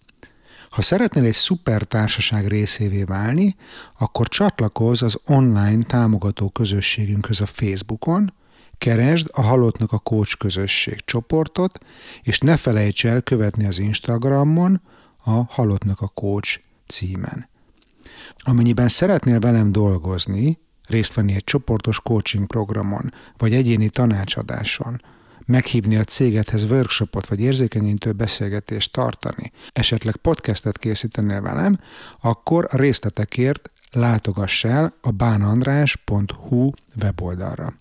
Ha 0.69 0.81
szeretnél 0.81 1.23
egy 1.23 1.33
szuper 1.33 1.83
társaság 1.83 2.47
részévé 2.47 3.03
válni, 3.03 3.55
akkor 3.99 4.27
csatlakozz 4.27 5.01
az 5.01 5.19
online 5.25 5.83
támogató 5.83 6.49
közösségünkhöz 6.49 7.41
a 7.41 7.45
Facebookon, 7.45 8.33
keresd 8.77 9.27
a 9.31 9.41
Halottnak 9.41 9.91
a 9.91 9.97
Coach 9.97 10.37
közösség 10.37 11.05
csoportot, 11.05 11.79
és 12.21 12.39
ne 12.39 12.57
felejts 12.57 13.05
el 13.05 13.21
követni 13.21 13.65
az 13.65 13.79
Instagramon 13.79 14.81
a 15.23 15.43
Halottnak 15.49 16.01
a 16.01 16.07
Coach 16.07 16.59
címen. 16.87 17.49
Amennyiben 18.37 18.87
szeretnél 18.87 19.39
velem 19.39 19.71
dolgozni, 19.71 20.59
részt 20.87 21.13
venni 21.13 21.33
egy 21.33 21.43
csoportos 21.43 22.01
coaching 22.01 22.47
programon, 22.47 23.13
vagy 23.37 23.53
egyéni 23.53 23.89
tanácsadáson, 23.89 25.01
meghívni 25.47 25.95
a 25.95 26.03
cégedhez 26.03 26.71
workshopot 26.71 27.27
vagy 27.27 27.41
érzékenyítő 27.41 28.11
beszélgetést 28.11 28.91
tartani, 28.91 29.51
esetleg 29.73 30.15
podcastet 30.15 30.77
készítenél 30.77 31.41
velem, 31.41 31.79
akkor 32.21 32.67
a 32.71 32.77
részletekért 32.77 33.71
látogass 33.91 34.63
el 34.63 34.93
a 35.01 35.11
bánandrás.hu 35.11 36.71
weboldalra. 37.01 37.73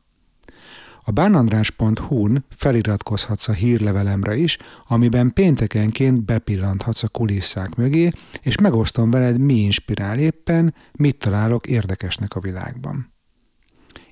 A 1.09 1.11
bánandrás.hu-n 1.11 2.45
feliratkozhatsz 2.49 3.49
a 3.49 3.53
hírlevelemre 3.53 4.37
is, 4.37 4.59
amiben 4.87 5.33
péntekenként 5.33 6.25
bepillanthatsz 6.25 7.03
a 7.03 7.09
kulisszák 7.09 7.75
mögé, 7.75 8.11
és 8.41 8.59
megosztom 8.59 9.11
veled, 9.11 9.39
mi 9.39 9.55
inspirál 9.55 10.19
éppen, 10.19 10.75
mit 10.93 11.19
találok 11.19 11.67
érdekesnek 11.67 12.35
a 12.35 12.41
világban. 12.41 13.16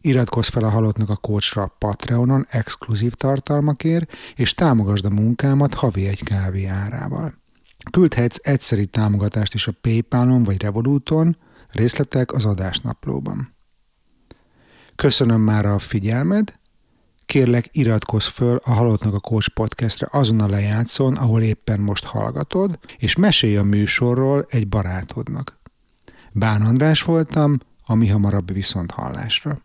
Iratkozz 0.07 0.49
fel 0.49 0.65
a 0.65 0.69
Halottnak 0.69 1.09
a 1.09 1.17
Coachra 1.17 1.67
Patreonon 1.79 2.47
exkluzív 2.49 3.13
tartalmakért, 3.13 4.13
és 4.35 4.55
támogasd 4.55 5.05
a 5.05 5.11
munkámat 5.11 5.75
havi 5.75 6.07
egy 6.07 6.23
kávé 6.23 6.65
árával. 6.65 7.35
Küldhetsz 7.91 8.39
egyszeri 8.43 8.87
támogatást 8.87 9.55
is 9.55 9.67
a 9.67 9.73
Paypalon 9.81 10.43
vagy 10.43 10.63
Revoluton, 10.63 11.37
részletek 11.71 12.33
az 12.33 12.45
adásnaplóban. 12.45 13.55
Köszönöm 14.95 15.41
már 15.41 15.67
a 15.67 15.79
figyelmed, 15.79 16.59
kérlek 17.27 17.69
iratkozz 17.73 18.27
föl 18.27 18.61
a 18.65 18.71
Halottnak 18.71 19.15
a 19.15 19.21
Coach 19.21 19.49
podcastre 19.49 20.09
azon 20.11 20.41
a 20.41 20.49
lejátszón, 20.49 21.15
ahol 21.15 21.43
éppen 21.43 21.81
most 21.81 22.05
hallgatod, 22.05 22.79
és 22.99 23.17
mesélj 23.17 23.57
a 23.57 23.63
műsorról 23.63 24.47
egy 24.49 24.69
barátodnak. 24.69 25.59
Bán 26.33 26.63
András 26.63 27.03
voltam, 27.03 27.59
a 27.85 27.95
mi 27.95 28.09
hamarabb 28.09 28.53
viszont 28.53 28.91
hallásra. 28.91 29.63